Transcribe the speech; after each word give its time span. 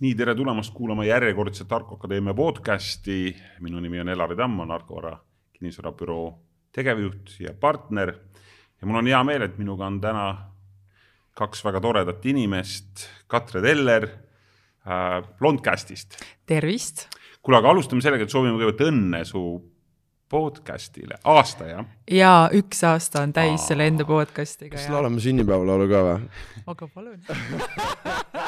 nii, 0.00 0.14
tere 0.14 0.34
tulemast 0.34 0.74
kuulama 0.74 1.04
järjekordset 1.04 1.68
Tarko 1.68 1.94
Akadeemia 1.94 2.34
podcasti. 2.34 3.36
minu 3.60 3.80
nimi 3.80 4.00
on 4.00 4.08
Elari 4.08 4.36
Tamm, 4.36 4.60
olen 4.60 4.70
Arko 4.70 4.96
Vara 4.96 5.18
kinnisvarabüroo 5.52 6.38
tegevjuht 6.72 7.40
ja 7.40 7.54
partner. 7.60 8.14
ja 8.80 8.86
mul 8.86 8.96
on 8.96 9.06
hea 9.06 9.24
meel, 9.24 9.42
et 9.42 9.58
minuga 9.58 9.86
on 9.86 10.00
täna 10.00 10.36
kaks 11.36 11.64
väga 11.64 11.80
toredat 11.80 12.26
inimest, 12.26 13.08
Katre 13.26 13.62
Teller 13.62 14.04
äh, 14.04 15.22
Blondcastist. 15.38 16.20
tervist. 16.46 17.08
kuule, 17.42 17.58
aga 17.58 17.70
alustame 17.70 18.02
sellega, 18.02 18.24
et 18.24 18.30
soovime 18.30 18.58
kõigepealt 18.58 18.90
õnne 18.90 19.24
su 19.24 19.42
podcast'ile, 20.28 21.22
aasta 21.24 21.70
jah? 21.70 21.86
jaa, 22.10 22.48
üks 22.52 22.84
aasta 22.84 23.22
on 23.22 23.32
täis 23.32 23.60
Aa. 23.62 23.66
selle 23.68 23.86
enda 23.86 24.04
podcast'iga. 24.04 24.76
kas 24.76 24.90
laulame 24.92 25.24
sünnipäevalaulu 25.24 25.88
ka 25.88 26.04
või? 26.10 26.30
aga 26.66 26.88
palun 26.94 27.22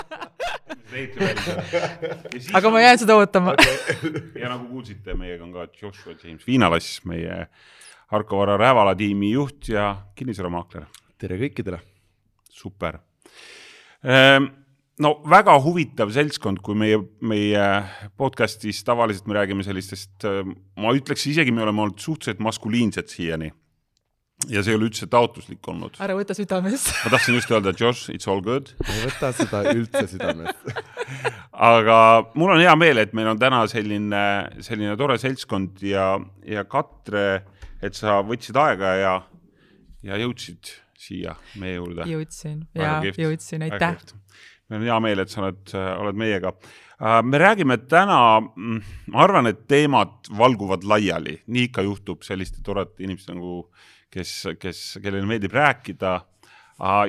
aga 2.57 2.71
ma 2.73 2.81
jään 2.81 2.99
seda 3.03 3.17
ootama 3.19 3.53
ja 4.39 4.49
nagu 4.49 4.69
kuulsite, 4.71 5.15
meiega 5.15 5.45
on 5.45 5.53
ka 5.53 5.67
Joshua 5.81 6.15
James 6.23 6.47
Viinalas, 6.47 7.01
meie 7.09 7.47
Harko 8.09 8.41
Vara 8.41 8.57
Rävala 8.57 8.95
tiimi 8.97 9.33
juht 9.35 9.69
ja 9.69 9.91
kinnisvaramaakler. 10.17 10.87
tere 11.19 11.37
kõikidele. 11.43 11.79
super 12.51 12.99
ehm, 14.03 14.49
no 15.03 15.13
väga 15.29 15.59
huvitav 15.63 16.11
seltskond, 16.15 16.63
kui 16.65 16.75
meie, 16.79 16.99
meie 17.21 17.67
podcast'is 18.17 18.81
tavaliselt 18.87 19.29
me 19.29 19.37
räägime 19.39 19.67
sellistest, 19.67 20.25
ma 20.77 20.95
ütleks 20.97 21.27
isegi, 21.31 21.53
me 21.53 21.63
oleme 21.67 21.85
olnud 21.85 22.01
suhteliselt 22.03 22.41
maskuliinsed 22.43 23.13
siiani. 23.13 23.53
Ja 24.47 24.63
see 24.63 24.73
ei 24.73 24.79
ole 24.79 24.87
üldse 24.87 25.09
taotluslik 25.11 25.67
olnud. 25.71 25.97
ära 26.03 26.15
võta 26.19 26.37
südamest 26.37 26.93
ma 27.05 27.13
tahtsin 27.15 27.39
just 27.39 27.51
öelda, 27.51 27.75
Josh, 27.75 28.13
it's 28.15 28.31
all 28.31 28.43
good. 28.45 28.71
ei 28.87 29.01
võta 29.09 29.33
seda 29.35 29.65
üldse 29.73 30.05
südamest 30.13 30.71
aga 31.73 31.99
mul 32.39 32.55
on 32.55 32.63
hea 32.63 32.75
meel, 32.79 33.03
et 33.03 33.17
meil 33.19 33.33
on 33.33 33.41
täna 33.41 33.65
selline, 33.71 34.23
selline 34.65 34.95
tore 35.01 35.19
seltskond 35.19 35.83
ja, 35.83 36.13
ja 36.47 36.65
Katre, 36.71 37.43
et 37.83 37.99
sa 37.99 38.21
võtsid 38.27 38.59
aega 38.63 38.95
ja, 39.01 39.17
ja 40.07 40.23
jõudsid 40.23 40.71
siia 40.99 41.35
meie 41.59 41.79
juurde. 41.79 42.07
jõudsin 42.11 42.63
ja 42.79 43.01
jõudsin, 43.03 43.67
aitäh 43.67 43.99
meil 44.69 44.83
on 44.83 44.89
hea 44.89 44.99
meel, 45.01 45.23
et 45.23 45.33
sa 45.33 45.43
oled, 45.43 45.73
oled 45.73 46.19
meiega. 46.21 46.53
Äh, 46.99 47.21
me 47.25 47.41
räägime 47.41 47.79
täna, 47.89 48.41
mm, 48.41 48.81
ma 49.15 49.23
arvan, 49.25 49.49
et 49.51 49.65
teemad 49.71 50.29
valguvad 50.39 50.85
laiali, 50.89 51.39
nii 51.47 51.69
ikka 51.71 51.85
juhtub 51.87 52.27
selliste 52.27 52.61
toredate 52.65 53.07
inimeste 53.07 53.33
nagu, 53.37 53.69
kes, 54.13 54.35
kes, 54.61 54.83
kellele 55.03 55.27
meeldib 55.29 55.55
rääkida 55.57 56.19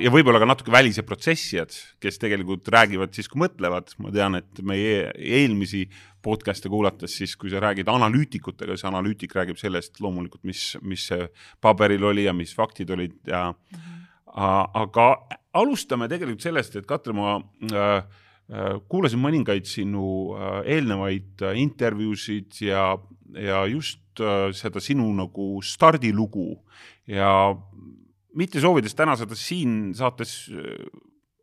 ja 0.02 0.10
võib-olla 0.10 0.40
ka 0.42 0.48
natuke 0.50 0.72
välised 0.74 1.06
protsessijad, 1.06 1.74
kes 2.02 2.18
tegelikult 2.18 2.66
räägivad 2.74 3.14
siis, 3.14 3.28
kui 3.30 3.44
mõtlevad, 3.44 3.92
ma 4.02 4.10
tean, 4.14 4.40
et 4.40 4.62
meie 4.66 5.12
eelmisi 5.14 5.84
podcast'e 6.24 6.72
kuulates 6.72 7.14
siis, 7.20 7.36
kui 7.38 7.52
sa 7.52 7.62
räägid 7.62 7.88
analüütikutega, 7.88 8.74
siis 8.74 8.88
analüütik 8.90 9.36
räägib 9.38 9.60
sellest 9.62 10.02
loomulikult, 10.02 10.42
mis, 10.44 10.74
mis 10.82 11.06
paberil 11.62 12.10
oli 12.10 12.26
ja 12.26 12.34
mis 12.36 12.52
faktid 12.56 12.90
olid 12.96 13.16
ja 13.30 13.50
mm 13.52 13.78
-hmm 13.78 14.00
aga 14.34 15.06
alustame 15.58 16.08
tegelikult 16.10 16.44
sellest, 16.44 16.76
et 16.78 16.86
Katre, 16.88 17.14
ma 17.16 17.38
äh, 17.70 18.02
kuulasin 18.90 19.20
mõningaid 19.22 19.68
sinu 19.68 20.34
äh, 20.34 20.60
eelnevaid 20.76 21.44
äh, 21.46 21.58
intervjuusid 21.62 22.62
ja, 22.66 22.94
ja 23.38 23.60
just 23.70 24.22
äh, 24.22 24.50
seda 24.56 24.82
sinu 24.82 25.06
nagu 25.14 25.60
stardilugu 25.62 26.56
ja 27.06 27.54
mitte 28.34 28.62
soovides 28.62 28.96
täna 28.98 29.14
seda 29.18 29.38
siin 29.38 29.92
saates 29.98 30.48
äh, 30.50 30.88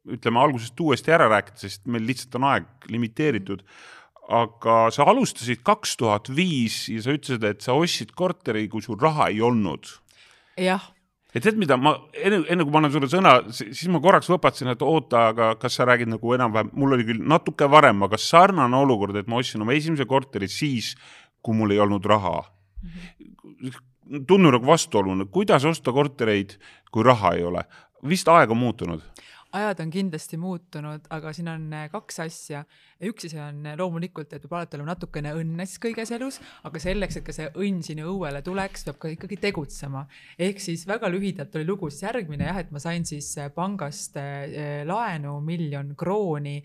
ütleme 0.08 0.39
algusest 0.39 0.80
uuesti 0.80 1.11
ära 1.11 1.30
rääkida, 1.31 1.59
sest 1.59 1.88
meil 1.91 2.06
lihtsalt 2.07 2.35
on 2.40 2.50
aeg 2.51 2.91
limiteeritud. 2.91 3.63
aga 4.28 4.89
sa 4.91 5.06
alustasid 5.07 5.62
kaks 5.63 5.95
tuhat 5.95 6.28
viis 6.28 6.89
ja 6.91 7.00
sa 7.00 7.13
ütlesid, 7.16 7.44
et 7.47 7.62
sa 7.63 7.72
ostsid 7.79 8.12
korteri, 8.12 8.66
kui 8.68 8.84
sul 8.84 9.00
raha 9.00 9.29
ei 9.31 9.39
olnud. 9.41 9.88
jah 10.59 10.91
et 11.38 11.46
tead, 11.46 11.58
mida 11.59 11.78
ma 11.80 11.94
enne, 12.18 12.42
enne 12.52 12.66
kui 12.66 12.74
ma 12.74 12.81
annan 12.81 12.94
sulle 12.94 13.09
sõna, 13.12 13.36
siis 13.53 13.88
ma 13.94 14.02
korraks 14.03 14.30
võpatasin, 14.31 14.72
et 14.74 14.84
oota, 14.86 15.28
aga 15.34 15.52
kas 15.62 15.78
sa 15.80 15.88
räägid 15.88 16.12
nagu 16.12 16.34
enam-vähem, 16.36 16.72
mul 16.78 16.98
oli 16.98 17.08
küll 17.08 17.25
natuke 17.34 17.70
varem, 17.72 18.02
aga 18.08 18.20
sarnane 18.22 18.80
olukord, 18.80 19.18
et 19.20 19.30
ma 19.30 19.42
ostsin 19.42 19.66
oma 19.66 19.75
esimese 19.78 20.08
korteri 20.09 20.50
siis, 20.52 20.96
kui 21.44 21.58
mul 21.58 21.75
ei 21.75 21.84
olnud 21.84 22.06
raha 22.06 22.40
mm. 22.42 22.90
-hmm. 22.90 24.25
tundub 24.28 24.58
nagu 24.58 24.66
vastuolune, 24.66 25.30
kuidas 25.31 25.66
osta 25.66 25.94
kortereid, 25.94 26.58
kui 26.92 27.03
raha 27.03 27.36
ei 27.38 27.44
ole? 27.44 27.64
vist 28.08 28.28
aeg 28.30 28.52
on 28.52 28.58
muutunud 28.58 29.02
ajad 29.56 29.80
on 29.80 29.91
kindlasti 29.91 30.38
muutunud, 30.38 31.08
aga 31.13 31.31
siin 31.35 31.47
on 31.52 31.66
äh, 31.74 31.88
kaks 31.91 32.19
asja. 32.24 32.63
üks 33.08 33.28
asi 33.28 33.38
on 33.40 33.66
äh, 33.69 33.75
loomulikult, 33.80 34.31
et 34.34 34.41
peab 34.44 34.56
alati 34.58 34.78
olema 34.78 34.91
natukene 34.91 35.31
õnne 35.38 35.68
siis 35.69 35.80
kõiges 35.81 36.12
elus, 36.16 36.40
aga 36.68 36.81
selleks, 36.81 37.19
et 37.19 37.25
ka 37.28 37.35
see 37.35 37.47
õnn 37.53 37.84
sinna 37.86 38.07
õuele 38.09 38.41
tuleks, 38.44 38.88
peab 38.88 39.00
ka 39.03 39.12
ikkagi 39.13 39.38
tegutsema. 39.41 40.06
ehk 40.40 40.59
siis 40.63 40.88
väga 40.90 41.09
lühidalt 41.13 41.56
oli 41.56 41.68
lugu 41.68 41.91
siis 41.94 42.03
järgmine 42.07 42.50
jah, 42.50 42.59
et 42.63 42.74
ma 42.75 42.81
sain 42.84 43.06
siis 43.07 43.30
äh, 43.38 43.52
pangast 43.53 44.18
laenu 44.88 45.38
miljon 45.44 45.94
krooni 45.97 46.56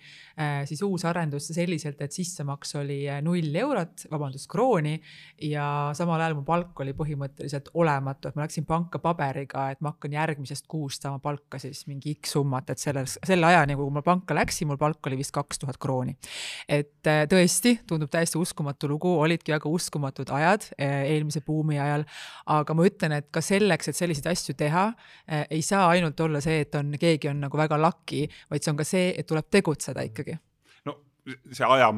siis 0.69 0.81
uusarendusse 0.83 1.55
selliselt, 1.55 2.01
et 2.03 2.13
sissemaks 2.13 2.75
oli 2.81 3.01
null 3.25 3.57
eurot, 3.63 4.07
vabandust, 4.11 4.49
krooni 4.51 4.95
ja 5.49 5.67
samal 5.97 6.21
ajal 6.21 6.39
mu 6.39 6.45
palk 6.47 6.81
oli 6.85 6.95
põhimõtteliselt 6.97 7.71
olematu, 7.79 8.31
et 8.31 8.39
ma 8.39 8.47
läksin 8.47 8.67
panka 8.69 9.01
paberiga, 9.03 9.69
et 9.73 9.83
ma 9.85 9.93
hakkan 9.95 10.17
järgmisest 10.17 10.69
kuust 10.71 11.05
saama 11.05 11.21
palka 11.23 11.61
siis 11.63 11.85
mingi 11.91 12.15
X 12.17 12.33
summat, 12.37 12.72
et 12.73 12.83
selles, 12.83 13.19
selle 13.27 13.47
ajani, 13.49 13.77
kui 13.79 13.93
ma 13.95 14.03
panka 14.05 14.37
läksin, 14.37 14.69
mul 14.71 14.81
palk 14.81 15.11
oli 15.11 15.19
vist 15.21 15.35
kaks 15.35 15.63
tuhat 15.63 15.79
krooni. 15.83 16.17
et 16.69 17.11
äh, 17.11 17.25
tõesti, 17.31 17.77
tundub 17.89 18.11
täiesti 18.13 18.41
uskumatu 18.41 18.91
lugu, 18.91 19.13
olidki 19.21 19.55
väga 19.55 19.71
uskumatud 19.71 20.33
ajad 20.35 20.69
äh, 20.77 21.03
eelmise 21.15 21.43
buumi 21.47 21.79
ajal, 21.83 22.07
aga 22.57 22.77
ma 22.77 22.87
ütlen, 22.89 23.17
et 23.19 23.31
ka 23.35 23.43
selleks, 23.45 23.93
et 23.93 23.99
selliseid 23.99 24.31
asju 24.33 24.57
teha, 24.59 24.89
äh, 25.29 25.45
ei 25.51 25.63
saa 25.63 25.89
ainult 25.93 26.21
olla 26.21 26.41
see, 26.45 26.63
et 26.67 26.75
on, 26.79 26.95
keegi 27.01 27.31
on 27.33 27.45
nagu 27.47 27.59
väga 27.59 27.81
lucky, 27.81 28.27
vaid 28.51 28.65
see 28.65 28.75
on 28.75 28.81
ka 28.81 28.89
see, 28.89 29.13
et 29.17 29.29
tuleb 29.29 29.51
tegutseda 29.53 30.05
ikkagi 30.09 30.39
see 31.55 31.67
aja, 31.67 31.89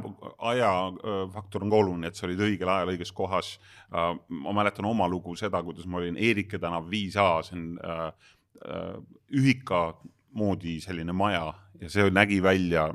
ajafaktor 0.51 1.65
on 1.65 1.71
ka 1.73 1.79
oluline, 1.81 2.11
et 2.11 2.19
sa 2.19 2.27
olid 2.29 2.43
õigel 2.45 2.69
ajal 2.69 2.93
õiges 2.93 3.13
kohas. 3.17 3.55
ma 3.91 4.53
mäletan 4.53 4.85
oma 4.85 5.09
lugu 5.09 5.37
seda, 5.37 5.63
kuidas 5.65 5.87
ma 5.87 6.03
olin 6.03 6.19
Eerike 6.21 6.59
tänav 6.61 6.91
viis 6.91 7.17
A, 7.17 7.41
see 7.43 7.57
on 7.57 7.79
ühika 9.35 9.95
moodi 10.35 10.81
selline 10.83 11.13
maja 11.13 11.53
ja 11.81 11.91
see 11.91 12.11
nägi 12.11 12.43
välja 12.43 12.89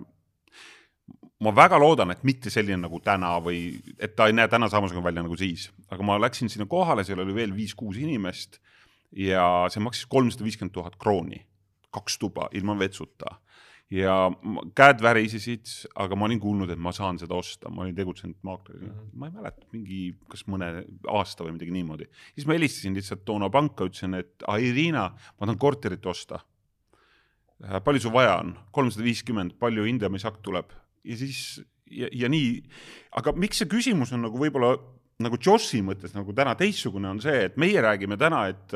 ma 1.44 1.54
väga 1.56 1.80
loodan, 1.80 2.12
et 2.12 2.24
mitte 2.28 2.52
selline 2.52 2.82
nagu 2.84 3.00
täna 3.04 3.36
või 3.44 3.80
et 4.00 4.16
ta 4.18 4.28
ei 4.28 4.36
näe 4.36 4.50
täna 4.52 4.70
samasugune 4.72 5.06
välja 5.06 5.24
nagu 5.24 5.38
siis, 5.40 5.70
aga 5.92 6.06
ma 6.06 6.20
läksin 6.20 6.52
sinna 6.52 6.68
kohale, 6.70 7.06
seal 7.08 7.22
oli 7.24 7.36
veel 7.36 7.56
viis-kuus 7.56 8.00
inimest 8.02 8.60
ja 9.16 9.68
see 9.72 9.84
maksis 9.84 10.10
kolmsada 10.12 10.46
viiskümmend 10.46 10.76
tuhat 10.76 10.98
krooni, 11.00 11.40
kaks 11.96 12.20
tuba 12.22 12.50
ilma 12.58 12.78
vetsuta. 12.80 13.40
ja 13.90 14.30
käed 14.78 15.00
värisesid, 15.02 15.66
aga 15.98 16.14
ma 16.14 16.28
olin 16.28 16.40
kuulnud, 16.40 16.70
et 16.70 16.78
ma 16.78 16.92
saan 16.94 17.18
seda 17.18 17.34
osta, 17.34 17.72
ma 17.74 17.82
olin 17.82 17.96
tegutsenud 17.98 18.38
maaklerina 18.46 18.92
-hmm. 18.94 19.08
ma 19.18 19.26
ei 19.26 19.34
mäleta, 19.34 19.66
mingi 19.72 20.02
kas 20.30 20.44
mõne 20.46 20.84
aasta 21.08 21.44
või 21.44 21.56
midagi 21.56 21.72
niimoodi. 21.74 22.06
siis 22.36 22.46
ma 22.46 22.54
helistasin 22.54 22.94
lihtsalt 22.94 23.26
toona 23.26 23.50
panka, 23.50 23.88
ütlesin, 23.90 24.14
et 24.14 24.46
Irina, 24.60 25.10
ma 25.40 25.46
tahan 25.48 25.58
korterit 25.58 26.06
osta 26.06 26.40
palju 27.60 28.06
sul 28.06 28.16
vaja 28.16 28.38
on, 28.40 28.54
kolmsada 28.76 29.04
viiskümmend, 29.04 29.58
palju 29.60 29.84
hindamisakt 29.88 30.42
tuleb 30.46 30.72
ja 31.04 31.18
siis 31.20 31.60
ja, 31.90 32.10
ja 32.14 32.30
nii, 32.32 32.56
aga 33.20 33.34
miks 33.38 33.62
see 33.62 33.70
küsimus 33.72 34.14
on 34.16 34.24
nagu 34.28 34.40
võib-olla 34.40 34.78
nagu 35.20 35.40
Joshi 35.44 35.82
mõttes 35.84 36.14
nagu 36.16 36.34
täna 36.36 36.56
teistsugune, 36.60 37.10
on 37.12 37.22
see, 37.24 37.46
et 37.50 37.58
meie 37.60 37.82
räägime 37.84 38.18
täna, 38.20 38.48
et 38.54 38.76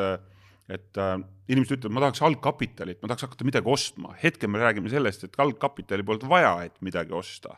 et 0.71 0.97
äh, 0.97 1.17
inimesed 1.51 1.75
ütlevad, 1.75 1.93
ma 1.93 2.01
tahaks 2.05 2.21
algkapitalit, 2.23 3.01
ma 3.03 3.09
tahaks 3.11 3.25
hakata 3.27 3.45
midagi 3.47 3.67
ostma. 3.69 4.13
hetkel 4.21 4.49
me 4.49 4.61
räägime 4.61 4.89
sellest, 4.89 5.25
et 5.27 5.35
algkapitali 5.37 6.05
polnud 6.07 6.23
vaja, 6.29 6.53
et 6.63 6.77
midagi 6.81 7.11
osta. 7.13 7.57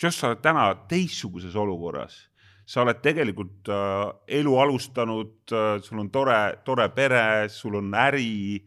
Josh, 0.00 0.16
sa 0.16 0.30
oled 0.30 0.40
täna 0.40 0.70
teistsuguses 0.88 1.56
olukorras. 1.56 2.26
sa 2.68 2.82
oled 2.82 2.98
tegelikult 3.00 3.68
äh, 3.72 4.10
elu 4.40 4.56
alustanud 4.60 5.52
äh,, 5.52 5.78
sul 5.80 6.00
on 6.00 6.10
tore, 6.10 6.58
tore 6.64 6.88
pere, 6.92 7.48
sul 7.48 7.78
on 7.80 7.94
äri 7.96 8.60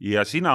ja 0.00 0.24
sina 0.24 0.54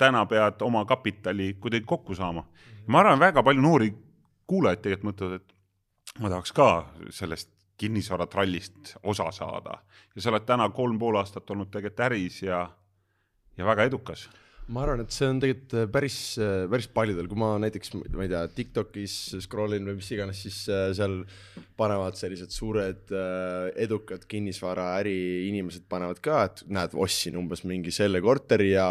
täna 0.00 0.24
pead 0.26 0.62
oma 0.64 0.84
kapitali 0.88 1.54
kuidagi 1.60 1.86
kokku 1.86 2.16
saama. 2.16 2.44
ma 2.86 3.00
arvan, 3.04 3.20
väga 3.20 3.42
palju 3.46 3.62
noori 3.62 3.92
kuulajaid 4.50 4.82
tegelikult 4.82 5.12
mõtlevad, 5.12 5.40
et 5.40 6.22
ma 6.22 6.32
tahaks 6.32 6.52
ka 6.56 6.68
sellest 7.14 7.52
kinnisvaratrallist 7.80 8.96
osa 9.08 9.30
saada. 9.32 9.78
Ja 10.14 10.22
sa 10.22 10.32
oled 10.32 10.44
täna 10.48 10.68
kolm 10.74 10.98
pool 11.00 11.16
aastat 11.20 11.50
olnud 11.50 11.70
tegelikult 11.72 12.06
äris 12.10 12.42
ja, 12.42 12.64
ja 13.56 13.68
väga 13.68 13.88
edukas. 13.88 14.28
Ma 14.70 14.84
arvan, 14.84 15.00
et 15.02 15.10
see 15.10 15.26
on 15.26 15.40
tegelikult 15.42 15.72
äh, 15.80 15.86
päris, 15.90 16.16
äh, 16.38 16.66
päris 16.70 16.86
paljudel, 16.94 17.26
kui 17.30 17.38
ma 17.40 17.54
näiteks, 17.58 17.94
ma 18.14 18.22
ei 18.22 18.30
tea, 18.30 18.42
Tiktokis 18.54 19.14
scroll 19.42 19.74
in 19.74 19.88
või 19.88 19.96
mis 19.98 20.10
iganes, 20.14 20.44
siis 20.44 20.60
äh, 20.70 20.84
seal 20.94 21.16
panevad 21.80 22.18
sellised 22.18 22.52
suured 22.54 23.10
edukad 23.80 24.26
kinnisvaraäri 24.30 25.48
inimesed 25.48 25.88
panevad 25.90 26.20
ka, 26.22 26.44
et 26.46 26.62
näed, 26.70 26.94
ostsin 26.94 27.38
umbes 27.40 27.64
mingi 27.66 27.90
selle 27.94 28.20
korteri 28.22 28.74
ja 28.74 28.90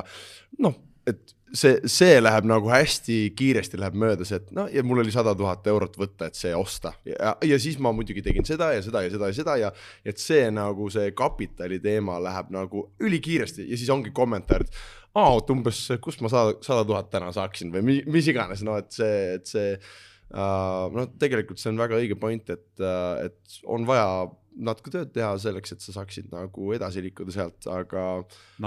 noh, 0.65 0.75
et 1.11 1.35
see, 1.55 1.79
see 1.89 2.19
läheb 2.21 2.47
nagu 2.49 2.69
hästi 2.71 3.17
kiiresti 3.37 3.79
läheb 3.81 3.97
mööda, 3.99 4.27
see, 4.27 4.39
et 4.41 4.51
no 4.55 4.65
ja 4.71 4.83
mul 4.85 5.01
oli 5.03 5.13
sada 5.13 5.33
tuhat 5.37 5.67
eurot 5.71 5.97
võtta, 5.99 6.29
et 6.29 6.37
see 6.39 6.51
osta. 6.55 6.93
Ja, 7.07 7.35
ja 7.45 7.59
siis 7.61 7.79
ma 7.81 7.93
muidugi 7.95 8.23
tegin 8.25 8.47
seda 8.47 8.71
ja 8.75 8.83
seda 8.85 9.03
ja 9.05 9.13
seda 9.13 9.31
ja 9.31 9.37
seda 9.39 9.57
ja 9.63 9.71
et 10.05 10.21
see 10.21 10.47
nagu 10.53 10.89
see 10.93 11.13
kapitali 11.17 11.81
teema 11.83 12.19
läheb 12.23 12.53
nagu 12.55 12.89
ülikiiresti 13.03 13.67
ja 13.69 13.79
siis 13.79 13.89
ongi 13.93 14.13
kommentaar, 14.15 14.65
et 14.65 14.83
aa, 15.17 15.37
et 15.37 15.53
umbes, 15.53 15.81
kust 16.03 16.21
ma 16.25 16.31
sada, 16.31 16.57
sada 16.65 16.85
tuhat 16.87 17.09
täna 17.13 17.31
saaksin 17.35 17.73
või 17.73 17.85
mi, 17.85 17.97
mis 18.09 18.29
iganes, 18.29 18.63
no 18.65 18.77
et 18.79 18.91
see, 18.93 19.21
et 19.39 19.49
see 19.49 19.71
uh, 19.75 20.89
no 20.93 21.09
tegelikult 21.21 21.61
see 21.61 21.73
on 21.73 21.81
väga 21.81 21.97
õige 22.01 22.19
point, 22.19 22.53
et 22.53 22.83
uh,, 22.83 23.15
et 23.25 23.61
on 23.65 23.87
vaja 23.89 24.29
natuke 24.59 24.91
tööd 24.91 25.13
teha 25.15 25.31
selleks, 25.39 25.73
et 25.73 25.83
sa 25.83 25.95
saaksid 25.95 26.29
nagu 26.33 26.73
edasi 26.75 27.03
liikuda 27.05 27.33
sealt, 27.33 27.69
aga 27.71 28.05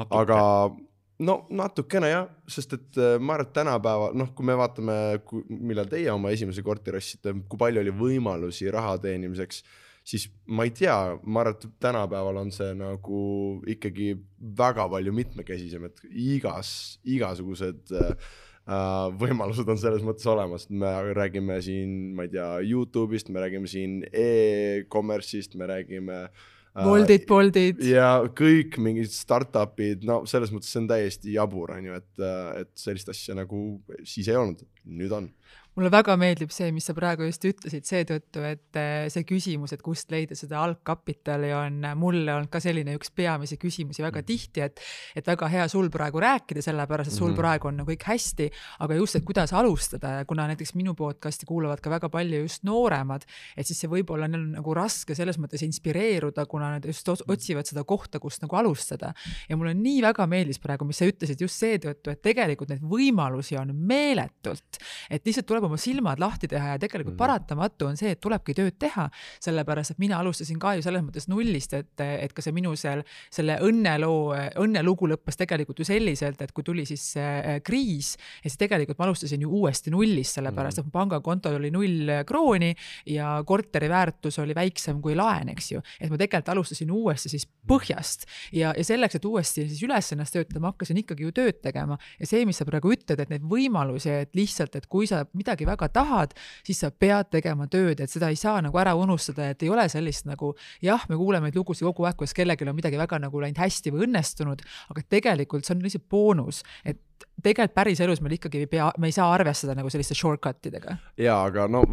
aga 0.08 0.40
no 1.22 1.36
natukene 1.54 2.10
jah, 2.10 2.26
sest 2.50 2.76
et 2.76 2.98
äh, 3.00 3.16
ma 3.20 3.36
arvan, 3.36 3.48
et 3.48 3.54
tänapäeval 3.56 4.18
noh, 4.18 4.32
kui 4.36 4.46
me 4.48 4.56
vaatame, 4.58 4.96
millal 5.48 5.88
teie 5.90 6.10
oma 6.12 6.32
esimese 6.34 6.64
korteri 6.66 7.00
ostsite, 7.00 7.34
kui 7.48 7.60
palju 7.60 7.82
oli 7.82 7.94
võimalusi 7.96 8.70
raha 8.72 8.96
teenimiseks, 9.02 9.62
siis 10.06 10.28
ma 10.50 10.66
ei 10.66 10.72
tea, 10.76 10.96
ma 11.22 11.44
arvan, 11.44 11.58
et 11.58 11.82
tänapäeval 11.82 12.40
on 12.42 12.54
see 12.54 12.72
nagu 12.78 13.24
ikkagi 13.70 14.14
väga 14.58 14.88
palju 14.92 15.14
mitmekesisem, 15.16 15.90
et 15.90 16.06
igas, 16.10 16.72
igasugused 17.16 17.94
äh, 17.98 18.16
äh, 18.66 19.04
võimalused 19.22 19.68
on 19.70 19.80
selles 19.80 20.06
mõttes 20.06 20.26
olemas, 20.30 20.68
me 20.70 20.94
räägime 21.18 21.60
siin, 21.64 22.12
ma 22.16 22.26
ei 22.26 22.34
tea, 22.34 22.48
Youtube'ist, 22.66 23.30
me 23.32 23.44
räägime 23.44 23.70
siin 23.70 24.00
e-commerce'ist, 24.10 25.56
me 25.60 25.70
räägime 25.70 26.24
äh, 26.26 26.50
Woldid, 26.72 27.26
Boltid. 27.28 27.82
ja 27.84 28.22
kõik 28.32 28.78
mingid 28.80 29.12
startup'id, 29.12 30.06
no 30.08 30.22
selles 30.28 30.52
mõttes 30.54 30.70
see 30.72 30.80
on 30.80 30.88
täiesti 30.88 31.34
jabur, 31.34 31.74
on 31.74 31.90
ju, 31.90 31.98
et, 32.00 32.22
et 32.62 32.70
sellist 32.80 33.10
asja 33.12 33.36
nagu 33.36 33.60
siis 34.08 34.30
ei 34.32 34.38
olnud, 34.40 34.62
nüüd 34.88 35.12
on. 35.12 35.28
Mulle 35.76 35.88
väga 35.92 36.16
meeldib 36.20 36.50
see, 36.52 36.68
mis 36.74 36.84
sa 36.84 36.92
praegu 36.92 37.24
just 37.24 37.44
ütlesid, 37.48 37.86
seetõttu, 37.88 38.42
et 38.44 38.76
eh, 38.76 39.06
see 39.08 39.24
küsimus, 39.24 39.72
et 39.72 39.80
kust 39.82 40.10
leida 40.12 40.36
seda 40.36 40.58
algkapitali, 40.66 41.48
on 41.56 41.78
mulle 41.96 42.34
olnud 42.34 42.50
ka 42.52 42.60
selline 42.60 42.92
üks 42.98 43.08
peamisi 43.16 43.56
küsimusi 43.56 44.04
väga 44.04 44.20
tihti, 44.28 44.60
et 44.66 44.82
et 45.16 45.26
väga 45.26 45.48
hea 45.48 45.64
sul 45.72 45.88
praegu 45.92 46.20
rääkida, 46.20 46.60
sellepärast 46.64 47.08
et 47.12 47.16
sul 47.16 47.30
Mhm. 47.32 47.38
praegu 47.38 47.68
on 47.68 47.76
nagu 47.80 47.90
kõik 47.90 48.04
hästi, 48.04 48.50
aga 48.84 48.94
just, 49.00 49.16
et 49.16 49.24
kuidas 49.24 49.52
alustada 49.56 50.18
ja 50.18 50.24
kuna 50.28 50.46
näiteks 50.50 50.74
minu 50.76 50.92
podcast'i 50.94 51.46
kuulavad 51.48 51.80
ka 51.80 51.90
väga 51.90 52.08
palju 52.12 52.42
just 52.42 52.64
nooremad, 52.68 53.24
et 53.56 53.66
siis 53.66 53.80
see 53.80 53.88
võib-olla 53.88 54.28
neil 54.28 54.42
on 54.42 54.52
nagu 54.58 54.74
raske 54.74 55.14
selles 55.16 55.38
mõttes 55.38 55.62
inspireeruda, 55.64 56.44
kuna 56.46 56.70
nad 56.76 56.84
just 56.84 57.08
os- 57.08 57.24
otsivad 57.28 57.64
seda 57.66 57.84
kohta, 57.84 58.20
kust 58.20 58.42
nagu 58.42 58.56
alustada. 58.56 59.14
ja 59.48 59.56
mulle 59.56 59.72
nii 59.74 60.02
väga 60.02 60.26
meeldis 60.28 60.58
praegu, 60.60 60.84
mis 60.84 60.98
sa 60.98 61.06
ütlesid 61.08 61.40
just 61.40 61.56
seetõttu, 61.62 62.10
et 62.12 62.20
tegelikult 62.22 62.68
neid 62.68 62.80
võimalusi 62.82 63.58
on 63.58 63.72
meeletult, 63.74 64.78
et 65.10 65.24
lihtsalt 65.24 65.46
tuleb 65.46 65.61
oma 65.68 65.78
silmad 65.80 66.20
lahti 66.22 66.48
teha 66.48 66.74
ja 66.74 66.78
tegelikult 66.82 67.14
Mhm. 67.14 67.18
paratamatu 67.18 67.86
on 67.86 67.96
see, 67.96 68.12
et 68.12 68.20
tulebki 68.20 68.54
tööd 68.54 68.78
teha, 68.78 69.08
sellepärast 69.42 69.94
et 69.94 69.98
mina 69.98 70.18
alustasin 70.18 70.58
ka 70.58 70.74
ju 70.76 70.82
selles 70.82 71.02
mõttes 71.02 71.28
nullist, 71.28 71.72
et, 71.74 72.00
et 72.00 72.32
ka 72.32 72.42
see 72.42 72.52
minu 72.52 72.74
seal 72.76 73.02
selle 73.30 73.58
õnneloo, 73.62 74.32
õnnelugu 74.62 75.08
lõppes 75.12 75.36
tegelikult 75.36 75.78
ju 75.78 75.84
selliselt, 75.84 76.40
et 76.42 76.52
kui 76.52 76.64
tuli 76.64 76.84
siis 76.88 77.12
see 77.14 77.58
kriis 77.64 78.16
ja 78.42 78.50
siis 78.50 78.58
tegelikult 78.58 78.98
ma 78.98 79.04
alustasin 79.06 79.42
ju 79.42 79.50
uuesti 79.50 79.90
nullist, 79.90 80.38
sellepärast 80.38 80.78
et 80.78 80.86
mu 80.86 80.90
pangakontol 80.94 81.58
oli 81.58 81.70
null 81.70 82.10
krooni 82.26 82.72
ja 83.06 83.42
korteri 83.46 83.88
väärtus 83.88 84.38
oli 84.38 84.54
väiksem 84.54 85.00
kui 85.02 85.14
laen, 85.14 85.48
eks 85.52 85.72
ju. 85.72 85.82
et 86.00 86.10
ma 86.10 86.16
tegelikult 86.16 86.48
alustasin 86.48 86.90
uuesti 86.90 87.28
siis 87.28 87.46
põhjast 87.68 88.24
ja, 88.52 88.72
ja 88.76 88.84
selleks, 88.84 89.14
et 89.16 89.24
uuesti 89.24 89.68
siis 89.68 89.82
üles 89.84 90.12
ennast 90.12 90.32
töötada, 90.32 90.60
ma 90.60 90.72
hakkasin 90.72 90.96
ikkagi 91.02 91.22
ju 91.26 91.32
tööd 91.32 91.60
tegema 91.62 91.98
ja 92.18 92.26
see, 92.26 92.46
mis 92.48 92.56
sa 92.56 92.64
praegu 92.64 92.92
ütled, 92.92 93.20
et 93.20 93.28
neid 93.30 93.42
võimalusi, 93.42 94.08
et 94.24 94.32
lihtsalt, 94.34 94.74
et 94.76 94.86
kui 94.88 95.06
sa 95.06 95.24
midagi 95.34 95.51
väga 95.68 95.88
tahad, 95.92 96.34
siis 96.66 96.80
sa 96.82 96.90
pead 96.90 97.30
tegema 97.30 97.68
tööd, 97.70 98.00
et 98.00 98.10
seda 98.10 98.32
ei 98.32 98.38
saa 98.40 98.60
nagu 98.64 98.78
ära 98.78 98.94
unustada, 98.98 99.50
et 99.52 99.62
ei 99.62 99.70
ole 99.72 99.88
sellist 99.92 100.26
nagu 100.26 100.54
jah, 100.82 101.04
me 101.08 101.18
kuuleme 101.20 101.50
neid 101.50 101.58
lugusid 101.60 101.86
kogu 101.86 102.08
aeg, 102.08 102.16
kuidas 102.16 102.34
kellelgi 102.36 102.68
on 102.68 102.76
midagi 102.76 103.00
väga 103.00 103.20
nagu 103.22 103.40
läinud 103.44 103.60
hästi 103.60 103.92
või 103.92 104.06
õnnestunud, 104.08 104.64
aga 104.90 105.06
tegelikult 105.08 105.66
see 105.66 105.76
on 105.76 105.84
lihtsalt 105.84 106.08
boonus, 106.10 106.62
et 106.84 107.00
tegelikult 107.42 107.74
päriselus 107.74 108.22
meil 108.22 108.36
ikkagi 108.38 108.64
ei 108.64 108.70
pea, 108.70 108.90
me 108.98 109.10
ei 109.10 109.14
saa 109.14 109.30
arvestada 109.34 109.76
nagu 109.78 109.90
selliste 109.92 110.16
shortcut 110.18 110.70
idega. 110.70 110.96
ja 111.20 111.38
aga 111.44 111.68
no 111.70 111.84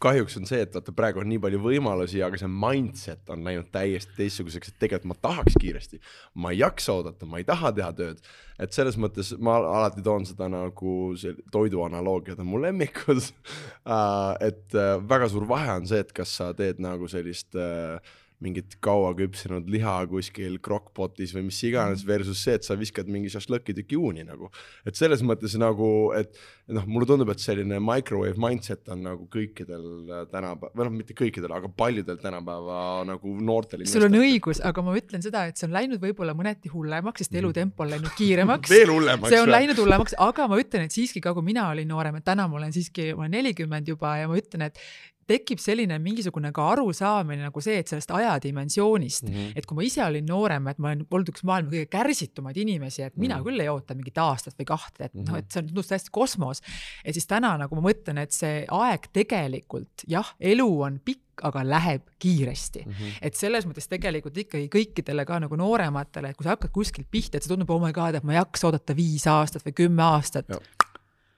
kahjuks 0.00 0.36
on 0.38 0.46
see, 0.48 0.60
et 0.64 0.74
vaata 0.74 0.92
praegu 0.96 1.20
on 1.22 1.28
nii 1.28 1.40
palju 1.42 1.60
võimalusi, 1.64 2.20
aga 2.24 2.38
see 2.40 2.50
mindset 2.50 3.32
on 3.32 3.42
läinud 3.46 3.68
täiesti 3.74 4.14
teistsuguseks, 4.16 4.70
et 4.70 4.78
tegelikult 4.84 5.10
ma 5.10 5.16
tahaks 5.28 5.58
kiiresti, 5.60 6.00
ma 6.40 6.52
ei 6.54 6.60
jaksa 6.62 6.94
oodata, 6.98 7.28
ma 7.28 7.40
ei 7.40 7.46
taha 7.48 7.72
teha 7.76 7.90
tööd. 7.98 8.22
et 8.60 8.76
selles 8.76 8.96
mõttes 9.00 9.32
ma 9.40 9.56
alati 9.56 10.02
toon 10.04 10.26
seda 10.28 10.50
nagu 10.52 10.94
see 11.16 11.32
toidu 11.52 11.80
analoogiad 11.86 12.40
on 12.42 12.50
mu 12.50 12.60
lemmikud 12.60 13.20
uh. 13.20 14.36
et 14.48 14.76
uh, 14.76 14.98
väga 15.00 15.30
suur 15.32 15.48
vahe 15.48 15.78
on 15.80 15.88
see, 15.88 16.00
et 16.04 16.12
kas 16.12 16.36
sa 16.36 16.52
teed 16.56 16.82
nagu 16.82 17.08
sellist 17.08 17.56
uh, 17.56 17.96
mingit 18.40 18.78
kaua 18.84 19.12
küpsenud 19.18 19.68
liha 19.70 19.98
kuskil 20.10 20.56
krokkpotis 20.64 21.34
või 21.36 21.46
mis 21.50 21.58
iganes 21.68 22.04
versus 22.08 22.40
see, 22.40 22.56
et 22.56 22.66
sa 22.66 22.76
viskad 22.80 23.10
mingi 23.12 23.28
šašlõkitüki 23.32 23.98
uuni 24.00 24.24
nagu. 24.24 24.48
et 24.88 24.96
selles 24.96 25.22
mõttes 25.26 25.56
nagu, 25.60 25.90
et 26.16 26.32
noh, 26.72 26.86
mulle 26.88 27.08
tundub, 27.08 27.30
et 27.32 27.42
selline 27.42 27.80
microwave 27.84 28.40
mindset 28.40 28.88
on 28.94 29.04
nagu 29.04 29.26
kõikidel 29.32 29.84
äh, 30.08 30.24
tänapäeval, 30.32 30.72
või 30.76 30.88
noh, 30.88 30.96
mitte 31.02 31.16
kõikidel, 31.18 31.52
aga 31.56 31.68
paljudel 31.68 32.20
tänapäeva 32.22 32.80
nagu 33.08 33.34
noortel 33.44 33.84
sul 33.90 34.08
on 34.08 34.18
õigus, 34.22 34.62
aga 34.64 34.84
ma 34.86 34.96
ütlen 34.96 35.24
seda, 35.24 35.44
et 35.50 35.60
see 35.60 35.68
on 35.68 35.76
läinud 35.76 36.00
võib-olla 36.02 36.34
mõneti 36.36 36.72
hullemaks, 36.72 37.26
sest 37.26 37.36
elutempo 37.40 37.84
on 37.84 37.92
läinud 37.94 38.16
kiiremaks. 38.16 38.72
veel 38.72 38.94
hullemaks 38.94 39.34
see 39.34 39.44
on 39.44 39.52
läinud 39.52 39.84
hullemaks, 39.84 40.16
aga 40.30 40.48
ma 40.50 40.60
ütlen, 40.60 40.88
et 40.88 40.96
siiski 40.96 41.20
ka 41.24 41.36
kui 41.36 41.44
mina 41.52 41.68
olin 41.74 41.88
noorem, 41.90 42.20
et 42.20 42.28
täna 42.28 42.48
ma 42.48 42.60
olen 42.60 42.72
siiski, 42.72 43.12
ma 43.12 43.26
olen 43.26 43.36
nelikümmend 43.40 43.92
juba 43.92 44.16
ja 44.22 44.30
ma 44.30 44.40
ütlen, 44.40 44.70
et 44.70 44.80
tekib 45.30 45.60
selline 45.62 45.98
mingisugune 46.02 46.50
ka 46.56 46.64
arusaamine 46.74 47.44
nagu 47.46 47.62
see, 47.64 47.78
et 47.78 47.88
sellest 47.92 48.10
ajadimensioonist 48.10 49.22
mm. 49.28 49.34
-hmm. 49.34 49.52
et 49.56 49.66
kui 49.66 49.76
ma 49.78 49.82
ise 49.86 50.02
olin 50.04 50.26
noorem, 50.26 50.66
et 50.68 50.78
ma 50.78 50.88
olen 50.90 51.06
olnud 51.10 51.30
üks 51.32 51.44
maailma 51.46 51.70
kõige 51.70 51.86
kärsitumaid 51.92 52.56
inimesi, 52.58 53.02
et 53.06 53.16
mina 53.16 53.36
Mhm. 53.38 53.44
küll 53.46 53.60
ei 53.60 53.68
oota 53.68 53.94
mingit 53.94 54.18
aastat 54.18 54.54
või 54.58 54.66
kahte, 54.66 55.04
et 55.04 55.14
noh, 55.14 55.24
Mhm. 55.30 55.36
et 55.38 55.50
see 55.52 55.60
on 55.62 55.66
tundus 55.68 55.88
täiesti 55.88 56.10
kosmos. 56.12 56.60
et 57.04 57.14
siis 57.14 57.26
täna 57.26 57.56
nagu 57.58 57.74
ma 57.76 57.90
mõtlen, 57.90 58.18
et 58.18 58.32
see 58.32 58.66
aeg 58.70 59.06
tegelikult 59.12 60.04
jah, 60.08 60.34
elu 60.40 60.82
on 60.82 61.00
pikk, 61.04 61.20
aga 61.42 61.62
läheb 61.64 62.02
kiiresti 62.18 62.84
Mhm. 62.86 63.08
et 63.22 63.34
selles 63.34 63.64
mõttes 63.66 63.88
tegelikult 63.88 64.36
ikkagi 64.36 64.68
kõikidele 64.68 65.24
ka 65.26 65.38
nagu 65.38 65.56
noorematele, 65.56 66.30
et 66.30 66.36
kui 66.36 66.44
sa 66.44 66.50
hakkad 66.56 66.70
kuskilt 66.72 67.06
pihta, 67.10 67.36
et 67.36 67.42
see 67.42 67.48
tundub, 67.54 67.70
oh 67.70 67.80
my 67.80 67.92
god, 67.92 68.14
et 68.14 68.24
ma 68.24 68.32
ei 68.32 68.38
jaksa 68.38 68.66
oodata 68.68 68.94
viis 68.96 69.26
aastat 69.26 69.62
või 69.64 69.72
kümme 69.72 70.02
aastat. 70.02 70.46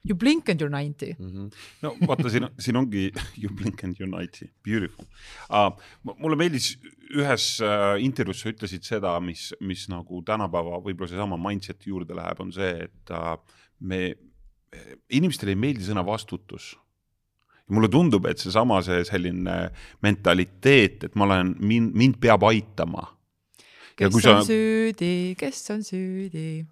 You 0.03 0.17
blink 0.19 0.49
and 0.51 0.59
you 0.59 0.67
are 0.67 0.73
ninety. 0.73 1.13
Mhm. 1.19 1.49
no 1.81 1.93
vaata, 2.07 2.29
siin, 2.29 2.49
siin 2.59 2.75
ongi 2.75 3.05
You 3.41 3.49
blink 3.55 3.83
and 3.87 3.95
unite, 3.99 4.49
beautiful 4.63 5.07
uh,. 5.49 5.71
mulle 6.03 6.35
meeldis 6.39 6.73
ühes 7.13 7.47
uh, 7.63 7.95
intervjuus 8.01 8.43
sa 8.43 8.51
ütlesid 8.51 8.85
seda, 8.87 9.15
mis, 9.23 9.51
mis 9.61 9.85
nagu 9.91 10.21
tänapäeva 10.25 10.81
võib-olla 10.83 11.11
seesama 11.11 11.37
mindset'i 11.39 11.91
juurde 11.93 12.17
läheb, 12.17 12.39
on 12.41 12.51
see, 12.55 12.87
et 12.87 13.13
uh, 13.13 13.35
me, 13.85 13.99
inimestele 15.13 15.53
ei 15.53 15.59
meeldi 15.59 15.85
sõna 15.85 16.03
vastutus 16.05 16.73
ja 17.63 17.75
mulle 17.75 17.89
tundub, 17.91 18.25
et 18.27 18.41
seesama 18.41 18.81
see 18.83 19.03
selline 19.07 19.57
mentaliteet, 20.03 21.07
et 21.07 21.19
ma 21.19 21.27
olen, 21.29 21.53
mind, 21.63 21.93
mind 21.95 22.19
peab 22.23 22.43
aitama. 22.49 23.12
Kes 23.97 24.15
on 24.15 24.21
sa- 24.21 24.41
süüdi, 24.47 25.35
kes 25.37 25.63
on 25.73 25.83
süüdi? 25.85 26.65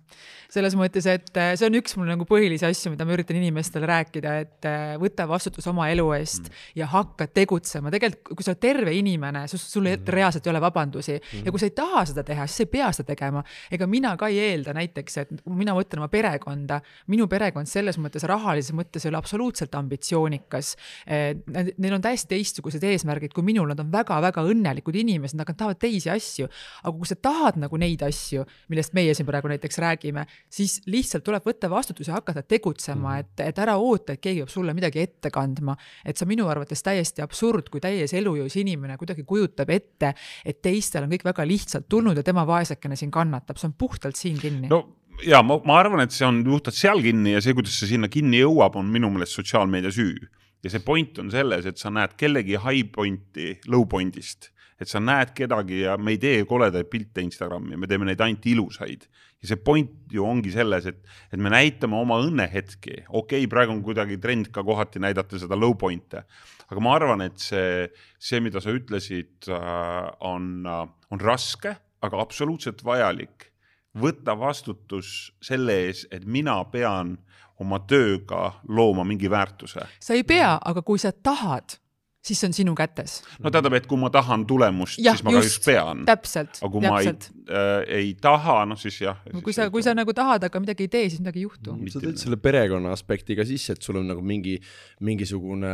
selles 0.52 0.76
mõttes, 0.76 1.06
et 1.08 1.38
äh, 1.40 1.54
see 1.56 1.68
on 1.70 1.78
üks 1.80 1.96
mul 1.96 2.10
nagu 2.10 2.26
põhilisi 2.28 2.66
asju, 2.68 2.92
mida 2.92 3.06
ma 3.08 3.16
üritan 3.16 3.38
inimestele 3.40 3.88
rääkida, 3.88 4.34
et 4.44 4.68
äh, 4.68 4.96
võta 5.00 5.24
vastutus 5.30 5.68
oma 5.72 5.88
elu 5.94 6.04
eest 6.18 6.50
mm. 6.50 6.58
ja 6.82 6.90
hakka 6.92 7.30
tegutsema. 7.32 7.92
tegelikult, 7.94 8.36
kui 8.36 8.46
sa 8.46 8.52
oled 8.52 8.62
terve 8.64 8.96
inimene, 8.98 9.46
sul 9.52 9.88
mm. 9.88 10.10
reaalselt 10.12 10.48
ei 10.48 10.52
ole 10.52 10.62
vabandusi 10.64 11.16
mm. 11.16 11.46
ja 11.48 11.54
kui 11.54 11.62
sa 11.62 11.70
ei 11.70 11.76
taha 11.78 12.04
seda 12.10 12.26
teha, 12.28 12.48
siis 12.50 12.60
sa 12.60 12.66
ei 12.66 12.72
pea 12.74 12.90
seda 12.98 13.14
tegema. 13.14 13.44
ega 13.72 13.88
mina 13.88 14.12
ka 14.20 14.28
ei 14.32 14.42
eelda 14.50 14.76
näiteks, 14.76 15.18
et 15.24 15.32
mina 15.48 15.76
mõtlen 15.78 16.04
oma 16.04 16.12
perekonda, 16.12 16.82
minu 17.12 17.30
perekond 17.32 17.72
selles 17.72 18.00
mõttes 18.02 18.28
rahalises 18.28 18.76
mõttes 18.76 19.06
ei 19.06 19.12
ole 19.14 19.22
absoluutselt 19.22 19.76
ambitsioonikas. 19.80 20.74
Neil 21.08 21.96
on 21.96 22.04
täiesti 22.04 22.34
teistsugused 22.36 22.84
eesmärgid 22.88 23.32
kui 23.36 23.46
minul, 23.46 23.70
nad 23.72 23.80
on 23.80 23.92
väga-väga 23.94 24.44
õnnelikud 24.52 25.00
inimesed, 25.00 25.40
nad 25.40 25.48
tahavad 25.52 25.80
teisi 25.80 26.12
asju. 26.12 26.50
aga 26.84 26.96
kui 26.98 27.08
sa 27.12 27.18
tahad 27.20 27.60
nagu 27.62 27.80
neid 27.82 28.04
asju, 28.06 28.46
millest 28.72 28.96
meie 28.98 29.16
siin 29.18 29.28
praegu 29.28 29.52
näiteks 29.52 29.82
räägime, 29.84 30.26
siis 30.52 30.80
lihtsalt 30.92 31.26
tuleb 31.28 31.46
võtta 31.48 31.70
vastutus 31.72 32.10
ja 32.10 32.18
hakata 32.18 32.44
tegutsema, 32.44 33.18
et, 33.22 33.34
et 33.44 33.60
ära 33.62 33.78
oota, 33.82 34.16
et 34.16 34.24
keegi 34.24 34.46
peab 34.46 34.54
sulle 34.54 34.76
midagi 34.78 35.04
ette 35.04 35.32
kandma. 35.34 35.76
et 36.06 36.18
see 36.18 36.26
on 36.26 36.32
minu 36.34 36.48
arvates 36.52 36.84
täiesti 36.84 37.24
absurd, 37.26 37.70
kui 37.70 37.84
täies 37.84 38.14
elujõus 38.18 38.58
inimene 38.62 38.98
kuidagi 39.02 39.26
kujutab 39.28 39.70
ette, 39.70 40.14
et 40.46 40.62
teistel 40.62 41.06
on 41.06 41.14
kõik 41.14 41.28
väga 41.32 41.46
lihtsalt 41.48 41.90
tulnud 41.90 42.18
ja 42.18 42.24
tema 42.24 42.46
vaesekene 42.48 42.98
siin 43.00 43.12
kannatab, 43.12 43.60
see 43.60 43.70
on 43.72 43.78
puhtalt 43.78 44.20
siin 44.20 44.40
kinni 44.42 44.72
no.. 44.72 44.82
no 44.82 45.02
ja 45.26 45.42
ma, 45.46 45.58
ma 45.66 45.80
arvan, 45.82 46.04
et 46.06 46.14
see 46.16 46.26
on 46.28 46.42
puhtalt 46.46 46.78
seal 46.78 47.02
kinni 47.04 47.36
ja 47.36 47.42
see, 47.44 47.56
kuidas 47.58 47.78
see 47.80 47.92
sinna 47.94 48.10
kinni 48.12 48.42
jõuab, 48.42 48.78
on 48.80 48.90
minu 48.94 49.12
meelest 49.14 49.38
sotsiaalmeedia 49.38 49.94
süü. 49.96 50.30
ja 50.62 50.70
see 50.70 50.84
point 50.86 51.18
on 51.18 51.32
selles, 51.34 51.66
et 51.66 51.82
sa 51.82 51.90
näed 51.90 52.14
kellegi 52.22 52.60
high 52.62 52.92
point'i 52.94 53.56
low 53.68 53.88
point'ist. 53.90 54.52
Et 54.82 54.90
sa 54.90 55.02
näed 55.02 55.34
kedagi 55.38 55.84
ja 55.84 55.98
me 56.02 56.16
ei 56.16 56.22
tee 56.22 56.46
koledaid 56.50 56.90
pilte 56.90 57.22
Instagrami, 57.24 57.78
me 57.78 57.90
teeme 57.90 58.08
neid 58.10 58.22
ainult 58.24 58.48
ilusaid. 58.50 59.06
ja 59.42 59.50
see 59.50 59.58
point 59.58 60.12
ju 60.14 60.26
ongi 60.26 60.52
selles, 60.54 60.86
et, 60.90 61.00
et 61.34 61.40
me 61.42 61.50
näitame 61.50 61.98
oma 61.98 62.20
õnnehetki, 62.22 63.06
okei 63.10 63.42
okay,, 63.42 63.48
praegu 63.50 63.74
on 63.74 63.82
kuidagi 63.86 64.20
trend 64.22 64.52
ka 64.54 64.64
kohati 64.66 65.02
näidata 65.02 65.40
seda 65.42 65.58
low 65.58 65.74
point'e, 65.78 66.22
aga 66.70 66.84
ma 66.84 66.94
arvan, 66.98 67.26
et 67.26 67.42
see, 67.42 67.88
see, 68.22 68.42
mida 68.44 68.62
sa 68.62 68.74
ütlesid, 68.74 69.50
äh, 69.50 70.12
on, 70.30 70.52
äh, 70.70 70.84
on 71.10 71.24
raske, 71.24 71.74
aga 72.02 72.22
absoluutselt 72.22 72.86
vajalik. 72.86 73.50
võtta 73.92 74.38
vastutus 74.40 75.34
selle 75.44 75.74
ees, 75.88 76.06
et 76.16 76.24
mina 76.24 76.62
pean 76.72 77.18
oma 77.60 77.82
tööga 77.84 78.54
looma 78.70 79.04
mingi 79.04 79.30
väärtuse. 79.30 79.86
sa 80.00 80.14
ei 80.14 80.24
pea, 80.24 80.58
aga 80.64 80.82
kui 80.82 81.02
sa 81.02 81.12
tahad 81.12 81.82
siis 82.22 82.40
see 82.42 82.50
on 82.50 82.54
sinu 82.54 82.74
kätes. 82.78 83.20
no 83.42 83.50
tähendab, 83.50 83.76
et 83.80 83.88
kui 83.90 83.98
ma 84.00 84.12
tahan 84.14 84.44
tulemust, 84.50 85.00
siis 85.00 85.24
ma 85.26 85.34
kahjuks 85.34 85.58
pean. 85.66 86.04
täpselt. 86.06 86.60
aga 86.62 86.72
kui 86.74 86.84
täpselt. 86.86 87.28
ma 87.34 87.56
ei 87.56 87.58
äh,, 87.58 87.94
ei 87.98 88.12
taha, 88.22 88.58
noh 88.70 88.80
siis 88.80 89.00
jah. 89.02 89.22
kui 89.42 89.56
sa, 89.58 89.68
kui 89.74 89.84
sa 89.86 89.96
nagu 89.98 90.14
tahad, 90.18 90.46
aga 90.46 90.62
midagi 90.62 90.86
ei 90.86 90.92
tee, 90.94 91.10
siis 91.10 91.24
midagi 91.24 91.42
ei 91.42 91.48
juhtu 91.48 91.74
mm,. 91.74 91.94
sa 91.94 92.04
tõid 92.04 92.22
selle 92.22 92.38
perekonna 92.42 92.94
aspekti 92.94 93.38
ka 93.40 93.46
sisse, 93.50 93.76
et 93.78 93.88
sul 93.88 94.02
on 94.02 94.10
nagu 94.14 94.26
mingi, 94.26 94.58
mingisugune 95.02 95.74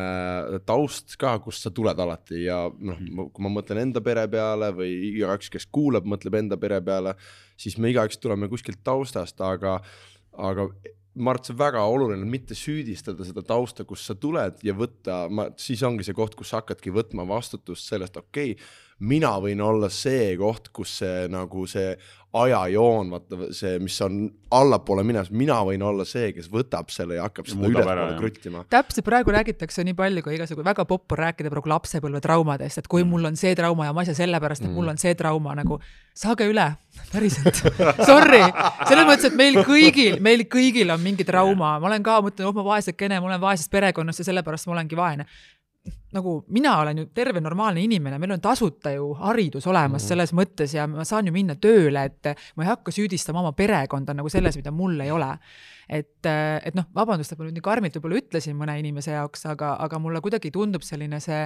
taust 0.67 1.17
ka, 1.19 1.35
kust 1.43 1.67
sa 1.67 1.73
tuled 1.75 1.99
alati 2.07 2.45
ja 2.45 2.63
noh 2.71 2.99
mm., 2.99 3.31
kui 3.35 3.47
ma 3.47 3.51
mõtlen 3.59 3.83
enda 3.83 4.03
pere 4.05 4.27
peale 4.31 4.71
või 4.77 4.93
igaüks, 5.11 5.51
kes 5.51 5.67
kuulab, 5.71 6.07
mõtleb 6.07 6.39
enda 6.39 6.59
pere 6.61 6.79
peale, 6.85 7.17
siis 7.59 7.75
me 7.81 7.91
igaüks 7.91 8.21
tuleme 8.23 8.47
kuskilt 8.51 8.79
taustast, 8.87 9.41
aga, 9.43 9.81
aga 10.37 10.69
ma 11.17 11.33
arvan, 11.33 11.41
et 11.41 11.49
see 11.49 11.55
on 11.55 11.61
väga 11.61 11.83
oluline 11.89 12.27
mitte 12.29 12.55
süüdistada 12.57 13.25
seda 13.27 13.43
tausta, 13.45 13.85
kust 13.89 14.09
sa 14.09 14.15
tuled 14.15 14.61
ja 14.65 14.75
võtta, 14.77 15.23
ma, 15.29 15.49
siis 15.59 15.83
ongi 15.87 16.05
see 16.05 16.17
koht, 16.17 16.37
kus 16.37 16.53
sa 16.53 16.61
hakkadki 16.61 16.93
võtma 16.93 17.25
vastutust 17.27 17.89
sellest, 17.89 18.19
okei 18.21 18.53
okay,, 18.55 18.67
mina 18.99 19.35
võin 19.41 19.61
olla 19.61 19.89
see 19.93 20.31
koht, 20.39 20.71
kus 20.73 20.97
see 21.01 21.27
nagu 21.29 21.67
see 21.69 21.91
ajajoon, 22.37 23.09
vaata 23.11 23.47
see, 23.55 23.77
mis 23.79 23.95
on 24.03 24.17
allapoole 24.53 25.03
minemas, 25.07 25.29
mina 25.31 25.57
võin 25.65 25.81
olla 25.85 26.05
see, 26.05 26.31
kes 26.35 26.49
võtab 26.51 26.91
selle 26.93 27.17
ja 27.17 27.27
hakkab 27.27 27.47
seda 27.49 27.69
ülespoole 27.69 28.17
kruttima. 28.19 28.63
täpselt, 28.69 29.05
praegu 29.07 29.33
räägitakse 29.33 29.85
nii 29.87 29.95
palju 29.97 30.23
kui 30.25 30.35
igasugu, 30.35 30.65
väga 30.65 30.85
popp 30.89 31.15
on 31.15 31.21
rääkida 31.23 31.51
praegu 31.53 31.71
lapsepõlvetraumadest, 31.71 32.83
et 32.83 32.91
kui 32.91 33.03
mm. 33.03 33.13
mul 33.13 33.31
on 33.31 33.39
see 33.39 33.55
trauma 33.57 33.87
ja 33.87 33.95
ma 33.95 34.03
ei 34.03 34.11
saa 34.11 34.19
sellepärast, 34.19 34.65
et 34.65 34.69
mm. 34.69 34.75
mul 34.75 34.91
on 34.93 35.01
see 35.01 35.15
trauma 35.17 35.55
nagu, 35.57 35.79
saage 36.17 36.49
üle, 36.51 36.67
päriselt 37.13 37.63
Sorry, 38.09 38.43
selles 38.43 39.07
mõttes, 39.07 39.29
et 39.31 39.37
meil 39.39 39.61
kõigil, 39.67 40.19
meil 40.23 40.47
kõigil 40.51 40.91
on 40.93 41.03
mingi 41.03 41.27
trauma, 41.27 41.77
ma 41.79 41.91
olen 41.91 42.05
ka, 42.05 42.19
mõtlen, 42.27 42.49
oh 42.49 42.57
ma 42.57 42.67
vaesekene, 42.73 43.21
ma 43.21 43.31
olen 43.31 43.43
vaesest 43.43 43.71
perekonnast 43.71 44.25
ja 44.25 44.31
sellepärast 44.33 44.67
ma 44.67 44.77
olengi 44.77 44.99
vaene 44.99 45.29
nagu 46.15 46.33
mina 46.53 46.77
olen 46.81 47.01
ju 47.01 47.05
terve 47.15 47.41
normaalne 47.43 47.81
inimene, 47.83 48.19
meil 48.19 48.35
on 48.37 48.43
tasuta 48.43 48.91
ju 48.95 49.09
haridus 49.19 49.67
olemas 49.67 50.03
mm. 50.03 50.07
selles 50.07 50.33
mõttes 50.37 50.75
ja 50.75 50.85
ma 50.87 51.05
saan 51.07 51.27
ju 51.27 51.33
minna 51.35 51.57
tööle, 51.59 52.05
et 52.07 52.29
ma 52.55 52.65
ei 52.65 52.69
hakka 52.69 52.93
süüdistama 52.95 53.41
oma 53.43 53.51
perekonda 53.57 54.15
nagu 54.17 54.31
selles, 54.31 54.55
mida 54.59 54.71
mul 54.75 54.99
ei 55.03 55.11
ole. 55.11 55.29
et, 55.87 56.27
et 56.27 56.75
noh, 56.75 56.87
vabandust, 56.95 57.31
et 57.31 57.39
ma 57.39 57.47
nüüd 57.47 57.59
nii 57.59 57.63
karmilt 57.63 57.95
võib-olla 57.95 58.19
ütlesin 58.19 58.57
mõne 58.59 58.75
inimese 58.79 59.13
jaoks, 59.13 59.45
aga, 59.47 59.75
aga 59.83 59.99
mulle 60.03 60.19
kuidagi 60.23 60.51
tundub 60.51 60.83
selline 60.83 61.21
see, 61.23 61.45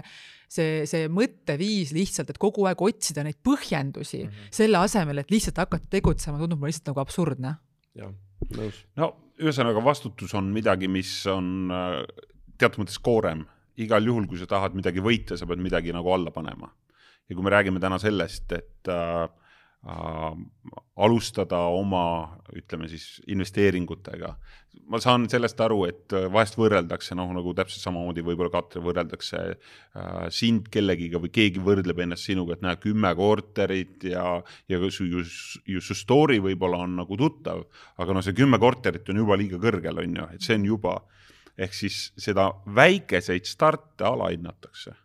see, 0.50 0.86
see 0.90 1.10
mõtteviis 1.14 1.94
lihtsalt, 1.94 2.34
et 2.34 2.42
kogu 2.42 2.66
aeg 2.70 2.82
otsida 2.82 3.26
neid 3.26 3.38
põhjendusi 3.46 4.24
mm 4.24 4.30
-hmm. 4.30 4.54
selle 4.62 4.82
asemel, 4.82 5.22
et 5.22 5.32
lihtsalt 5.32 5.62
hakata 5.62 5.90
tegutsema, 5.90 6.42
tundub 6.42 6.58
mulle 6.60 6.74
lihtsalt 6.74 6.94
nagu 6.94 7.04
absurdne. 7.06 7.56
jah, 7.96 8.14
nõus. 8.58 8.86
no 8.98 9.14
ühesõnaga, 9.42 9.84
vastutus 9.84 10.34
on 10.38 10.52
midagi, 10.54 10.88
mis 10.88 11.14
on 11.30 11.72
äh, 11.74 12.04
teatud 12.58 12.84
mõttes 12.84 13.00
koorem 13.02 13.46
igal 13.80 14.06
juhul, 14.06 14.28
kui 14.28 14.40
sa 14.40 14.50
tahad 14.50 14.76
midagi 14.78 15.04
võita, 15.04 15.38
sa 15.40 15.48
pead 15.50 15.62
midagi 15.64 15.94
nagu 15.96 16.12
alla 16.14 16.32
panema. 16.32 16.72
ja 17.30 17.36
kui 17.36 17.46
me 17.46 17.52
räägime 17.54 17.80
täna 17.80 17.96
sellest, 18.02 18.52
et 18.52 18.90
äh, 18.92 19.30
äh, 19.88 20.34
alustada 21.00 21.62
oma, 21.72 22.40
ütleme 22.52 22.90
siis 22.92 23.22
investeeringutega. 23.32 24.36
ma 24.92 25.00
saan 25.00 25.30
sellest 25.30 25.60
aru, 25.64 25.86
et 25.88 26.14
vahest 26.32 26.58
võrreldakse, 26.60 27.16
noh 27.16 27.30
nagu 27.32 27.54
täpselt 27.56 27.84
samamoodi 27.84 28.24
võib-olla 28.28 28.52
Katre 28.52 28.82
võrreldakse 28.84 29.40
äh, 29.52 30.28
sind 30.30 30.68
kellegiga 30.72 31.20
või 31.20 31.32
keegi 31.32 31.64
võrdleb 31.64 32.04
ennast 32.04 32.28
sinuga, 32.28 32.58
et 32.58 32.66
näe, 32.66 32.76
kümme 32.82 33.14
korterit 33.16 34.04
ja, 34.04 34.26
ja 34.68 34.82
su, 34.90 35.08
ju, 35.08 35.24
ju 35.66 35.84
su 35.84 35.96
story 35.96 36.42
võib-olla 36.44 36.84
on 36.84 37.00
nagu 37.00 37.18
tuttav, 37.20 37.64
aga 37.98 38.14
no 38.14 38.24
see 38.26 38.36
kümme 38.36 38.60
korterit 38.60 39.08
on 39.10 39.24
juba 39.24 39.40
liiga 39.40 39.62
kõrgel, 39.62 40.04
on 40.04 40.20
ju, 40.20 40.30
et 40.36 40.44
see 40.44 40.60
on 40.60 40.68
juba 40.74 41.00
ehk 41.62 41.76
siis 41.78 42.00
seda 42.20 42.50
väikeseid 42.76 43.46
starte 43.50 44.08
alahinnatakse. 44.08 44.96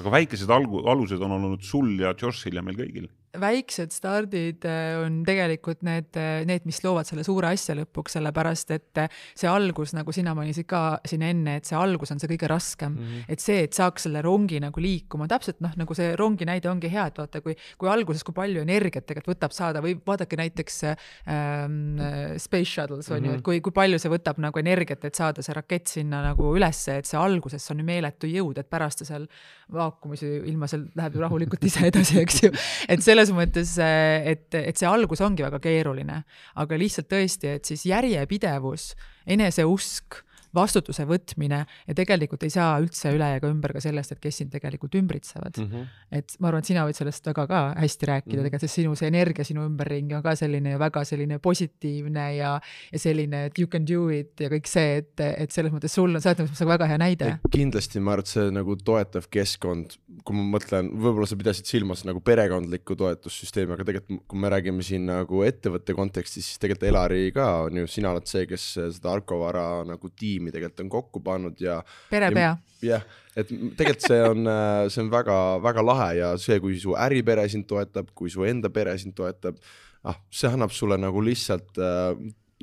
aga 0.00 0.12
väikesed 0.12 0.48
algu-, 0.48 0.84
alused 0.88 1.20
on 1.20 1.32
olnud 1.36 1.64
sul 1.64 1.98
ja 2.00 2.14
Joshil 2.16 2.56
ja 2.56 2.62
meil 2.64 2.78
kõigil 2.78 3.08
väiksed 3.38 3.92
stardid 3.94 4.64
äh, 4.66 4.96
on 4.98 5.20
tegelikult 5.26 5.84
need, 5.86 6.08
äh, 6.18 6.42
need, 6.48 6.64
mis 6.66 6.80
loovad 6.82 7.06
selle 7.06 7.22
suure 7.26 7.52
asja 7.54 7.76
lõpuks, 7.78 8.16
sellepärast 8.16 8.72
et 8.74 9.00
äh, 9.04 9.20
see 9.38 9.46
algus, 9.50 9.92
nagu 9.94 10.10
sina 10.14 10.34
mainisid 10.34 10.66
ka 10.70 10.98
siin 11.06 11.22
enne, 11.26 11.58
et 11.60 11.68
see 11.68 11.78
algus 11.78 12.10
on 12.10 12.18
see 12.22 12.30
kõige 12.32 12.50
raskem 12.50 12.96
mm. 12.96 13.04
-hmm. 13.06 13.28
et 13.30 13.44
see, 13.44 13.60
et 13.68 13.76
saaks 13.76 14.08
selle 14.08 14.22
rongi 14.26 14.58
nagu 14.62 14.82
liikuma, 14.82 15.28
täpselt 15.30 15.60
noh, 15.62 15.76
nagu 15.78 15.94
see 15.94 16.16
rongi 16.18 16.48
näide 16.48 16.70
ongi 16.72 16.90
hea, 16.90 17.06
et 17.12 17.20
vaata, 17.22 17.42
kui, 17.44 17.54
kui 17.78 17.92
alguses, 17.92 18.24
kui 18.26 18.34
palju 18.34 18.64
energiat 18.66 19.06
tegelikult 19.06 19.36
võtab 19.36 19.54
saada 19.54 19.84
või 19.84 19.94
vaadake 19.94 20.38
näiteks 20.40 20.82
ähm, 20.90 22.02
Space 22.42 22.72
Shuttles 22.72 23.10
on 23.10 23.20
mm 23.20 23.22
-hmm. 23.22 23.26
ju, 23.26 23.30
et 23.30 23.36
mhm. 23.36 23.44
kui, 23.46 23.60
kui 23.60 23.72
palju 23.72 23.98
see 24.02 24.10
võtab 24.10 24.42
nagu 24.42 24.58
energiat, 24.58 25.04
et 25.04 25.14
saada 25.14 25.42
see 25.42 25.54
rakett 25.54 25.86
sinna 25.86 26.22
nagu 26.32 26.50
ülesse, 26.56 26.98
et 26.98 27.06
see 27.06 27.20
alguses 27.20 27.70
on 27.70 27.78
ju 27.78 27.84
meeletu 27.84 28.26
jõud, 28.26 28.58
et 28.58 28.70
pärast 28.70 28.98
ta 28.98 29.04
seal 29.04 29.28
vaakumis 29.70 30.22
ilma 30.22 30.66
seal 30.66 30.88
läheb 30.98 31.14
ju 31.14 31.22
rahulikult 31.22 31.64
ise 31.64 31.86
edasi, 31.86 32.18
eks 32.24 32.42
ju. 32.42 32.50
et 32.88 33.02
selle 33.02 33.19
selles 33.20 33.36
mõttes, 33.36 33.76
et, 33.80 34.48
et 34.56 34.78
see 34.78 34.88
algus 34.88 35.20
ongi 35.24 35.44
väga 35.44 35.60
keeruline, 35.62 36.22
aga 36.62 36.78
lihtsalt 36.80 37.10
tõesti, 37.12 37.54
et 37.58 37.68
siis 37.68 37.84
järjepidevus, 37.90 38.94
eneseusk 39.28 40.22
vastutuse 40.54 41.06
võtmine 41.08 41.60
ja 41.64 41.96
tegelikult 41.96 42.42
ei 42.46 42.52
saa 42.54 42.78
üldse 42.82 43.12
üle 43.14 43.28
ega 43.36 43.50
ümber 43.50 43.74
ka 43.76 43.82
sellest, 43.82 44.14
et 44.14 44.22
kes 44.22 44.40
sind 44.42 44.52
tegelikult 44.54 44.94
ümbritsevad 44.98 45.58
mm. 45.60 45.70
-hmm. 45.70 45.86
et 46.18 46.36
ma 46.40 46.50
arvan, 46.50 46.64
et 46.64 46.70
sina 46.70 46.84
võid 46.88 46.98
sellest 46.98 47.26
väga 47.30 47.46
ka 47.50 47.60
hästi 47.78 48.06
rääkida 48.10 48.30
mm 48.30 48.38
-hmm. 48.38 48.48
tegelikult, 48.48 48.66
sest 48.66 48.80
sinu 48.80 48.94
see 48.96 49.10
energia 49.12 49.44
sinu 49.44 49.66
ümberringi 49.68 50.16
on 50.16 50.22
ka 50.22 50.34
selline 50.36 50.78
väga 50.78 51.04
selline 51.04 51.38
positiivne 51.38 52.26
ja, 52.36 52.60
ja 52.92 52.98
selline, 52.98 53.44
et 53.50 53.58
you 53.58 53.68
can 53.68 53.86
do 53.86 54.08
it 54.08 54.40
ja 54.40 54.48
kõik 54.52 54.66
see, 54.70 54.96
et, 55.02 55.20
et 55.20 55.50
selles 55.50 55.72
mõttes 55.72 55.94
sul 55.94 56.14
on, 56.14 56.20
sa 56.20 56.30
oled 56.32 56.46
nagu 56.46 56.70
väga 56.72 56.86
hea 56.86 56.98
näide. 56.98 57.32
kindlasti 57.50 58.00
ma 58.00 58.16
arvan, 58.16 58.26
et 58.26 58.34
see 58.34 58.50
nagu 58.54 58.76
toetav 58.76 59.28
keskkond, 59.30 59.96
kui 60.24 60.36
ma 60.36 60.46
mõtlen, 60.56 60.90
võib-olla 60.94 61.26
sa 61.26 61.36
pidasid 61.36 61.68
silmas 61.68 62.04
nagu 62.08 62.20
perekondlikku 62.24 62.96
toetussüsteemi, 62.96 63.74
aga 63.76 63.84
tegelikult 63.84 64.24
kui 64.30 64.38
me 64.40 64.50
räägime 64.52 64.82
siin 64.86 65.06
nagu 65.08 65.42
ettevõtte 65.46 65.94
kontekstis, 65.96 66.46
siis 66.46 66.58
tegelikult 66.62 66.88
Elari 66.90 67.30
ka 67.34 67.46
on 67.66 67.82
ju, 67.82 67.90
sina 67.90 68.14
oled 68.14 68.26
see, 68.30 68.46
kes 68.50 68.66
seda 68.96 69.12
Arko 69.12 69.40
Vara 69.42 69.84
nagu 69.86 70.10
tiimi 70.16 70.39
tiimi 70.40 70.54
tegelikult 70.54 70.84
on 70.84 70.90
kokku 70.96 71.22
pannud 71.24 71.60
ja. 71.60 71.80
perepea. 72.10 72.56
jah, 72.82 73.04
et 73.36 73.52
tegelikult 73.76 74.08
see 74.08 74.24
on, 74.24 74.48
äh, 74.48 74.88
see 74.88 75.04
on 75.04 75.12
väga-väga 75.12 75.84
lahe 75.84 76.10
ja 76.18 76.32
see, 76.40 76.58
kui 76.62 76.80
su 76.80 76.96
äripere 76.96 77.46
sind 77.52 77.68
toetab, 77.70 78.10
kui 78.16 78.32
su 78.32 78.44
enda 78.48 78.72
pere 78.72 78.96
sind 78.98 79.14
toetab, 79.18 79.60
ah, 80.08 80.18
see 80.32 80.50
annab 80.50 80.72
sulle 80.74 80.98
nagu 81.00 81.22
lihtsalt 81.24 81.78
äh, 81.78 82.16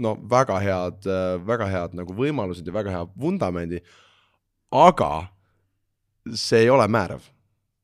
no 0.03 0.17
väga 0.29 0.59
head, 0.63 1.07
äh, 1.07 1.37
väga 1.45 1.69
head 1.71 1.97
nagu 1.97 2.17
võimalused 2.17 2.67
ja 2.67 2.75
väga 2.75 2.93
hea 2.93 3.07
vundamendi. 3.15 3.81
aga 4.71 5.27
see 6.35 6.65
ei 6.65 6.69
ole 6.69 6.87
määrav 6.91 7.23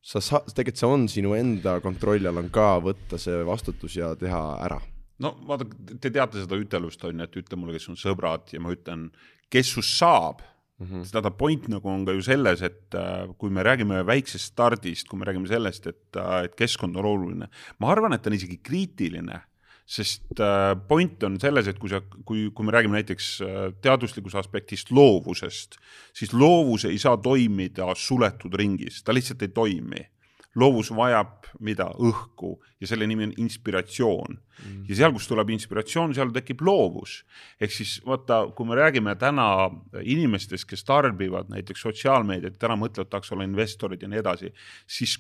sa 0.04 0.20
sa-, 0.20 0.44
tegelikult 0.50 0.82
see 0.82 0.90
on 0.90 1.06
sinu 1.08 1.38
enda 1.38 1.78
kontrolli 1.84 2.28
all 2.28 2.42
on 2.42 2.50
ka 2.52 2.76
võtta 2.84 3.20
see 3.22 3.46
vastutus 3.48 3.96
ja 3.96 4.12
teha 4.20 4.42
ära 4.66 4.82
no 5.24 5.32
vaadake, 5.48 5.98
te 6.02 6.12
teate 6.12 6.44
seda 6.44 6.60
ütelust 6.60 7.04
on 7.08 7.22
ju, 7.22 7.28
et 7.28 7.40
ütle 7.40 7.60
mulle, 7.60 7.78
kes 7.78 7.90
on 7.94 8.00
sõbrad 8.00 8.52
ja 8.54 8.62
ma 8.64 8.74
ütlen, 8.76 9.08
kes 9.54 9.72
sust 9.76 9.98
saab 10.00 10.42
mm. 10.80 10.88
-hmm. 10.88 11.06
seda 11.06 11.32
point 11.32 11.68
nagu 11.70 11.90
on 11.90 12.06
ka 12.06 12.16
ju 12.18 12.22
selles, 12.26 12.62
et 12.62 12.96
äh, 12.96 13.30
kui 13.38 13.50
me 13.50 13.64
räägime 13.64 14.04
väiksest 14.06 14.54
stardist, 14.54 15.08
kui 15.08 15.20
me 15.20 15.26
räägime 15.26 15.48
sellest, 15.48 15.88
et 15.88 16.18
äh,, 16.18 16.44
et 16.46 16.56
keskkond 16.56 16.96
on 16.96 17.06
oluline, 17.06 17.50
ma 17.80 17.92
arvan, 17.92 18.14
et 18.14 18.28
on 18.28 18.34
isegi 18.34 18.60
kriitiline 18.64 19.42
sest 19.86 20.40
äh, 20.40 20.74
point 20.88 21.24
on 21.24 21.40
selles, 21.40 21.68
et 21.68 21.80
kui 21.80 21.90
sa, 21.92 22.00
kui, 22.26 22.50
kui 22.56 22.66
me 22.66 22.72
räägime 22.72 22.96
näiteks 22.96 23.42
teaduslikust 23.84 24.36
aspektist 24.40 24.92
loovusest, 24.92 25.76
siis 26.16 26.34
loovus 26.34 26.86
ei 26.86 26.98
saa 26.98 27.18
toimida 27.18 27.92
suletud 27.96 28.56
ringis, 28.56 29.04
ta 29.04 29.14
lihtsalt 29.14 29.42
ei 29.42 29.52
toimi 29.52 30.13
loovus 30.60 30.92
vajab 30.94 31.44
mida, 31.60 31.90
õhku. 32.02 32.56
Ja 32.82 32.90
selle 32.90 33.08
nimi 33.10 33.28
on 33.28 33.34
inspiratsioon. 33.42 34.40
Mm.. 34.54 34.84
ja 34.90 34.96
seal, 35.00 35.14
kus 35.16 35.26
tuleb 35.28 35.50
inspiratsioon, 35.56 36.14
seal 36.14 36.32
tekib 36.34 36.62
loovus. 36.62 37.24
ehk 37.62 37.74
siis 37.74 37.96
vaata, 38.06 38.44
kui 38.56 38.68
me 38.70 38.78
räägime 38.78 39.16
täna 39.20 39.70
inimestest, 40.02 40.68
kes 40.70 40.86
tarbivad 40.86 41.50
näiteks 41.50 41.82
sotsiaalmeediat, 41.82 42.60
täna 42.62 42.78
mõtlevad, 42.80 43.10
tahaks 43.10 43.34
olla 43.34 43.48
investorid 43.48 44.06
ja 44.06 44.12
nii 44.12 44.22
edasi, 44.22 44.54
siis 44.88 45.18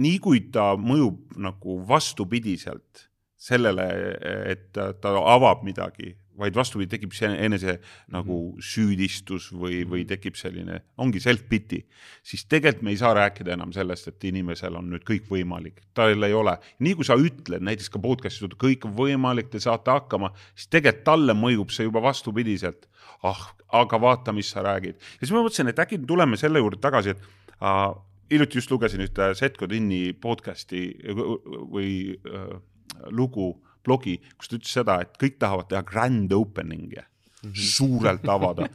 nii 0.00 0.18
kui 0.24 0.40
ta 0.52 0.72
mõjub 0.80 1.36
nagu 1.36 1.80
vastupidiselt 1.88 3.06
sellele, 3.36 3.84
et 4.48 4.72
ta 4.72 5.12
avab 5.20 5.62
midagi 5.66 6.14
vaid 6.38 6.56
vastupidi, 6.56 6.90
tekib 6.92 7.14
see 7.16 7.30
enese 7.46 7.78
nagu 8.12 8.38
süüdistus 8.62 9.48
või, 9.54 9.82
või 9.88 10.04
tekib 10.08 10.36
selline, 10.38 10.80
ongi 11.02 11.20
self-pity, 11.22 11.82
siis 12.26 12.46
tegelikult 12.50 12.84
me 12.86 12.94
ei 12.94 13.00
saa 13.00 13.14
rääkida 13.16 13.54
enam 13.56 13.72
sellest, 13.76 14.10
et 14.12 14.28
inimesel 14.30 14.76
on 14.78 14.90
nüüd 14.92 15.06
kõik 15.08 15.30
võimalik, 15.32 15.82
tal 15.96 16.26
ei 16.26 16.36
ole. 16.36 16.56
nii 16.78 16.96
kui 16.98 17.08
sa 17.08 17.18
ütled 17.20 17.64
näiteks 17.64 17.92
ka 17.92 18.02
podcast'is, 18.02 18.46
et 18.46 18.58
kõik 18.60 18.86
on 18.88 18.96
võimalik, 18.96 19.50
te 19.52 19.62
saate 19.62 19.94
hakkama, 19.94 20.32
siis 20.54 20.70
tegelikult 20.72 21.06
talle 21.06 21.36
mõjub 21.36 21.72
see 21.74 21.88
juba 21.88 22.02
vastupidiselt. 22.04 22.88
ah, 23.22 23.54
aga 23.72 24.00
vaata, 24.00 24.32
mis 24.32 24.50
sa 24.50 24.62
räägid. 24.62 24.96
ja 24.96 25.24
siis 25.24 25.32
ma 25.32 25.42
mõtlesin, 25.42 25.68
et 25.70 25.78
äkki 25.78 25.98
tuleme 26.06 26.36
selle 26.36 26.58
juurde 26.58 26.80
tagasi, 26.82 27.16
et 27.16 27.22
äh, 27.62 27.94
hiljuti 28.30 28.58
just 28.58 28.70
lugesin 28.70 29.00
ühte 29.04 29.34
Seth 29.34 29.58
Godini 29.58 30.12
podcast'i 30.12 30.88
või 31.72 32.18
äh, 32.26 32.58
lugu, 33.10 33.54
blogi, 33.86 34.18
kus 34.36 34.50
ta 34.50 34.58
ütles 34.58 34.78
seda, 34.80 35.00
et 35.04 35.14
kõik 35.20 35.38
tahavad 35.42 35.70
teha 35.70 35.84
grand 35.86 36.32
opening'i 36.36 37.04
suurelt 37.54 38.24
avada. 38.28 38.68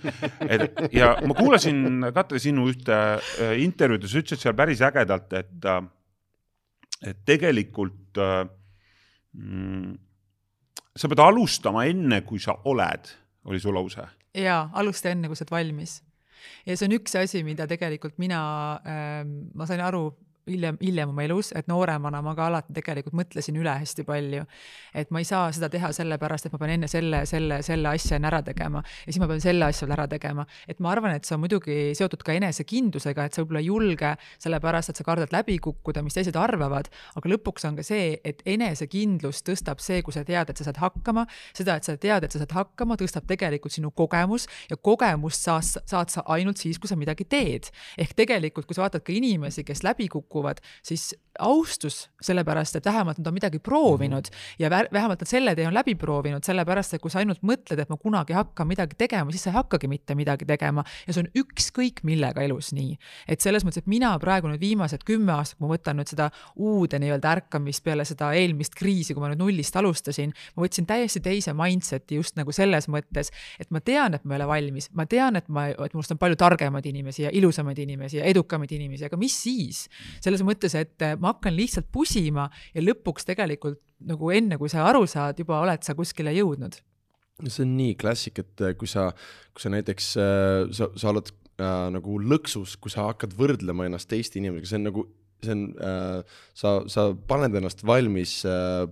et 0.48 0.94
ja 0.96 1.14
ma 1.28 1.36
kuulasin, 1.38 2.08
Katre, 2.16 2.40
sinu 2.42 2.68
ühte 2.72 2.96
äh, 2.96 3.56
intervjuud 3.64 4.06
ja 4.06 4.12
sa 4.12 4.22
ütlesid 4.22 4.46
seal 4.46 4.56
päris 4.58 4.84
ägedalt, 4.86 5.34
et, 5.38 5.68
et 7.02 7.22
tegelikult 7.28 8.22
äh, 8.22 8.46
mm, 9.38 9.98
sa 10.96 11.12
pead 11.12 11.24
alustama 11.24 11.86
enne, 11.90 12.22
kui 12.28 12.42
sa 12.44 12.58
oled, 12.70 13.12
oli 13.50 13.62
su 13.62 13.74
lause. 13.74 14.08
jaa, 14.38 14.64
alusta 14.80 15.12
enne, 15.12 15.32
kui 15.32 15.40
sa 15.40 15.46
oled 15.46 15.56
valmis. 15.58 16.00
ja 16.66 16.76
see 16.78 16.88
on 16.88 16.98
üks 17.00 17.18
asi, 17.20 17.44
mida 17.48 17.68
tegelikult 17.70 18.18
mina 18.22 18.42
ähm,, 18.88 19.52
ma 19.56 19.68
sain 19.70 19.82
aru 19.84 20.10
hiljem, 20.52 20.78
hiljem 20.82 21.12
oma 21.14 21.26
elus, 21.26 21.52
et 21.58 21.68
nooremana 21.72 22.22
ma 22.26 22.36
ka 22.38 22.48
alati 22.52 22.76
tegelikult 22.76 23.18
mõtlesin 23.18 23.58
üle 23.60 23.74
hästi 23.82 24.06
palju. 24.08 24.46
et 24.94 25.12
ma 25.12 25.20
ei 25.20 25.26
saa 25.28 25.52
seda 25.56 25.70
teha 25.72 25.92
sellepärast, 25.96 26.46
et 26.46 26.54
ma 26.54 26.60
pean 26.62 26.76
enne 26.76 26.88
selle, 26.92 27.26
selle, 27.26 27.62
selle 27.64 27.90
asja 27.90 28.18
enne 28.18 28.28
ära 28.28 28.42
tegema 28.44 28.84
ja 28.84 29.08
siis 29.08 29.20
ma 29.22 29.28
pean 29.32 29.42
selle 29.44 29.66
asja 29.66 29.88
veel 29.88 29.96
ära 29.98 30.08
tegema. 30.12 30.46
et 30.68 30.80
ma 30.80 30.92
arvan, 30.92 31.16
et 31.16 31.26
see 31.26 31.36
on 31.36 31.44
muidugi 31.44 31.78
seotud 31.98 32.24
ka 32.26 32.36
enesekindlusega, 32.38 33.26
et 33.26 33.36
sa 33.36 33.44
võib-olla 33.44 33.62
ei 33.64 33.70
julge 33.70 34.14
sellepärast, 34.44 34.92
et 34.92 35.02
sa 35.02 35.06
kardad 35.08 35.34
läbi 35.34 35.58
kukkuda, 35.64 36.04
mis 36.06 36.18
teised 36.18 36.38
arvavad, 36.40 36.90
aga 37.16 37.34
lõpuks 37.34 37.68
on 37.70 37.78
ka 37.80 37.86
see, 37.86 38.18
et 38.28 38.42
enesekindlus 38.46 39.44
tõstab 39.48 39.82
see, 39.84 40.02
kui 40.06 40.16
sa 40.16 40.26
tead, 40.28 40.52
et 40.52 40.62
sa 40.62 40.68
saad 40.68 40.82
hakkama, 40.82 41.26
seda, 41.58 41.78
et 41.80 41.88
sa 41.88 41.98
tead, 41.98 42.26
et 42.26 42.34
sa 42.34 42.42
saad 42.42 42.56
hakkama, 42.58 42.98
tõstab 43.00 43.28
tegelikult 43.30 43.76
sinu 43.76 43.92
kogemus 43.96 44.48
ja 44.72 44.78
kogemust 44.78 45.48
saad, 45.48 45.88
saad 45.90 46.14
sa 46.14 46.26
ainult 46.36 46.62
siis, 46.62 46.80
kui 46.82 46.90
sa 46.92 46.98
midagi 47.00 47.26
teed. 47.30 47.72
ehk 48.02 48.16
tegelikult, 48.18 48.68
kui 48.68 48.76
sa 48.76 48.86
vaatad 48.86 49.04
ka 49.06 49.14
inimesi, 49.14 49.64
kes 49.68 49.84
läbi 49.86 50.08
kukuvad, 50.12 50.41
siis 50.84 51.16
austus 51.40 52.10
sellepärast, 52.22 52.76
et 52.76 52.86
vähemalt 52.86 53.18
nad 53.18 53.28
on 53.28 53.34
midagi 53.34 53.60
proovinud 53.60 54.28
ja 54.60 54.70
vä- 54.70 54.88
vähemalt 54.94 55.22
nad 55.22 55.30
selle 55.30 55.56
tee 55.56 55.68
on 55.68 55.74
läbi 55.74 55.96
proovinud, 55.96 56.44
sellepärast 56.44 56.94
et 56.94 57.02
kui 57.02 57.12
sa 57.12 57.22
ainult 57.22 57.42
mõtled, 57.46 57.80
et 57.80 57.90
ma 57.90 57.98
kunagi 57.98 58.36
hakkan 58.36 58.68
midagi 58.68 58.98
tegema, 59.00 59.32
siis 59.32 59.46
sa 59.46 59.52
ei 59.52 59.58
hakkagi 59.60 59.88
mitte 59.88 60.16
midagi 60.16 60.46
tegema 60.46 60.84
ja 61.08 61.14
see 61.14 61.24
on 61.24 61.30
ükskõik 61.44 62.04
millega 62.08 62.44
elus 62.44 62.72
nii. 62.76 62.98
et 63.28 63.42
selles 63.42 63.66
mõttes, 63.66 63.86
et 63.86 63.88
mina 63.92 64.12
praegu 64.20 64.52
nüüd 64.52 64.62
viimased 64.62 65.06
kümme 65.08 65.34
aastat, 65.38 65.58
kui 65.58 65.68
ma 65.68 65.74
võtan 65.76 66.00
nüüd 66.02 66.12
seda 66.12 66.30
uude 66.56 67.00
nii-öelda 67.00 67.32
ärkamist 67.38 67.84
peale 67.84 68.06
seda 68.06 68.34
eelmist 68.38 68.76
kriisi, 68.76 69.16
kui 69.16 69.24
ma 69.24 69.32
nüüd 69.32 69.42
nullist 69.42 69.76
alustasin, 69.76 70.34
ma 70.56 70.66
võtsin 70.66 70.88
täiesti 70.90 71.24
teise 71.24 71.56
mindset'i 71.58 72.20
just 72.20 72.36
nagu 72.40 72.52
selles 72.56 72.90
mõttes, 72.92 73.32
et 73.60 73.72
ma 73.72 73.80
tean, 73.80 74.18
et 74.18 74.26
ma 74.26 74.36
ei 74.36 74.42
ole 74.42 74.50
valmis, 74.52 74.90
ma 74.98 75.08
tean, 75.10 75.40
et 75.40 75.48
ma, 75.50 75.70
et 75.72 75.96
minust 75.96 76.12
on 76.12 76.20
palju 76.22 76.38
targemaid 76.40 76.86
inimesi 76.92 77.26
ja 77.26 77.32
ilusamaid 77.34 77.80
inimesi 77.80 78.20
ja 78.20 78.28
edukamaid 78.30 78.72
inimesi, 78.78 79.08
aga 79.08 79.20
mis 79.22 79.36
siis? 79.42 79.88
selles 80.22 80.44
mõttes, 80.46 80.76
et 80.78 81.04
ma 81.22 81.34
hakkan 81.34 81.56
lihtsalt 81.56 81.90
pusima 81.94 82.48
ja 82.76 82.84
lõpuks 82.84 83.28
tegelikult 83.30 83.80
nagu 84.10 84.32
enne, 84.34 84.58
kui 84.58 84.72
sa 84.72 84.86
aru 84.90 85.06
saad, 85.10 85.40
juba 85.42 85.60
oled 85.62 85.86
sa 85.86 85.96
kuskile 85.98 86.34
jõudnud. 86.36 86.80
see 87.48 87.64
on 87.66 87.76
nii 87.78 87.96
klassik, 87.98 88.42
et 88.44 88.62
äh, 88.62 88.76
kui 88.78 88.90
sa, 88.90 89.12
kui 89.54 89.64
sa 89.64 89.72
näiteks 89.74 90.12
äh,, 90.22 90.70
sa, 90.78 90.92
sa 90.96 91.10
oled 91.14 91.32
äh, 91.32 91.88
nagu 91.96 92.20
lõksus, 92.22 92.78
kui 92.82 92.94
sa 92.94 93.08
hakkad 93.10 93.34
võrdlema 93.38 93.88
ennast 93.90 94.10
teiste 94.12 94.42
inimesega, 94.42 94.70
see 94.70 94.82
on 94.82 94.88
nagu, 94.90 95.06
see 95.42 95.56
on 95.56 95.68
äh,, 95.82 96.42
sa, 96.54 96.76
sa 96.92 97.08
paned 97.30 97.58
ennast 97.58 97.86
valmis 97.88 98.42
äh, 98.46 98.86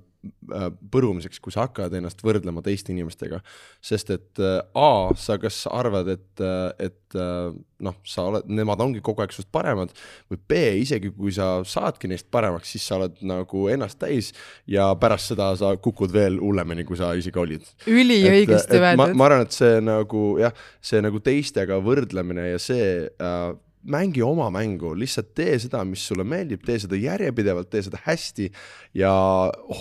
põrumiseks, 0.92 1.40
kui 1.40 1.54
sa 1.54 1.64
hakkad 1.68 1.94
ennast 1.96 2.20
võrdlema 2.26 2.64
teiste 2.66 2.92
inimestega. 2.92 3.40
sest 3.82 4.10
et 4.12 4.42
äh, 4.44 4.60
A, 4.76 5.16
sa 5.16 5.38
kas 5.40 5.62
arvad, 5.72 6.10
et, 6.12 6.42
et 6.82 7.16
äh, 7.16 7.54
noh, 7.86 7.96
sa 8.04 8.26
oled, 8.28 8.50
nemad 8.52 8.82
ongi 8.84 9.04
kogu 9.06 9.24
aeg 9.24 9.32
sinust 9.36 9.52
paremad 9.56 9.94
või 10.32 10.42
B, 10.52 10.60
isegi 10.82 11.14
kui 11.16 11.32
sa 11.36 11.62
saadki 11.64 12.12
neist 12.12 12.28
paremaks, 12.32 12.74
siis 12.74 12.90
sa 12.90 12.98
oled 13.00 13.22
nagu 13.24 13.68
ennast 13.72 14.02
täis 14.02 14.34
ja 14.68 14.90
pärast 15.00 15.32
seda 15.32 15.54
sa 15.60 15.72
kukud 15.80 16.12
veel 16.16 16.42
hullemini, 16.44 16.84
kui 16.88 17.00
sa 17.00 17.14
isegi 17.16 17.40
olid 17.40 17.72
üliõigesti 17.88 18.82
ma, 18.82 18.92
öeldud. 18.92 19.16
ma 19.16 19.30
arvan, 19.30 19.48
et 19.48 19.56
see 19.56 19.80
nagu 19.86 20.26
jah, 20.42 20.68
see 20.84 21.00
nagu 21.06 21.24
teistega 21.24 21.80
võrdlemine 21.84 22.52
ja 22.52 22.62
see 22.62 22.92
äh, 23.08 23.50
mängi 23.84 24.24
oma 24.26 24.50
mängu, 24.54 24.94
lihtsalt 24.98 25.34
tee 25.38 25.58
seda, 25.62 25.84
mis 25.88 26.04
sulle 26.08 26.26
meeldib, 26.28 26.64
tee 26.66 26.80
seda 26.84 27.00
järjepidevalt, 27.00 27.70
tee 27.72 27.84
seda 27.86 28.02
hästi 28.06 28.50
ja 28.98 29.14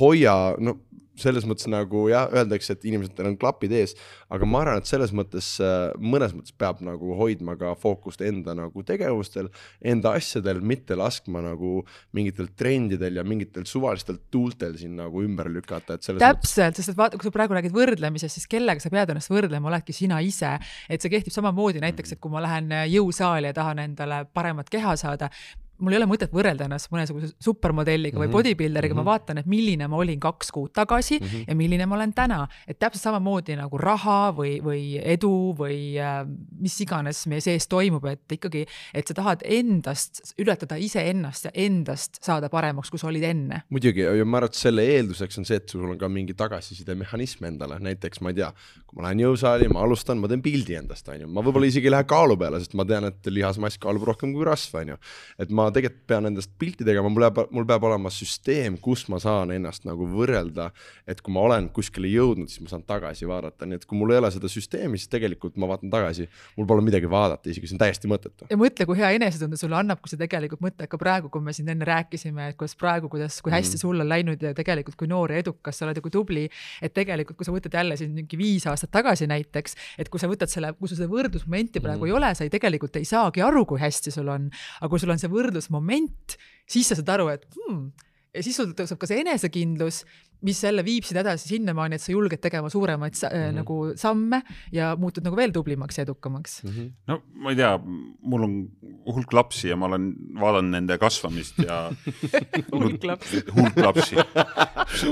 hoia, 0.01 0.37
no 0.59 0.79
selles 1.23 1.47
mõttes 1.49 1.69
nagu 1.71 2.07
jah, 2.11 2.29
öeldakse, 2.35 2.77
et 2.77 2.87
inimestel 2.89 3.29
on 3.31 3.37
klapid 3.41 3.73
ees, 3.77 3.95
aga 4.33 4.49
ma 4.49 4.63
arvan, 4.65 4.83
et 4.83 4.91
selles 4.91 5.13
mõttes, 5.17 5.51
mõnes 5.99 6.35
mõttes 6.37 6.55
peab 6.59 6.81
nagu 6.85 7.17
hoidma 7.19 7.57
ka 7.61 7.75
fookust 7.79 8.23
enda 8.27 8.55
nagu 8.59 8.85
tegevustel, 8.87 9.51
enda 9.85 10.15
asjadel, 10.19 10.63
mitte 10.65 10.97
laskma 10.99 11.43
nagu 11.45 11.83
mingitel 12.17 12.51
trendidel 12.59 13.21
ja 13.21 13.27
mingitel 13.27 13.67
suvalistel 13.69 14.21
tuultel 14.33 14.77
siin 14.81 14.97
nagu 14.99 15.23
ümber 15.25 15.51
lükata, 15.53 15.99
et 15.99 16.07
selles 16.07 16.23
mõttes 16.23 16.55
täpselt, 16.55 16.81
sest 16.81 16.95
et 16.95 16.99
vaata, 16.99 17.21
kui 17.21 17.29
sa 17.29 17.35
praegu 17.35 17.57
räägid 17.59 17.75
võrdlemisest, 17.75 18.39
siis 18.39 18.51
kellega 18.51 18.83
sa 18.83 18.93
pead 18.93 19.15
ennast 19.15 19.33
võrdlema, 19.33 19.71
oledki 19.73 19.97
sina 19.97 20.21
ise. 20.25 20.57
et 20.89 21.03
see 21.03 21.13
kehtib 21.13 21.35
samamoodi 21.35 21.83
näiteks, 21.85 22.15
et 22.15 22.21
kui 22.23 22.33
ma 22.33 22.43
lähen 22.45 22.73
jõusaali 22.93 23.51
ja 23.51 23.57
tahan 23.57 23.85
endale 23.85 24.25
paremat 24.35 24.71
keha 24.73 24.97
saada, 25.01 25.31
mul 25.79 25.95
ei 25.95 26.01
ole 26.01 26.09
mõtet 26.11 26.33
võrrelda 26.35 26.67
ennast 26.67 26.91
mõnesuguse 26.93 27.31
supermodelliga 27.43 28.17
mm 28.17 28.23
-hmm. 28.23 28.33
või 28.33 28.37
bodybuilderiga 28.37 28.95
mm, 28.95 29.01
-hmm. 29.01 29.07
ma 29.07 29.13
vaatan, 29.13 29.39
et 29.39 29.47
milline 29.47 29.89
ma 29.89 29.97
olin 29.97 30.21
kaks 30.21 30.51
kuud 30.55 30.73
tagasi 30.75 31.19
mm 31.19 31.27
-hmm. 31.27 31.45
ja 31.49 31.55
milline 31.55 31.87
ma 31.87 31.95
olen 31.97 32.13
täna. 32.13 32.49
et 32.67 32.79
täpselt 32.79 33.03
samamoodi 33.03 33.57
nagu 33.57 33.79
raha 33.79 34.35
või, 34.37 34.59
või 34.63 35.01
edu 35.03 35.55
või 35.59 35.99
äh, 35.99 36.27
mis 36.61 36.81
iganes 36.81 37.27
meie 37.27 37.41
sees 37.41 37.69
toimub, 37.69 38.05
et 38.05 38.33
ikkagi, 38.33 38.67
et 38.95 39.07
sa 39.07 39.15
tahad 39.15 39.43
endast 39.45 40.35
ületada 40.39 40.77
iseennast 40.77 41.45
ja 41.45 41.51
endast 41.55 42.23
saada 42.23 42.49
paremaks, 42.49 42.91
kui 42.91 42.99
sa 42.99 43.07
olid 43.07 43.23
enne. 43.23 43.63
muidugi 43.69 44.01
ja 44.01 44.25
ma 44.25 44.37
arvan, 44.37 44.49
et 44.49 44.55
selle 44.55 44.83
eelduseks 44.83 45.39
on 45.39 45.45
see, 45.45 45.57
et 45.57 45.69
sul 45.69 45.91
on 45.91 45.99
ka 45.99 46.09
mingi 46.09 46.35
tagasisidemehhanism 46.35 47.45
endale, 47.45 47.79
näiteks 47.79 48.21
ma 48.21 48.31
ei 48.31 48.35
tea, 48.35 48.53
kui 48.89 48.97
ma 48.97 49.05
lähen 49.05 49.21
jõusaali, 49.21 49.67
ma 49.69 49.83
alustan, 49.85 50.17
ma 50.17 50.29
teen 50.31 50.41
pildi 50.41 50.79
endast, 50.79 51.09
onju, 51.13 51.29
ma 51.29 51.43
võib-olla 51.45 51.69
isegi 51.69 51.91
ei 51.91 51.93
lähe 51.93 52.07
kaalu 52.09 52.39
peale, 52.41 52.57
sest 52.63 52.73
ma 52.79 52.87
tean, 52.89 53.05
et 53.11 53.29
lihasmass 53.29 53.77
kaalub 53.83 54.07
rohkem 54.09 54.33
kui 54.33 54.47
rasv, 54.49 54.79
onju. 54.81 54.97
et 55.45 55.53
ma 55.53 55.67
tegelikult 55.75 56.07
pean 56.09 56.29
endast 56.31 56.55
pilti 56.59 56.87
tegema, 56.89 57.11
mul 57.13 57.27
peab, 57.27 57.53
mul 57.53 57.67
peab 57.69 57.85
olema 57.85 58.09
süsteem, 58.13 58.79
kus 58.81 59.05
ma 59.13 59.21
saan 59.21 59.53
ennast 59.53 59.85
nagu 59.85 60.09
võrrelda, 60.09 60.71
et 61.05 61.21
kui 61.21 61.35
ma 61.37 61.45
olen 61.45 61.69
kuskile 61.77 62.09
jõudnud, 62.09 62.49
siis 62.49 62.65
ma 62.65 62.73
saan 62.73 62.87
tagasi 62.89 63.29
vaadata, 63.29 63.69
nii 63.69 63.77
et 63.83 63.85
kui 63.89 64.01
mul 64.01 64.15
ei 64.15 64.23
ole 64.23 64.33
seda 64.33 64.49
süsteemi, 64.49 64.97
siis 64.97 65.13
tegelikult 65.13 65.61
ma 65.61 65.69
vaatan 65.69 65.93
tagasi, 65.93 66.25
mul 66.57 66.71
pole 66.73 66.87
midagi 66.89 67.13
vaadata, 67.13 67.53
isegi 67.53 67.69
see 67.69 67.77
on 67.77 67.85
täiesti 67.85 68.09
mõttetu. 68.09 68.49
ja 68.49 68.57
mõtle, 68.57 68.89
kui 68.89 68.97
hea 69.03 69.13
enesetunde 69.19 69.61
sulle 69.61 69.77
annab, 69.77 70.01
kui 70.01 70.15
sa 70.15 70.21
tegelikult 70.21 70.65
mõtled 70.65 70.89
ka 70.89 71.03
praegu, 71.05 71.29
kui 71.29 71.45
me 71.45 71.53
siin 71.53 71.69
enne 71.75 71.85
rääkisime, 71.89 72.49
et 72.55 72.57
kuidas 72.57 72.77
praegu, 72.81 73.13
kuidas, 73.13 73.43
kui 73.45 73.53
hästi 73.53 73.85
sul 73.85 74.01
on 74.01 74.09
läinud 74.09 74.49
ja 74.49 74.57
tegelikult 74.57 74.97
kui 74.97 75.13
noor 75.13 75.37
ja 75.37 75.45
edukas 75.45 75.77
sa 75.77 75.85
oled 75.87 76.01
ja 76.01 76.05
kui 76.05 76.15
tubli, 76.15 76.49
et 76.81 76.97
tegelikult, 76.97 77.37
kui 77.37 77.47
sa 77.47 77.53
võtad 77.53 77.77
jälle 77.77 78.01
siin 78.01 78.17
mingi 78.17 78.41
viis 78.41 78.65
aastat 78.67 78.78
tagasi 78.87 79.27
näiteks, 79.27 79.75
et 79.99 80.09
kui 80.09 80.23
sa 80.23 80.31
võtad 80.31 80.53
selle, 80.53 80.73
kui 80.79 80.89
sul 80.89 81.01
seda 81.01 81.11
võrdlusmomenti 81.11 81.83
praegu 81.83 82.05
mm. 82.05 82.11
ei 82.11 82.17
ole, 82.21 82.33
sa 82.39 82.47
ei 82.47 82.53
tegelikult 82.53 83.01
ei 83.01 83.09
saagi 83.09 83.43
aru, 83.43 83.65
kui 83.67 83.83
hästi 83.83 84.15
sul 84.15 84.31
on, 84.31 84.47
aga 84.79 84.93
kui 84.93 85.03
sul 85.03 85.11
on 85.15 85.19
see 85.19 85.33
võrdlusmoment, 85.33 86.39
siis 86.69 86.93
sa 86.93 86.99
saad 86.99 87.17
aru, 87.17 87.33
et 87.35 87.49
hmm, 87.57 87.89
ja 88.37 88.45
siis 88.45 88.59
sul 88.61 88.73
tõuseb 88.79 89.01
ka 89.01 89.11
see 89.11 89.23
enesekindlus, 89.25 90.05
mis 90.47 90.61
jälle 90.63 90.85
viib 90.87 91.07
sind 91.07 91.19
edasi 91.23 91.49
sinnamaani, 91.51 91.99
et 91.99 92.05
sa 92.05 92.13
julged 92.13 92.41
tegema 92.43 92.71
suuremaid 92.71 93.15
mm 93.15 93.29
-hmm. 93.29 93.55
nagu 93.59 93.79
samme 93.97 94.43
ja 94.73 94.95
muutud 94.97 95.25
nagu 95.25 95.37
veel 95.37 95.53
tublimaks 95.53 95.99
ja 95.99 96.03
edukamaks 96.03 96.63
mm. 96.65 96.71
-hmm. 96.71 96.91
no 97.07 97.23
ma 97.35 97.51
ei 97.51 97.57
tea, 97.57 97.79
mul 98.23 98.43
on 98.43 98.69
hulk 99.07 99.33
lapsi 99.33 99.69
ja 99.69 99.77
ma 99.77 99.87
olen 99.87 100.15
vaadanud 100.41 100.71
nende 100.71 100.99
kasvamist 100.99 101.59
ja 101.59 101.91
hulk 102.73 103.05
lapsi. 103.05 103.43
hulk 103.55 103.77
lapsi. 103.77 104.17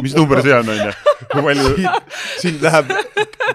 mis 0.02 0.14
number 0.14 0.42
see 0.42 0.54
on, 0.54 0.68
onju? 0.68 0.92
kui 1.32 1.42
palju, 1.42 1.76
siin 2.40 2.62
läheb 2.62 2.86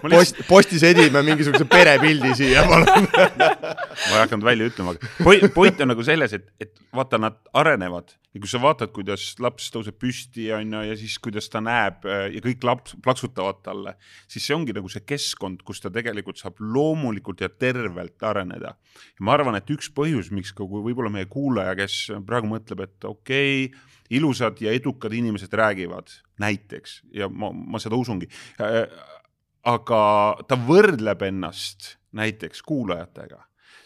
post, 0.10 0.36
postis 0.48 0.84
edime 0.84 1.22
mingisuguse 1.24 1.66
perepildi 1.66 2.36
siia, 2.36 2.64
palun. 2.64 3.08
ma 4.10 4.18
ei 4.18 4.24
hakanud 4.24 4.46
välja 4.46 4.68
ütlema, 4.72 4.96
aga 4.96 5.50
point, 5.54 5.82
on 5.84 5.92
nagu 5.92 6.04
selles, 6.06 6.34
et, 6.38 6.50
et 6.62 6.82
vaata, 6.96 7.20
nad 7.22 7.38
arenevad 7.58 8.14
ja 8.32 8.40
kui 8.40 8.50
sa 8.50 8.62
vaatad, 8.64 8.94
kuidas 8.96 9.26
laps 9.44 9.70
tõuseb 9.74 9.98
püsti, 10.02 10.48
onju, 10.56 10.84
ja 10.88 10.96
siis 11.00 11.18
kuidas 11.24 11.50
ta 11.52 11.62
näeb 11.64 12.08
äh, 12.08 12.24
ja 12.36 12.42
kõik 12.44 12.66
laps 12.68 12.96
plaksutavad 13.04 13.62
talle, 13.66 13.96
siis 14.32 14.48
see 14.48 14.56
ongi 14.56 14.76
nagu 14.76 14.90
see 14.92 15.04
keskkond, 15.08 15.66
kus 15.68 15.84
ta 15.84 15.92
tegelikult 15.94 16.42
saab 16.42 16.62
loomulikult 16.64 17.44
ja 17.44 17.52
tervelt 17.52 18.24
areneda. 18.26 18.76
ma 19.20 19.36
arvan, 19.36 19.60
et 19.60 19.70
üks 19.74 19.92
põhjus, 19.94 20.32
miks 20.32 20.56
ka 20.56 20.66
kui 20.66 20.84
võib-olla 20.88 21.12
meie 21.14 21.30
kuulaja, 21.32 21.76
kes 21.80 22.02
praegu 22.28 22.50
mõtleb, 22.52 22.86
et 22.88 23.10
okei 23.10 23.66
okay,, 23.68 23.88
ilusad 24.12 24.60
ja 24.60 24.74
edukad 24.76 25.14
inimesed 25.16 25.54
räägivad 25.56 26.12
näiteks 26.42 27.02
ja 27.16 27.30
ma, 27.32 27.52
ma 27.52 27.80
seda 27.80 27.96
usungi 27.96 28.28
aga 29.68 30.02
ta 30.50 30.58
võrdleb 30.58 31.24
ennast 31.30 31.96
näiteks 32.18 32.64
kuulajatega 32.66 33.40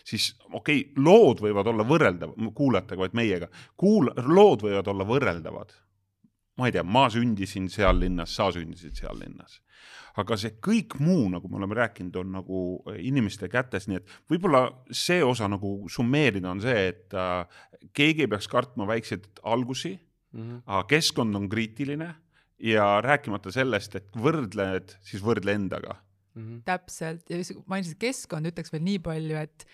siis 0.06 0.30
okei 0.52 0.82
okay,, 0.86 1.04
lood 1.04 1.41
võivad 1.44 1.68
olla 1.72 1.86
võrreldav, 1.88 2.36
kuulajatega, 2.56 3.02
vaid 3.02 3.18
meiega. 3.18 3.50
kuul-, 3.82 4.13
lood 4.30 4.65
võivad 4.65 4.88
olla 4.91 5.08
võrreldavad. 5.08 5.74
ma 6.56 6.70
ei 6.70 6.72
tea, 6.72 6.86
ma 6.88 7.10
sündisin 7.12 7.68
seal 7.70 7.98
linnas, 8.00 8.36
sa 8.36 8.52
sündisid 8.54 8.96
seal 9.02 9.18
linnas. 9.20 9.62
aga 10.15 10.38
see 10.39 10.56
kõik 10.63 11.00
muu, 11.04 11.28
nagu 11.30 11.50
me 11.52 11.58
oleme 11.60 11.76
rääkinud, 11.76 12.15
on 12.22 12.32
nagu 12.38 12.60
inimeste 12.96 13.50
kätes, 13.52 13.89
nii 13.89 14.00
et 14.00 14.13
võib-olla 14.32 14.70
see 14.91 15.24
osa 15.24 15.50
nagu 15.52 15.89
summeerida 15.91 16.54
on 16.54 16.62
see, 16.63 16.88
et 16.94 17.13
äh, 17.13 17.44
keegi 17.94 18.24
ei 18.24 18.32
peaks 18.32 18.48
kartma 18.48 18.88
väikseid 18.88 19.28
algusi 19.44 19.98
mm, 19.98 20.41
-hmm. 20.41 20.62
aga 20.65 20.84
keskkond 20.94 21.36
on 21.36 21.50
kriitiline 21.50 22.13
ja 22.60 23.02
rääkimata 23.02 23.52
sellest, 23.52 23.96
et 23.96 24.15
võrdled, 24.15 24.96
siis 25.02 25.24
võrdle 25.24 25.52
endaga 25.52 25.98
mm. 26.36 26.44
-hmm. 26.44 26.62
täpselt 26.65 27.30
ja 27.30 27.41
mainisid 27.65 27.98
keskkond, 28.00 28.48
ütleks 28.54 28.72
veel 28.72 28.84
nii 28.86 29.00
palju, 29.00 29.36
et 29.41 29.68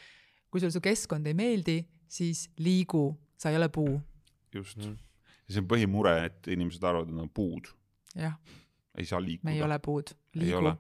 kui 0.51 0.61
sulle 0.61 0.73
su 0.73 0.81
keskkond 0.83 1.27
ei 1.31 1.37
meeldi, 1.37 1.79
siis 2.11 2.45
liigu, 2.59 3.05
sa 3.39 3.51
ei 3.51 3.57
ole 3.59 3.69
puu. 3.73 3.99
just 4.53 4.77
mm., 4.77 4.97
ja 5.47 5.55
see 5.55 5.63
on 5.63 5.67
põhimure, 5.71 6.13
et 6.27 6.47
inimesed 6.51 6.83
arvavad, 6.83 7.09
et 7.09 7.15
nad 7.15 7.25
on 7.25 7.33
puud. 7.33 7.71
jah. 8.15 8.37
ei 8.97 9.07
saa 9.07 9.21
liikuda. 9.23 9.49
me 9.49 9.55
ei 9.55 9.63
ole 9.63 9.79
puud, 9.79 10.13
liigu. 10.35 10.75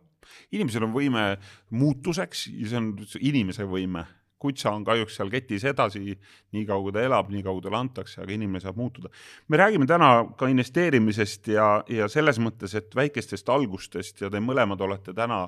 inimesel 0.51 0.85
on 0.87 0.95
võime 0.95 1.25
muutuseks 1.69 2.47
ja 2.51 2.73
see 2.73 2.81
on 2.81 2.91
inimese 3.19 3.65
võime 3.67 4.05
kutsa 4.41 4.73
on 4.75 4.85
kahjuks 4.87 5.19
seal 5.19 5.31
ketis 5.33 5.65
edasi, 5.69 6.15
nii 6.51 6.65
kaua 6.69 6.93
ta 6.95 7.03
elab, 7.05 7.29
nii 7.31 7.43
kaua 7.45 7.61
talle 7.61 7.79
antakse, 7.79 8.21
aga 8.23 8.33
inimene 8.33 8.63
saab 8.63 8.79
muutuda. 8.81 9.11
me 9.47 9.57
räägime 9.57 9.87
täna 9.87 10.11
ka 10.37 10.49
investeerimisest 10.51 11.51
ja, 11.53 11.67
ja 11.89 12.09
selles 12.11 12.39
mõttes, 12.41 12.75
et 12.77 12.95
väikestest 12.95 13.49
algustest 13.49 14.21
ja 14.21 14.29
te 14.29 14.41
mõlemad 14.43 14.81
olete 14.81 15.13
täna 15.13 15.47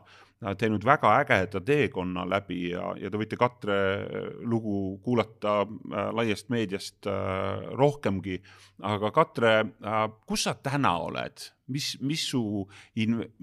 teinud 0.59 0.83
väga 0.85 1.13
ägeda 1.21 1.61
teekonna 1.63 2.25
läbi 2.29 2.69
ja, 2.71 2.91
ja 2.99 3.11
te 3.11 3.19
võite 3.19 3.39
Katre 3.39 3.77
lugu 4.49 4.99
kuulata 5.03 5.61
äh, 5.63 6.09
laiast 6.15 6.49
meediast 6.53 7.07
äh, 7.07 7.63
rohkemgi. 7.77 8.41
aga 8.83 9.11
Katre 9.11 9.53
äh,, 9.59 10.05
kus 10.27 10.43
sa 10.47 10.55
täna 10.55 10.97
oled, 10.99 11.47
mis, 11.73 11.93
mis 12.01 12.25
su, 12.29 12.41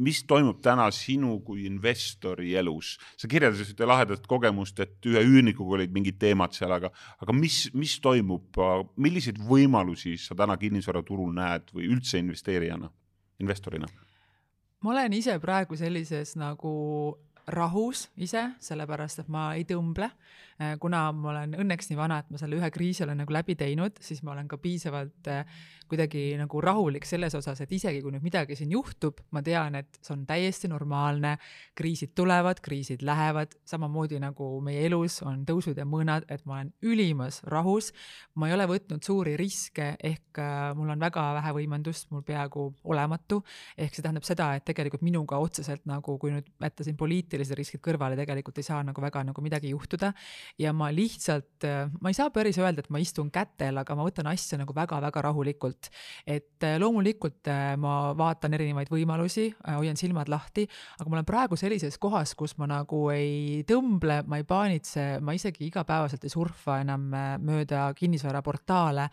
mis 0.00 0.22
toimub 0.28 0.60
täna 0.64 0.88
sinu 0.94 1.38
kui 1.46 1.66
investori 1.68 2.54
elus? 2.58 2.96
sa 3.20 3.28
kirjeldasid 3.30 3.74
ühte 3.74 3.88
lahedat 3.88 4.26
kogemust, 4.30 4.80
et 4.82 5.10
ühe 5.10 5.22
üürnikuga 5.26 5.78
olid 5.80 5.94
mingid 5.94 6.20
teemad 6.22 6.54
seal, 6.56 6.72
aga, 6.76 6.92
aga 7.20 7.36
mis, 7.36 7.62
mis 7.76 7.96
toimub, 8.02 8.60
milliseid 9.00 9.40
võimalusi 9.46 10.16
sa 10.20 10.36
täna 10.38 10.56
kinnisvaraturul 10.60 11.34
näed 11.36 11.74
või 11.74 11.90
üldse 11.90 12.22
investeerijana, 12.22 12.90
investorina? 13.42 13.90
ma 14.80 14.94
olen 14.94 15.12
ise 15.12 15.34
praegu 15.42 15.76
sellises 15.76 16.36
nagu 16.40 16.70
rahus 17.50 18.06
ise, 18.16 18.46
sellepärast 18.62 19.24
et 19.24 19.28
ma 19.32 19.50
ei 19.58 19.66
tõmble. 19.68 20.10
Äh, 20.60 20.74
kuna 20.76 21.06
ma 21.16 21.30
olen 21.30 21.54
õnneks 21.62 21.88
nii 21.88 21.96
vana, 21.96 22.18
et 22.20 22.28
ma 22.28 22.36
selle 22.36 22.58
ühe 22.58 22.68
kriisi 22.68 23.00
olen 23.06 23.22
nagu 23.22 23.32
läbi 23.32 23.54
teinud, 23.56 23.96
siis 24.04 24.18
ma 24.20 24.34
olen 24.34 24.48
ka 24.48 24.58
piisavalt 24.60 25.28
äh, 25.32 25.46
kuidagi 25.88 26.34
nagu 26.36 26.60
rahulik 26.60 27.06
selles 27.08 27.32
osas, 27.38 27.62
et 27.64 27.70
isegi 27.72 28.02
kui 28.04 28.12
nüüd 28.12 28.26
midagi 28.26 28.58
siin 28.58 28.74
juhtub, 28.74 29.22
ma 29.32 29.40
tean, 29.42 29.78
et 29.80 29.96
see 30.04 30.12
on 30.12 30.26
täiesti 30.28 30.68
normaalne, 30.68 31.32
kriisid 31.78 32.12
tulevad, 32.18 32.60
kriisid 32.60 33.00
lähevad, 33.08 33.56
samamoodi 33.66 34.20
nagu 34.20 34.50
meie 34.66 34.82
elus 34.84 35.22
on 35.24 35.46
tõusud 35.48 35.80
ja 35.80 35.86
mõõnad, 35.88 36.28
et 36.28 36.44
ma 36.44 36.58
olen 36.58 36.74
ülimas 36.84 37.40
rahus. 37.48 37.88
ma 38.36 38.50
ei 38.50 38.54
ole 38.54 38.68
võtnud 38.68 39.04
suuri 39.04 39.38
riske, 39.40 39.94
ehk 39.96 40.42
äh, 40.44 40.74
mul 40.76 40.92
on 40.92 41.00
väga 41.00 41.24
vähe 41.38 41.54
võimendust, 41.56 42.10
mul 42.12 42.20
peaaegu 42.20 42.66
olematu. 42.84 43.40
ehk 43.78 43.96
see 43.96 44.04
tähendab 44.04 44.28
seda, 44.28 44.52
et 44.60 44.68
tegelikult 44.68 45.08
minuga 45.08 45.40
otseselt 45.40 45.88
nagu, 45.88 46.18
kui 46.20 46.36
nüüd 46.36 46.52
jätta 46.60 46.84
siin 46.84 47.00
poliitilised 47.00 47.56
riskid 47.56 47.80
kõrvale, 47.80 48.20
tegelikult 48.20 48.60
ei 48.60 48.68
saa 48.68 48.84
nagu 48.84 49.00
väga 49.00 49.24
nagu 49.32 49.48
midagi 49.48 49.72
juhtuda 49.72 50.12
ja 50.58 50.72
ma 50.76 50.90
lihtsalt, 50.94 51.66
ma 52.00 52.10
ei 52.10 52.16
saa 52.16 52.30
päris 52.34 52.58
öelda, 52.60 52.82
et 52.82 52.90
ma 52.92 53.00
istun 53.02 53.30
kätel, 53.32 53.78
aga 53.80 53.96
ma 53.96 54.04
võtan 54.06 54.28
asja 54.30 54.58
nagu 54.60 54.74
väga-väga 54.76 55.22
rahulikult. 55.28 55.90
et 56.26 56.64
äh, 56.64 56.76
loomulikult 56.80 57.48
äh, 57.48 57.76
ma 57.80 58.12
vaatan 58.16 58.54
erinevaid 58.56 58.90
võimalusi, 58.92 59.50
äh, 59.52 59.76
hoian 59.78 59.96
silmad 59.96 60.28
lahti, 60.28 60.66
aga 60.98 61.10
ma 61.10 61.18
olen 61.18 61.28
praegu 61.28 61.58
sellises 61.60 61.98
kohas, 61.98 62.34
kus 62.38 62.56
ma 62.58 62.68
nagu 62.70 63.02
ei 63.14 63.62
tõmble, 63.68 64.20
ma 64.26 64.40
ei 64.40 64.46
paanitse, 64.48 65.20
ma 65.24 65.34
isegi 65.36 65.66
igapäevaselt 65.68 66.24
ei 66.24 66.32
surfa 66.32 66.80
enam 66.84 67.08
mööda 67.44 67.90
kinnisvaraportaale, 67.98 69.08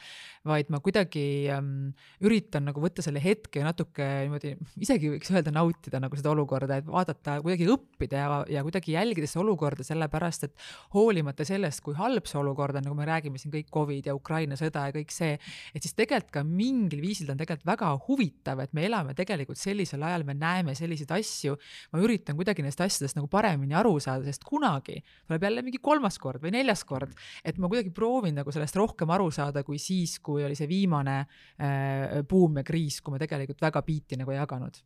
vaid 0.48 0.72
ma 0.74 0.82
kuidagi 0.84 1.26
ähm, 1.52 1.92
üritan 2.24 2.68
nagu 2.70 2.82
võtta 2.84 3.04
selle 3.06 3.22
hetke 3.24 3.64
natuke 3.66 4.06
niimoodi, 4.26 4.56
isegi 4.84 5.12
võiks 5.16 5.32
öelda 5.34 5.54
nautida 5.56 6.02
nagu 6.04 6.18
seda 6.20 6.32
olukorda, 6.34 6.80
et 6.82 6.88
vaadata, 6.88 7.40
kuidagi 7.44 7.68
õppida 7.72 8.24
ja, 8.24 8.42
ja 8.58 8.66
kuidagi 8.66 8.96
jälgida 8.96 9.30
seda 9.30 9.44
olukorda, 9.46 9.86
sellepärast 9.88 10.48
et 10.48 10.68
hoolimata 10.96 11.17
hoolimata 11.18 11.46
sellest, 11.48 11.82
kui 11.86 11.96
halb 11.98 12.28
see 12.30 12.38
olukord 12.40 12.78
on, 12.78 12.86
nagu 12.86 12.96
me 12.98 13.06
räägime 13.08 13.40
siin 13.42 13.52
kõik 13.54 13.70
Covid 13.74 14.10
ja 14.10 14.16
Ukraina 14.16 14.58
sõda 14.60 14.88
ja 14.90 14.94
kõik 14.96 15.14
see, 15.14 15.38
et 15.74 15.86
siis 15.86 15.96
tegelikult 15.98 16.34
ka 16.38 16.44
mingil 16.46 17.02
viisil 17.02 17.28
ta 17.28 17.34
on 17.34 17.42
tegelikult 17.42 17.70
väga 17.70 17.92
huvitav, 18.06 18.62
et 18.62 18.76
me 18.78 18.86
elame 18.86 19.16
tegelikult 19.18 19.60
sellisel 19.60 20.04
ajal, 20.06 20.26
me 20.28 20.36
näeme 20.38 20.76
selliseid 20.78 21.12
asju. 21.18 21.58
ma 21.94 22.04
üritan 22.04 22.38
kuidagi 22.38 22.66
neist 22.66 22.82
asjadest 22.84 23.18
nagu 23.18 23.30
paremini 23.32 23.76
aru 23.78 23.98
saada, 24.04 24.26
sest 24.28 24.46
kunagi 24.46 25.00
tuleb 25.28 25.48
jälle 25.48 25.64
mingi 25.66 25.82
kolmas 25.82 26.20
kord 26.22 26.44
või 26.44 26.54
neljas 26.58 26.84
kord, 26.86 27.16
et 27.44 27.58
ma 27.58 27.72
kuidagi 27.72 27.94
proovin 27.96 28.38
nagu 28.38 28.54
sellest 28.54 28.78
rohkem 28.78 29.10
aru 29.16 29.32
saada, 29.32 29.64
kui 29.64 29.80
siis, 29.82 30.20
kui 30.20 30.46
oli 30.46 30.58
see 30.58 30.70
viimane 30.70 31.18
äh, 31.24 32.22
buum 32.28 32.62
ja 32.62 32.68
kriis, 32.68 33.02
kui 33.02 33.16
me 33.16 33.22
tegelikult 33.24 33.62
väga 33.62 33.84
biiti 33.88 34.20
nagu 34.20 34.32
ei 34.34 34.42
jaganud 34.42 34.82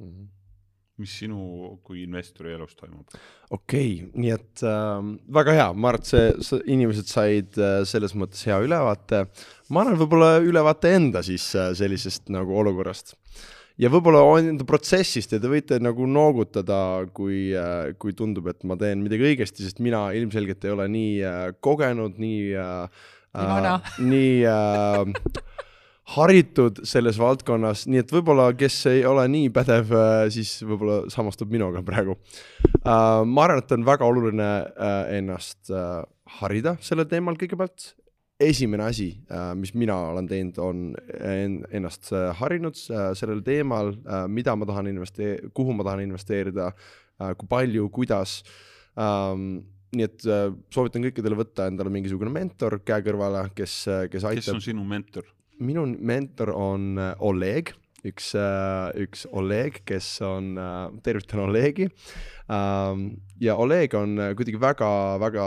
mm. 0.00 0.10
-hmm 0.10 0.45
mis 1.00 1.12
sinu 1.20 1.76
kui 1.84 2.02
investori 2.04 2.54
elus 2.56 2.76
toimub? 2.78 3.04
okei 3.52 3.90
okay,, 3.98 4.06
nii 4.16 4.32
et 4.32 4.62
äh, 4.64 5.10
väga 5.38 5.56
hea, 5.56 5.66
ma 5.74 5.92
arvan, 5.92 6.02
et 6.02 6.10
see, 6.10 6.30
see, 6.48 6.62
inimesed 6.72 7.10
said 7.10 7.58
äh, 7.60 7.82
selles 7.88 8.16
mõttes 8.16 8.46
hea 8.48 8.58
ülevaate. 8.64 9.26
ma 9.68 9.84
annan 9.84 10.00
võib-olla 10.00 10.36
ülevaate 10.44 10.94
enda 10.96 11.22
siis 11.26 11.50
äh, 11.58 11.72
sellisest 11.76 12.32
nagu 12.32 12.56
olukorrast. 12.62 13.16
ja 13.80 13.90
võib-olla 13.92 14.24
enda 14.40 14.64
protsessist 14.68 15.36
ja 15.36 15.42
te 15.42 15.52
võite 15.52 15.80
nagu 15.84 16.08
noogutada, 16.08 16.78
kui 17.16 17.50
äh,, 17.52 17.92
kui 18.00 18.16
tundub, 18.16 18.48
et 18.52 18.64
ma 18.64 18.78
teen 18.80 19.04
midagi 19.04 19.28
õigesti, 19.32 19.66
sest 19.66 19.84
mina 19.84 20.08
ilmselgelt 20.16 20.64
ei 20.64 20.76
ole 20.78 20.88
nii 20.96 21.12
äh, 21.20 21.42
kogenud, 21.60 22.16
nii 22.22 22.56
äh,. 22.62 23.04
nii 23.36 23.52
vana 23.52 23.76
äh,. 23.82 24.00
nii 24.00 24.34
äh, 24.48 25.44
haritud 26.14 26.78
selles 26.86 27.18
valdkonnas, 27.18 27.84
nii 27.90 28.00
et 28.04 28.12
võib-olla, 28.14 28.46
kes 28.58 28.78
ei 28.92 29.02
ole 29.08 29.24
nii 29.30 29.50
pädev, 29.54 29.90
äh, 29.90 30.24
siis 30.34 30.52
võib-olla 30.62 31.00
samastub 31.12 31.50
minuga 31.50 31.82
praegu. 31.86 32.14
Äh, 32.78 33.22
ma 33.26 33.46
arvan, 33.46 33.62
et 33.62 33.74
on 33.74 33.86
väga 33.86 34.06
oluline 34.06 34.50
äh, 34.70 34.98
ennast 35.18 35.72
harida 36.38 36.76
sellel 36.84 37.08
teemal 37.10 37.38
kõigepealt. 37.40 37.94
esimene 38.36 38.84
asi, 38.84 39.06
mis 39.56 39.70
mina 39.72 39.94
olen 40.10 40.26
teinud, 40.28 40.58
on 40.60 40.80
ennast 41.72 42.10
harinud 42.36 42.76
sellel 42.76 43.40
teemal, 43.40 43.94
mida 44.28 44.52
ma 44.52 44.66
tahan 44.68 44.90
investeerida, 44.90 45.48
kuhu 45.56 45.72
ma 45.72 45.86
tahan 45.86 46.02
investeerida, 46.04 46.66
kui 47.16 47.48
palju, 47.48 47.86
kuidas 47.88 48.42
ähm, 49.00 49.64
nii 49.96 50.04
et 50.04 50.28
soovitan 50.68 51.08
kõikidele 51.08 51.38
võtta 51.40 51.70
endale 51.70 51.94
mingisugune 51.94 52.34
mentor 52.34 52.82
käe 52.84 53.00
kõrvale, 53.08 53.46
kes, 53.56 53.78
kes 54.12 54.28
aitab. 54.28 54.44
kes 54.44 54.52
on 54.52 54.64
sinu 54.68 54.84
mentor? 54.84 55.32
Minu 55.62 55.86
mentor 55.86 56.52
on 56.54 56.96
äh, 57.00 57.12
Oleg, 57.24 57.72
üks, 58.06 58.30
äh, 58.38 58.90
üks 59.02 59.24
Oleg, 59.34 59.80
kes 59.88 60.08
on, 60.24 60.54
äh, 60.60 60.90
tervitan 61.04 61.46
Olegi. 61.46 61.88
Ähm, 62.52 63.06
ja 63.42 63.56
Oleg 63.58 63.94
on 63.98 64.20
kuidagi 64.38 64.60
väga-väga 64.62 65.46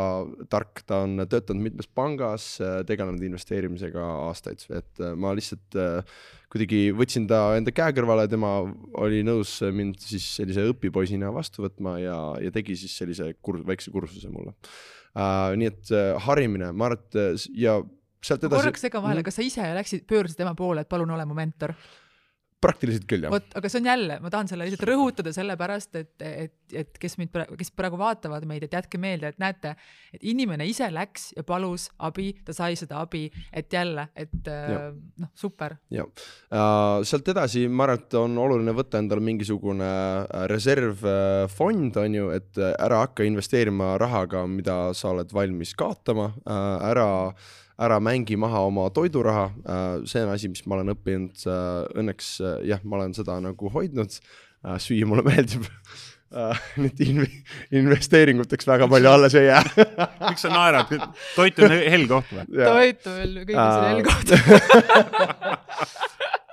tark, 0.52 0.84
ta 0.89 1.04
on 1.06 1.24
töötanud 1.30 1.69
mitmes 1.69 1.88
pangas, 1.88 2.58
tegelenud 2.89 3.24
investeerimisega 3.30 4.04
aastaid, 4.28 4.65
et 4.76 5.02
ma 5.15 5.32
lihtsalt 5.38 5.78
kuidagi 6.52 6.89
võtsin 6.98 7.30
ta 7.30 7.54
enda 7.56 7.72
käe 7.72 7.93
kõrvale, 7.95 8.28
tema 8.28 8.52
oli 9.00 9.22
nõus 9.24 9.60
mind 9.72 10.02
siis 10.04 10.26
sellise 10.41 10.65
õpipoisina 10.74 11.32
vastu 11.32 11.63
võtma 11.63 11.95
ja, 12.02 12.17
ja 12.43 12.52
tegi 12.52 12.76
siis 12.82 12.98
sellise 13.00 13.32
kur-, 13.39 13.62
väikse 13.65 13.93
kursuse 13.95 14.34
mulle. 14.34 14.58
Nii 15.15 15.72
et 15.72 15.89
harimine, 16.28 16.74
ma 16.76 16.91
arvan, 16.91 17.00
et 17.00 17.48
ja 17.58 17.80
sealt 18.23 18.43
edasi. 18.43 18.62
korraks 18.62 18.86
segan 18.88 19.03
vahele, 19.05 19.23
kas 19.23 19.39
sa 19.39 19.45
ise 19.45 19.71
läksid, 19.77 20.05
pöördusid 20.10 20.41
tema 20.41 20.55
poole, 20.58 20.86
et 20.86 20.91
palun 20.91 21.12
ole 21.15 21.25
mu 21.29 21.38
mentor? 21.38 21.75
praktiliselt 22.60 23.05
küll, 23.08 23.23
jah. 23.23 23.32
vot, 23.32 23.45
aga 23.55 23.69
see 23.71 23.79
on 23.79 23.88
jälle, 23.88 24.15
ma 24.19 24.32
tahan 24.34 24.49
selle 24.51 24.65
lihtsalt 24.67 24.84
rõhutada 24.89 25.32
sellepärast, 25.36 25.95
et, 25.95 26.12
et, 26.25 26.55
et 26.82 26.97
kes 26.99 27.15
mind 27.19 27.32
praegu, 27.32 27.55
kes 27.60 27.71
praegu 27.75 27.99
vaatavad 27.99 28.43
meid, 28.49 28.65
et 28.67 28.75
jätke 28.75 28.99
meelde, 28.99 29.32
et 29.32 29.39
näete, 29.39 29.71
et 30.12 30.25
inimene 30.27 30.67
ise 30.67 30.89
läks 30.91 31.29
ja 31.38 31.45
palus 31.47 31.88
abi, 32.03 32.34
ta 32.45 32.55
sai 32.55 32.75
seda 32.79 32.99
abi, 33.05 33.25
et 33.55 33.71
jälle, 33.73 34.10
et 34.12 34.51
äh, 34.51 34.89
noh, 35.23 35.32
super. 35.39 35.77
jah 35.93 36.10
uh,, 36.10 36.99
sealt 37.08 37.32
edasi 37.32 37.65
ma 37.71 37.88
arvan, 37.88 38.03
et 38.03 38.19
on 38.19 38.36
oluline 38.43 38.75
võtta 38.75 38.99
endale 38.99 39.23
mingisugune 39.23 39.88
äh, 39.88 40.43
reservfond, 40.51 42.01
on 42.03 42.19
ju, 42.19 42.27
et 42.36 42.60
ära 42.73 43.05
hakka 43.05 43.27
investeerima 43.27 43.93
rahaga, 44.01 44.43
mida 44.51 44.82
sa 44.97 45.13
oled 45.13 45.32
valmis 45.36 45.73
kaotama 45.79 46.34
uh,, 46.43 46.60
ära 46.91 47.10
ära 47.80 48.00
mängi 48.04 48.36
maha 48.39 48.60
oma 48.68 48.89
toiduraha, 48.92 49.46
äh, 49.63 49.88
see 50.10 50.24
on 50.26 50.34
asi, 50.34 50.50
mis 50.52 50.65
ma 50.68 50.76
olen 50.80 50.92
õppinud, 50.96 51.46
äh, 51.48 51.82
õnneks 52.02 52.36
äh, 52.44 52.58
jah, 52.74 52.82
ma 52.84 53.00
olen 53.00 53.13
seda 53.18 53.39
nagu 53.44 53.72
hoidnud, 53.74 54.20
süüa 54.84 55.08
mulle 55.08 55.24
meeldib. 55.28 55.68
Äh, 56.30 56.54
nüüd 56.78 57.00
inv- 57.02 57.39
investeeringuteks 57.74 58.68
väga 58.70 58.86
palju 58.92 59.10
alles 59.10 59.34
ei 59.34 59.48
jää. 59.48 59.63
Miks 60.28 60.44
sa 60.46 60.52
naerad, 60.54 60.92
toit 61.34 61.58
on 61.65 61.74
hell 61.74 62.06
koht 62.12 62.30
või? 62.36 62.44
Ja- 62.54 62.68
toitu 62.70 63.15
veel 63.15 63.34
kõige 63.48 63.58
Aa. 63.58 63.98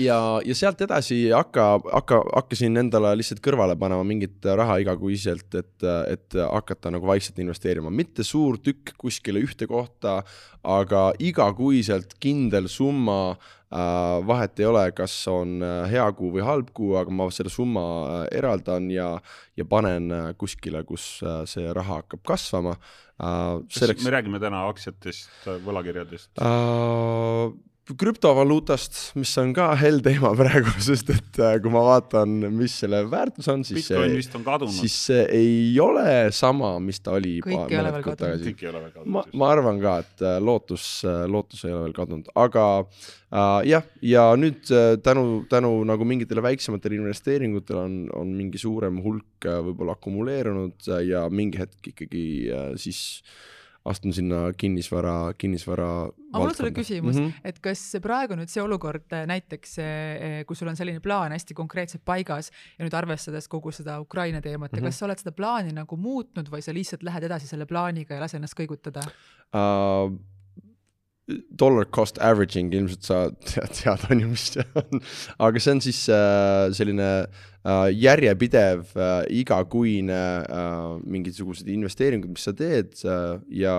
ja, 0.00 0.18
ja 0.44 0.54
sealt 0.56 0.80
edasi 0.84 1.18
hakka, 1.34 1.66
hakka, 1.92 2.20
hakkasin 2.32 2.80
endale 2.80 3.12
lihtsalt 3.18 3.42
kõrvale 3.44 3.76
panema 3.80 4.04
mingit 4.06 4.44
raha 4.44 4.78
igakuiselt, 4.82 5.48
et, 5.58 5.86
et 6.12 6.38
hakata 6.40 6.92
nagu 6.94 7.08
vaikselt 7.08 7.40
investeerima, 7.42 7.92
mitte 7.92 8.24
suur 8.26 8.58
tükk 8.62 8.94
kuskile 9.00 9.42
ühte 9.44 9.68
kohta, 9.70 10.20
aga 10.62 11.10
igakuiselt 11.22 12.16
kindel 12.22 12.70
summa 12.70 13.34
äh,. 13.72 14.20
vahet 14.28 14.60
ei 14.60 14.68
ole, 14.68 14.84
kas 14.96 15.14
on 15.32 15.62
äh, 15.64 15.90
hea 15.90 16.04
kuu 16.16 16.32
või 16.36 16.44
halb 16.46 16.70
kuu, 16.76 16.94
aga 17.00 17.10
ma 17.10 17.28
selle 17.34 17.50
summa 17.52 17.84
äh, 18.02 18.26
eraldan 18.38 18.90
ja, 18.92 19.14
ja 19.56 19.64
panen 19.68 20.12
äh, 20.12 20.30
kuskile, 20.38 20.84
kus 20.88 21.22
see 21.50 21.72
raha 21.72 22.02
hakkab 22.02 22.22
kasvama 22.34 22.76
äh,. 22.76 23.58
selleks 23.72 24.04
me 24.04 24.14
räägime 24.14 24.40
täna 24.42 24.66
aktsiatest, 24.70 25.50
võlakirjadest. 25.66 26.30
äh, 26.38 27.52
krüptovaluutast, 27.82 28.98
mis 29.18 29.32
on 29.42 29.50
ka 29.56 29.72
hell 29.80 29.98
teema 30.04 30.30
praegu, 30.38 30.70
sest 30.82 31.10
et 31.14 31.40
äh, 31.42 31.56
kui 31.62 31.72
ma 31.74 31.82
vaatan, 31.86 32.36
mis 32.54 32.76
selle 32.84 33.02
väärtus 33.10 33.50
on, 33.50 33.64
siis 33.66 33.88
Bitcoin 33.88 34.12
see, 34.12 34.20
vist 34.20 34.36
on 34.38 34.44
kadunud, 34.46 34.74
siis 34.76 34.98
see 35.08 35.24
ei 35.34 35.80
ole 35.82 36.06
sama, 36.34 36.76
mis 36.82 37.02
ta 37.02 37.16
oli 37.18 37.38
Kõik 37.42 37.56
paar 37.58 37.74
ei 37.74 37.80
ole 37.80 37.90
mõned 37.90 37.96
veel 37.96 38.06
kuud 38.06 38.20
kadunud. 38.22 38.62
tagasi. 38.62 39.10
Ma, 39.16 39.24
ma 39.42 39.50
arvan 39.56 39.82
ka, 39.82 39.96
et 40.04 40.24
äh, 40.26 40.38
lootus, 40.42 40.86
lootus 41.32 41.66
ei 41.66 41.74
ole 41.74 41.88
veel 41.88 41.96
kadunud, 41.96 42.30
aga 42.44 42.66
äh, 42.78 43.58
jah, 43.72 43.88
ja 44.06 44.28
nüüd 44.38 44.70
äh, 44.70 44.94
tänu, 45.02 45.42
tänu 45.50 45.74
nagu 45.88 46.06
mingitele 46.06 46.44
väiksematele 46.44 47.00
investeeringutele 47.00 47.82
on, 47.82 47.96
on 48.14 48.36
mingi 48.38 48.60
suurem 48.62 49.02
hulk 49.02 49.48
äh, 49.48 49.58
võib-olla 49.66 49.96
akumuleerunud 49.98 50.86
äh, 50.92 51.02
ja 51.10 51.26
mingi 51.32 51.60
hetk 51.60 51.92
ikkagi 51.92 52.26
äh, 52.52 52.70
siis 52.80 53.22
astun 53.84 54.14
sinna 54.14 54.52
kinnisvara, 54.58 55.34
kinnisvara. 55.38 55.88
aga 56.06 56.42
mul 56.42 56.52
on 56.52 56.54
sulle 56.54 56.70
küsimus 56.74 57.16
mm, 57.16 57.26
-hmm. 57.26 57.48
et 57.50 57.58
kas 57.64 57.82
praegu 58.02 58.36
nüüd 58.38 58.50
see 58.52 58.62
olukord 58.62 59.12
äh, 59.12 59.26
näiteks, 59.26 59.76
kui 60.46 60.56
sul 60.56 60.70
on 60.70 60.78
selline 60.78 61.00
plaan 61.00 61.34
hästi 61.34 61.54
konkreetselt 61.54 62.04
paigas 62.04 62.52
ja 62.78 62.86
nüüd 62.86 62.94
arvestades 62.94 63.48
kogu 63.48 63.72
seda 63.72 64.00
Ukraina 64.00 64.40
teemat 64.40 64.72
mm, 64.72 64.78
-hmm. 64.78 64.84
Kas 64.84 64.98
sa 64.98 65.06
oled 65.06 65.18
seda 65.18 65.32
plaani 65.32 65.72
nagu 65.72 65.96
muutnud 65.96 66.48
või 66.48 66.62
sa 66.62 66.74
lihtsalt 66.74 67.02
lähed 67.02 67.24
edasi 67.24 67.46
selle 67.46 67.66
plaaniga 67.66 68.14
ja 68.14 68.20
lase 68.20 68.36
ennast 68.36 68.58
kõigutada? 68.58 69.02
uh, 69.52 70.12
dollar 71.48 71.88
cost 71.90 72.18
averaging 72.22 72.72
ilmselt 72.74 73.06
sa 73.06 73.22
tead, 73.48 73.72
tead 73.78 74.06
on 74.10 74.22
ju, 74.24 74.30
mis 74.32 74.46
see 74.54 74.66
on, 74.78 75.02
aga 75.38 75.62
see 75.62 75.74
on 75.76 75.82
siis 75.84 76.00
uh, 76.12 76.68
selline 76.76 77.10
uh, 77.26 77.86
järjepidev 77.90 78.96
uh, 78.96 79.22
igakuine 79.32 80.22
uh, 80.46 80.96
mingisugused 81.04 81.68
investeeringud, 81.70 82.32
mis 82.34 82.48
sa 82.48 82.56
teed 82.56 82.94
uh, 83.06 83.38
ja 83.48 83.76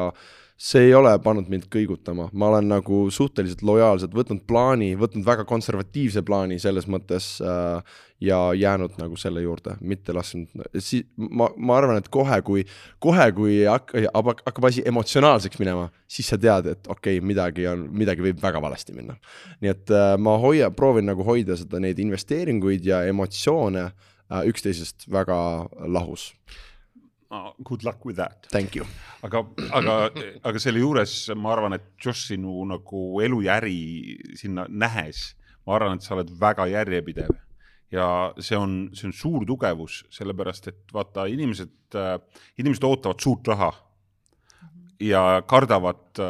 see 0.58 0.88
ei 0.88 0.94
ole 0.96 1.12
pannud 1.24 1.50
mind 1.52 1.66
kõigutama, 1.74 2.30
ma 2.32 2.50
olen 2.52 2.70
nagu 2.72 3.04
suhteliselt 3.12 3.63
lojaalselt 3.66 4.13
võtnud 4.16 4.44
plaani, 4.48 4.94
võtnud 5.00 5.26
väga 5.26 5.46
konservatiivse 5.50 6.24
plaani 6.26 6.60
selles 6.62 6.88
mõttes 6.88 7.36
äh, 7.42 7.98
ja 8.24 8.38
jäänud 8.56 8.96
nagu 9.02 9.18
selle 9.20 9.42
juurde, 9.44 9.76
mitte 9.82 10.13
lasknud, 10.16 10.63
si-, 10.80 11.04
ma, 11.18 11.50
ma 11.58 11.78
arvan, 11.78 12.00
et 12.00 12.08
kohe, 12.13 12.39
kui, 12.46 12.63
kohe, 13.04 13.26
kui 13.36 13.58
hak- 13.68 13.96
hakkab, 14.06 14.44
hakkab 14.46 14.70
asi 14.70 14.86
emotsionaalseks 14.88 15.60
minema, 15.60 15.89
siis 16.08 16.30
sa 16.32 16.39
tead, 16.39 16.70
et 16.72 16.88
okei 16.88 17.18
okay,, 17.18 17.28
midagi 17.34 17.68
on, 17.72 17.88
midagi 17.92 18.24
võib 18.24 18.39
väga 18.44 18.62
valesti 18.63 18.96
minna. 18.96 19.18
nii 19.63 19.74
et 19.74 19.92
äh, 19.94 20.13
ma 20.22 20.38
hoia-, 20.39 20.72
proovin 20.72 21.10
nagu 21.12 21.26
hoida 21.28 21.58
seda, 21.60 21.82
neid 21.84 22.00
investeeringuid 22.00 22.86
ja 22.88 23.04
emotsioone 23.10 23.89
äh, 23.89 24.46
üksteisest 24.54 25.10
väga 25.12 25.39
lahus. 25.92 26.32
Good 27.63 27.84
luck 27.84 28.06
with 28.06 28.17
that. 28.17 28.48
Thank 28.52 28.76
you. 28.76 28.86
aga, 29.24 29.41
aga, 29.74 29.93
aga 30.46 30.60
selle 30.62 30.84
juures 30.84 31.13
ma 31.36 31.54
arvan, 31.56 31.78
et 31.80 31.86
Josh 31.98 32.28
sinu 32.30 32.62
nagu 32.69 33.06
elu 33.24 33.39
ja 33.46 33.58
äri 33.62 33.78
sinna 34.38 34.67
nähes, 34.69 35.32
ma 35.65 35.78
arvan, 35.80 35.98
et 35.98 36.06
sa 36.06 36.13
oled 36.17 36.30
väga 36.39 36.67
järjepidev 36.69 37.32
ja 37.93 38.08
see 38.41 38.58
on, 38.58 38.76
see 38.98 39.08
on 39.10 39.15
suur 39.15 39.46
tugevus, 39.48 40.02
sellepärast 40.13 40.69
et 40.72 40.93
vaata, 40.93 41.28
inimesed, 41.30 41.98
inimesed 42.62 42.88
ootavad 42.89 43.22
suurt 43.22 43.50
raha 43.54 43.69
ja 45.04 45.43
kardavad 45.50 46.22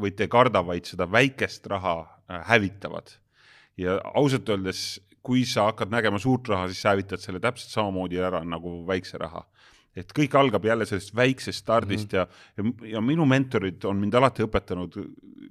või 0.00 0.12
te 0.16 0.26
ei 0.26 0.32
karda, 0.32 0.62
vaid 0.66 0.88
seda 0.88 1.08
väikest 1.10 1.66
raha 1.70 1.98
äh, 2.02 2.42
hävitavad. 2.50 3.14
ja 3.78 4.00
ausalt 4.18 4.48
öeldes, 4.48 4.98
kui 5.22 5.44
sa 5.46 5.68
hakkad 5.68 5.92
nägema 5.92 6.18
suurt 6.18 6.48
raha, 6.48 6.68
siis 6.68 6.82
sa 6.82 6.94
hävitad 6.94 7.22
selle 7.22 7.40
täpselt 7.40 7.70
samamoodi 7.70 8.18
ära 8.18 8.42
nagu 8.44 8.82
väikse 8.88 9.20
raha 9.20 9.44
et 9.98 10.12
kõik 10.14 10.34
algab 10.38 10.66
jälle 10.68 10.86
sellest 10.88 11.14
väiksest 11.16 11.64
stardist 11.64 12.12
mm 12.12 12.18
-hmm. 12.18 12.84
ja, 12.84 12.94
ja 12.96 13.00
minu 13.00 13.26
mentorid 13.26 13.84
on 13.84 13.98
mind 14.00 14.14
alati 14.14 14.44
õpetanud, 14.46 14.98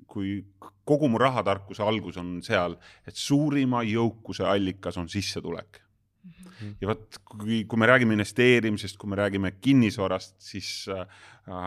kui 0.08 0.44
kogu 0.88 1.10
mu 1.12 1.20
rahatarkuse 1.22 1.84
algus 1.84 2.18
on 2.18 2.38
seal, 2.44 2.78
et 3.08 3.16
suurima 3.16 3.84
jõukuse 3.84 4.46
allikas 4.48 4.98
on 4.98 5.10
sissetulek 5.10 5.82
mm. 6.24 6.32
-hmm. 6.48 6.76
ja 6.82 6.88
vot, 6.88 7.20
kui, 7.26 7.64
kui 7.66 7.80
me 7.80 7.90
räägime 7.92 8.14
investeerimisest, 8.14 8.98
kui 8.98 9.10
me 9.10 9.16
räägime 9.16 9.52
kinnisvarast, 9.62 10.36
siis 10.40 10.88
äh, 10.90 11.06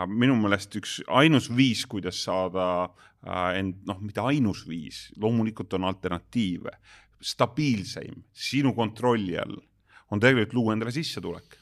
minu 0.06 0.36
meelest 0.36 0.76
üks 0.76 1.00
ainus 1.06 1.50
viis, 1.56 1.86
kuidas 1.86 2.24
saada 2.24 2.84
äh, 2.84 3.58
end, 3.58 3.84
noh, 3.86 4.00
mitte 4.00 4.20
ainus 4.20 4.68
viis, 4.68 5.10
loomulikult 5.16 5.72
on 5.72 5.84
alternatiive, 5.84 6.70
stabiilseim, 7.20 8.22
sinu 8.32 8.72
kontrolli 8.72 9.38
all, 9.38 9.56
on 10.10 10.20
tegelikult 10.20 10.54
luua 10.54 10.72
endale 10.72 10.90
sissetulek 10.90 11.59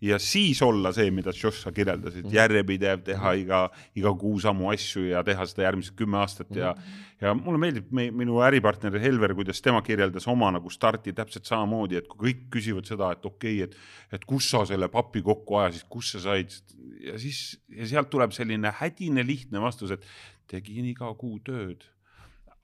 ja 0.00 0.18
siis 0.18 0.60
olla 0.62 0.92
see, 0.92 1.10
mida 1.14 1.32
Josh 1.32 1.62
sa 1.64 1.72
kirjeldasid, 1.72 2.28
järjepidev, 2.32 3.00
teha 3.06 3.32
iga, 3.40 3.60
iga 3.96 4.12
kuu 4.18 4.38
samu 4.42 4.68
asju 4.72 5.06
ja 5.08 5.22
teha 5.24 5.46
seda 5.48 5.66
järgmised 5.66 5.96
kümme 5.96 6.20
aastat 6.20 6.52
ja 6.56 6.74
ja 7.20 7.32
mulle 7.34 7.56
meeldib 7.60 7.88
me, 7.96 8.10
minu 8.12 8.42
äripartner 8.44 8.98
Helver, 9.00 9.32
kuidas 9.34 9.62
tema 9.64 9.80
kirjeldas 9.82 10.26
oma 10.28 10.50
nagu 10.52 10.70
starti 10.70 11.14
täpselt 11.16 11.48
samamoodi, 11.48 11.96
et 11.96 12.10
kui 12.12 12.26
kõik 12.26 12.42
küsivad 12.58 12.88
seda, 12.88 13.14
et 13.16 13.24
okei 13.24 13.62
okay,, 13.64 13.70
et 14.10 14.20
et 14.20 14.28
kus 14.28 14.50
sa 14.52 14.66
selle 14.68 14.90
papi 14.92 15.24
kokku 15.24 15.56
ajasid, 15.62 15.88
kus 15.88 16.12
sa 16.12 16.20
said 16.26 16.52
ja 17.00 17.16
siis 17.18 17.56
ja 17.72 17.88
sealt 17.88 18.12
tuleb 18.12 18.36
selline 18.36 18.74
hädine 18.82 19.24
lihtne 19.26 19.64
vastus, 19.64 19.96
et 19.96 20.04
tegin 20.46 20.84
iga 20.92 21.08
kuu 21.16 21.40
tööd. 21.40 21.88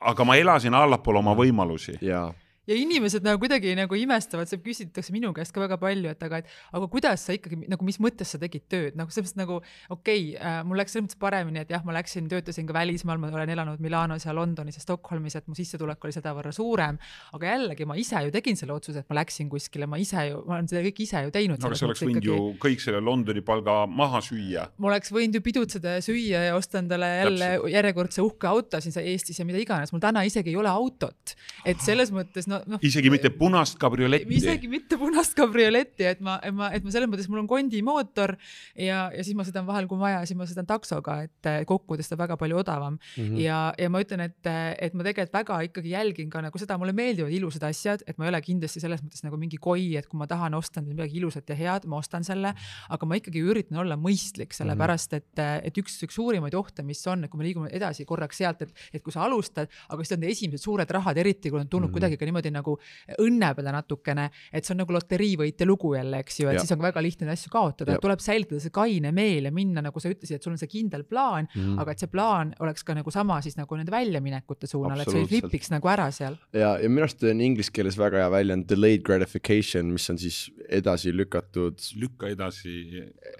aga 0.01 0.25
ma 0.25 0.37
elasin 0.37 0.75
allapoole 0.75 1.19
oma 1.23 1.35
võimalusi. 1.39 1.97
Jaa 2.03 2.33
ja 2.71 2.77
inimesed 2.79 3.25
nagu 3.27 3.41
kuidagi 3.43 3.73
nagu 3.75 3.97
imestavad, 3.99 4.47
seda 4.51 4.63
küsitakse 4.63 5.11
minu 5.15 5.33
käest 5.35 5.55
ka 5.55 5.63
väga 5.65 5.79
palju, 5.83 6.13
et 6.13 6.21
aga, 6.23 6.43
et 6.43 6.51
aga 6.79 6.89
kuidas 6.93 7.25
sa 7.27 7.35
ikkagi 7.35 7.59
nagu, 7.67 7.83
mis 7.87 7.99
mõttes 8.03 8.35
sa 8.35 8.39
tegid 8.43 8.69
tööd 8.71 8.99
nagu 8.99 9.11
selles 9.11 9.33
mõttes 9.33 9.41
nagu 9.41 9.57
okei 9.91 10.29
okay, 10.37 10.37
äh,, 10.39 10.61
mul 10.67 10.79
läks 10.79 10.95
selles 10.95 11.09
mõttes 11.09 11.19
paremini, 11.23 11.63
et 11.65 11.73
jah, 11.75 11.83
ma 11.87 11.97
läksin, 11.97 12.29
töötasin 12.31 12.69
ka 12.69 12.77
välismaal, 12.77 13.19
ma 13.19 13.33
olen 13.33 13.51
elanud 13.57 13.83
Milanos 13.83 14.29
ja 14.29 14.35
Londonis 14.37 14.79
ja 14.79 14.85
Stockholmis, 14.85 15.35
et 15.39 15.49
mu 15.51 15.59
sissetulek 15.59 16.07
oli 16.07 16.15
sedavõrra 16.15 16.53
suurem. 16.55 17.01
aga 17.35 17.51
jällegi 17.51 17.89
ma 17.89 17.97
ise 17.99 18.23
ju 18.29 18.31
tegin 18.35 18.59
selle 18.59 18.77
otsuse, 18.77 19.03
et 19.03 19.11
ma 19.11 19.19
läksin 19.19 19.51
kuskile, 19.51 19.91
ma 19.91 19.99
ise 19.99 20.29
ju, 20.29 20.45
ma 20.47 20.61
olen 20.61 20.71
seda 20.71 20.85
kõike 20.87 21.03
ise 21.07 21.25
ju 21.27 21.35
teinud. 21.35 21.59
no 21.59 21.73
aga 21.73 21.81
sa 21.81 21.89
oleks 21.91 22.05
võinud 22.07 22.31
ju 22.31 22.39
kõik 22.63 22.85
selle 22.85 23.03
Londoni 23.03 23.43
palga 23.43 23.81
maha 23.91 24.23
süüa. 24.23 24.69
ma 24.79 24.93
oleks 24.93 25.11
võinud 25.11 25.41
ju 25.41 25.43
pidutseda 25.43 25.97
ja 25.99 26.07
süüa 26.07 26.47
ja 26.47 26.55
osta 26.55 26.79
endale 26.79 27.11
jälle 27.25 27.51
järjekordse 27.75 28.23
uhke 28.23 28.47
auto 28.47 28.79
siin 28.79 28.95
Eestis 29.03 29.41
ja 29.41 29.45
mida 29.49 29.59
iganes, 29.59 29.91
mul 29.91 30.03
täna 30.05 30.23
isegi 30.29 30.53
ei 30.55 30.57
ole 30.61 30.71
autot. 30.71 31.35
et 31.67 31.83
selles 31.83 32.15
mõttes 32.15 32.47
no, 32.53 32.61
noh. 32.75 32.83
isegi 32.85 33.11
mitte 33.13 33.33
punast 33.35 33.79
kabrioletti. 33.81 34.29
isegi 34.39 34.71
mitte 34.71 34.99
punast 35.01 35.37
kabrioletti, 35.39 36.07
et 36.13 36.23
ma, 36.25 36.39
et 36.45 36.55
ma, 36.57 36.71
et 36.77 36.85
ma 36.85 36.95
selles 36.95 37.11
mõttes, 37.11 37.29
mul 37.33 37.43
on 37.43 37.51
kondimootor 37.51 38.35
ja, 38.77 39.07
ja 39.15 39.25
siis 39.25 39.37
ma 39.39 39.47
sõidan 39.49 39.67
vahel, 39.69 39.89
kui 39.91 40.01
vaja, 40.01 40.23
siis 40.29 40.39
ma 40.39 40.47
sõidan 40.49 40.69
taksoga, 40.69 41.19
et 41.27 41.51
eh, 41.51 41.61
kokkuvõttes 41.69 42.11
ta 42.11 42.19
väga 42.21 42.37
palju 42.41 42.61
odavam 42.63 42.99
mm. 42.99 43.23
-hmm. 43.23 43.41
ja, 43.43 43.61
ja 43.79 43.91
ma 43.93 44.03
ütlen, 44.05 44.25
et, 44.29 44.53
et 44.87 44.97
ma 44.97 45.07
tegelikult 45.07 45.39
väga 45.41 45.61
ikkagi 45.69 45.95
jälgin 45.95 46.31
ka 46.33 46.43
nagu 46.45 46.61
seda, 46.61 46.79
mulle 46.81 46.95
meeldivad 46.97 47.33
ilusad 47.33 47.65
asjad, 47.69 48.05
et 48.07 48.19
ma 48.19 48.27
ei 48.27 48.33
ole 48.35 48.43
kindlasti 48.45 48.83
selles 48.83 49.03
mõttes 49.05 49.25
nagu 49.27 49.39
mingi 49.41 49.61
koi, 49.63 49.97
et 50.01 50.09
kui 50.11 50.21
ma 50.21 50.29
tahan 50.31 50.55
osta 50.59 50.83
midagi 50.85 51.19
ilusat 51.21 51.49
ja 51.53 51.59
head, 51.59 51.89
ma 51.91 52.01
ostan 52.03 52.27
selle, 52.27 52.55
aga 52.89 53.09
ma 53.09 53.19
ikkagi 53.19 53.43
üritan 53.43 53.81
olla 53.83 53.97
mõistlik, 54.01 54.55
sellepärast 54.57 55.17
et, 55.19 55.31
et 55.39 55.79
üks, 55.79 55.99
üks 56.07 56.17
suurimaid 56.19 56.55
ohte, 56.59 56.85
mis 56.87 57.01
on, 57.11 57.25
et 57.25 57.33
kui 57.33 57.41
me 57.41 57.47
liigume 57.49 57.71
edasi 57.75 58.07
korraks 58.09 58.41
sealt, 58.43 58.63
et, 58.67 58.73
et 58.93 59.03
kui 59.05 59.15
sa 59.15 59.25
alustad, 59.27 59.71
aga 59.89 60.05
siis 60.05 60.17
on 60.17 60.27
esimesed 60.29 60.63
suured 60.63 60.91
rahad, 60.97 61.19
eriti 61.19 61.51
kui 61.51 61.61
on 61.61 61.69
tulnud 61.69 61.89
mm 61.89 61.91
-hmm. 61.91 61.95
kuidagi 61.95 62.17
ka 62.17 62.25
niimoodi 62.29 62.42
nagu 62.51 62.79
õnne 63.19 63.55
peale 63.55 63.73
natukene, 63.73 64.31
et 64.53 64.65
see 64.65 64.75
on 64.75 64.83
nagu 64.83 64.93
loteriivõitja 64.93 65.67
lugu 65.67 65.95
jälle, 65.95 66.19
eks 66.21 66.41
ju, 66.41 66.49
et 66.49 66.55
Ja. 66.55 66.61
siis 66.61 66.73
on 66.73 66.83
väga 66.83 67.03
lihtne 67.03 67.27
neid 67.27 67.39
asju 67.39 67.51
kaotada 67.51 67.99
tuleb 68.03 68.19
säilitada 68.21 68.61
see 68.61 68.71
kaine 68.71 69.13
meel 69.13 69.45
ja 69.45 69.53
minna, 69.53 69.83
nagu 69.83 70.01
sa 70.01 70.09
ütlesid, 70.09 70.35
et 70.37 70.43
sul 70.43 70.53
on 70.53 70.59
see 70.59 70.69
kindel 70.69 71.05
plaan 71.05 71.49
mm., 71.55 71.79
aga 71.79 71.93
et 71.93 71.99
see 71.99 72.09
plaan 72.09 72.55
oleks 72.61 72.83
ka 72.85 72.95
nagu 72.95 73.11
sama 73.11 73.41
siis 73.43 73.57
nagu 73.57 73.77
nende 73.77 73.93
väljaminekute 73.93 74.67
suunal, 74.67 75.01
et 75.01 75.11
sa 75.11 75.19
ei 75.19 75.27
flipiks 75.27 75.71
nagu 75.71 75.89
ära 75.89 76.11
seal. 76.11 76.37
ja, 76.53 76.77
ja 76.79 76.89
minu 76.89 77.07
arust 77.07 77.23
on 77.23 77.41
inglise 77.41 77.71
keeles 77.73 77.99
väga 77.99 78.19
hea 78.25 78.31
väljend 78.31 78.67
delayed 78.69 79.03
gratification, 79.07 79.93
mis 79.93 80.09
on 80.11 80.19
siis 80.19 80.51
edasi 80.73 81.13
lükatud, 81.15 81.79
lükka 82.01 82.31
edasi. 82.33 82.75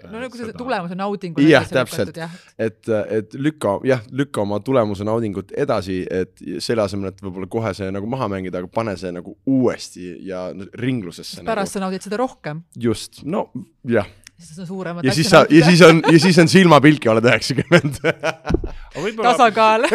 no 0.07 0.21
nagu 0.21 0.39
see 0.39 0.55
tulemuse 0.57 0.97
naudingu. 0.99 1.43
Jah, 1.47 1.67
täpselt. 1.69 2.17
et, 2.57 2.89
et 2.89 3.37
lükka, 3.37 3.77
jah, 3.87 4.03
lükka 4.11 4.43
oma 4.45 4.59
tulemuse 4.63 5.05
naudingut 5.07 5.53
edasi, 5.57 6.01
et 6.09 6.43
selle 6.63 6.85
asemel, 6.85 7.13
et 7.13 7.23
võib-olla 7.23 7.49
kohe 7.51 7.73
see 7.77 7.91
nagu 7.93 8.09
maha 8.09 8.29
mängida, 8.31 8.63
aga 8.63 8.71
pane 8.73 8.95
see 8.99 9.13
nagu 9.15 9.37
uuesti 9.49 10.15
ja 10.27 10.47
ringlusesse 10.79 11.43
pärast 11.43 11.73
nagu. 11.73 11.79
sa 11.79 11.85
naudid 11.87 12.05
seda 12.05 12.19
rohkem, 12.21 12.63
just, 12.79 13.23
no 13.27 13.47
jah, 13.87 14.07
see 14.39 14.61
on 14.61 14.67
suuremat 14.67 15.05
ja 15.05 15.13
siis 15.15 15.29
sa, 15.29 15.45
ja 15.49 15.65
siis 15.65 15.81
on, 15.85 16.01
ja 16.11 16.19
siis 16.19 16.39
on 16.41 16.49
silmapilk 16.51 17.05
ja 17.05 17.13
oled 17.13 17.27
üheksakümmend. 17.29 17.99
aga 18.03 19.03
võib-olla, 19.03 19.33
tasakaal. 19.33 19.87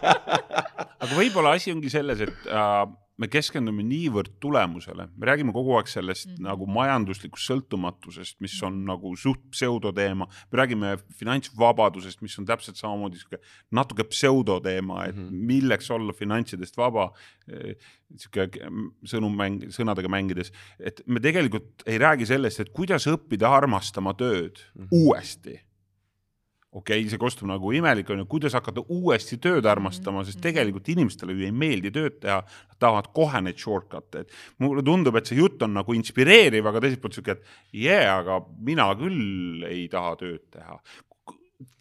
aga 1.02 1.12
võib-olla 1.14 1.54
asi 1.58 1.74
ongi 1.74 1.92
selles, 1.92 2.22
et 2.26 2.50
äh, 2.50 2.82
me 3.20 3.28
keskendume 3.28 3.82
niivõrd 3.84 4.30
tulemusele, 4.40 5.08
me 5.16 5.26
räägime 5.28 5.52
kogu 5.52 5.76
aeg 5.76 5.88
sellest 5.92 6.26
mm 6.26 6.30
Mhm. 6.32 6.38
-hmm. 6.40 6.48
nagu 6.48 6.66
majanduslikust 6.66 7.50
sõltumatusest, 7.50 8.36
mis 8.40 8.54
on 8.62 8.84
nagu 8.84 9.14
suht 9.16 9.42
pseudoteema, 9.50 10.26
me 10.52 10.58
räägime 10.58 10.96
finantsvabadusest, 11.18 12.22
mis 12.22 12.38
on 12.38 12.46
täpselt 12.46 12.76
samamoodi 12.76 13.18
sihuke 13.18 13.38
natuke 13.70 14.04
pseudoteema, 14.04 15.04
et 15.04 15.16
mm 15.16 15.22
Mhm. 15.22 15.28
-hmm. 15.28 15.46
milleks 15.46 15.90
olla 15.90 16.12
finantsidest 16.12 16.76
vaba, 16.76 17.12
sihuke 18.16 18.48
sõnummäng, 19.06 19.68
sõnadega 19.70 20.08
mängides, 20.08 20.52
et 20.78 21.02
me 21.06 21.20
tegelikult 21.20 21.82
ei 21.86 21.98
räägi 21.98 22.26
sellest, 22.26 22.60
et 22.60 22.70
kuidas 22.72 23.06
õppida 23.06 23.46
armastama 23.48 24.14
tööd 24.14 24.56
mm 24.74 24.82
-hmm. 24.84 24.88
uuesti 24.92 25.60
okei 26.70 27.00
okay,, 27.00 27.10
see 27.10 27.18
kostub 27.18 27.48
nagu 27.50 27.72
imelik 27.74 28.10
onju, 28.14 28.26
kuidas 28.30 28.54
hakata 28.54 28.84
uuesti 28.94 29.40
tööd 29.42 29.66
armastama, 29.66 30.22
sest 30.26 30.38
tegelikult 30.44 30.86
inimestele 30.92 31.34
ju 31.34 31.48
ei 31.48 31.54
meeldi 31.54 31.90
tööd 31.94 32.20
teha, 32.22 32.38
nad 32.44 32.78
tahavad 32.82 33.10
kohe 33.16 33.42
neid 33.42 33.58
shortcut'e, 33.58 34.22
et 34.22 34.62
mulle 34.62 34.84
tundub, 34.86 35.18
et 35.18 35.26
see 35.26 35.40
jutt 35.40 35.62
on 35.66 35.74
nagu 35.80 35.96
inspireeriv, 35.98 36.70
aga 36.70 36.84
teiselt 36.84 37.02
poolt 37.02 37.18
siuke, 37.18 37.34
et 37.34 37.74
jee 37.74 37.98
yeah,, 37.98 38.20
aga 38.22 38.38
mina 38.70 38.86
küll 39.00 39.66
ei 39.66 39.88
taha 39.90 40.14
tööd 40.22 40.46
teha. 40.54 40.78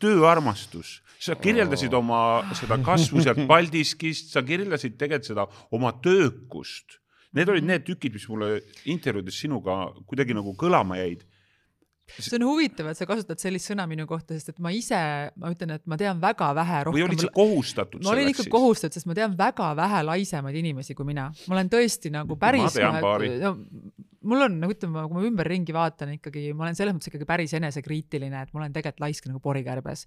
Tööarmastus, 0.01 0.97
sa 1.21 1.37
kirjeldasid 1.39 1.93
oma 1.95 2.41
seda 2.57 2.79
kasvu 2.83 3.21
sealt 3.23 3.45
Paldiskist, 3.47 4.33
sa 4.33 4.41
kirjeldasid 4.43 4.97
tegelikult 4.99 5.29
seda 5.29 5.45
oma 5.75 5.93
töökust. 6.03 6.97
Need 7.37 7.51
olid 7.53 7.67
need 7.67 7.85
tükid, 7.85 8.17
mis 8.17 8.25
mulle 8.27 8.63
intervjuudes 8.89 9.37
sinuga 9.37 9.83
kuidagi 10.09 10.33
nagu 10.33 10.55
kõlama 10.57 10.97
jäid 10.97 11.27
see 12.17 12.37
on 12.39 12.45
huvitav, 12.49 12.89
et 12.91 12.99
sa 12.99 13.07
kasutad 13.09 13.41
sellist 13.41 13.69
sõna 13.71 13.85
minu 13.89 14.07
kohta, 14.09 14.35
sest 14.37 14.53
et 14.53 14.59
ma 14.63 14.73
ise, 14.75 14.99
ma 15.39 15.53
ütlen, 15.53 15.75
et 15.77 15.85
ma 15.89 15.97
tean 15.99 16.19
väga 16.21 16.51
vähe 16.57 16.81
või 16.89 17.05
olid 17.05 17.15
rohkem 17.19 17.29
sa 17.29 17.35
kohustatud 17.35 18.05
ma 18.05 18.13
olin 18.15 18.31
ikka 18.33 18.47
kohustatud, 18.51 18.97
sest 18.97 19.09
ma 19.09 19.17
tean 19.17 19.37
väga 19.39 19.71
vähe 19.79 20.03
laisemaid 20.09 20.59
inimesi 20.61 20.97
kui 20.97 21.07
mina. 21.09 21.29
ma 21.47 21.57
olen 21.57 21.71
tõesti 21.71 22.13
nagu 22.13 22.37
päris. 22.39 22.73
tean 22.77 22.99
paari. 23.03 23.31
no, 23.43 23.55
mul 24.29 24.45
on 24.47 24.59
nagu 24.63 24.75
ütleme, 24.75 25.05
kui 25.07 25.19
ma 25.19 25.25
ümberringi 25.29 25.75
vaatan 25.75 26.15
ikkagi, 26.17 26.49
ma 26.53 26.67
olen 26.67 26.77
selles 26.77 26.95
mõttes 26.95 27.11
ikkagi 27.11 27.29
päris 27.29 27.55
enesekriitiline, 27.59 28.43
et 28.45 28.53
ma 28.53 28.63
olen 28.63 28.75
tegelikult 28.75 29.05
laisk 29.05 29.29
nagu 29.29 29.41
porikärbes. 29.43 30.05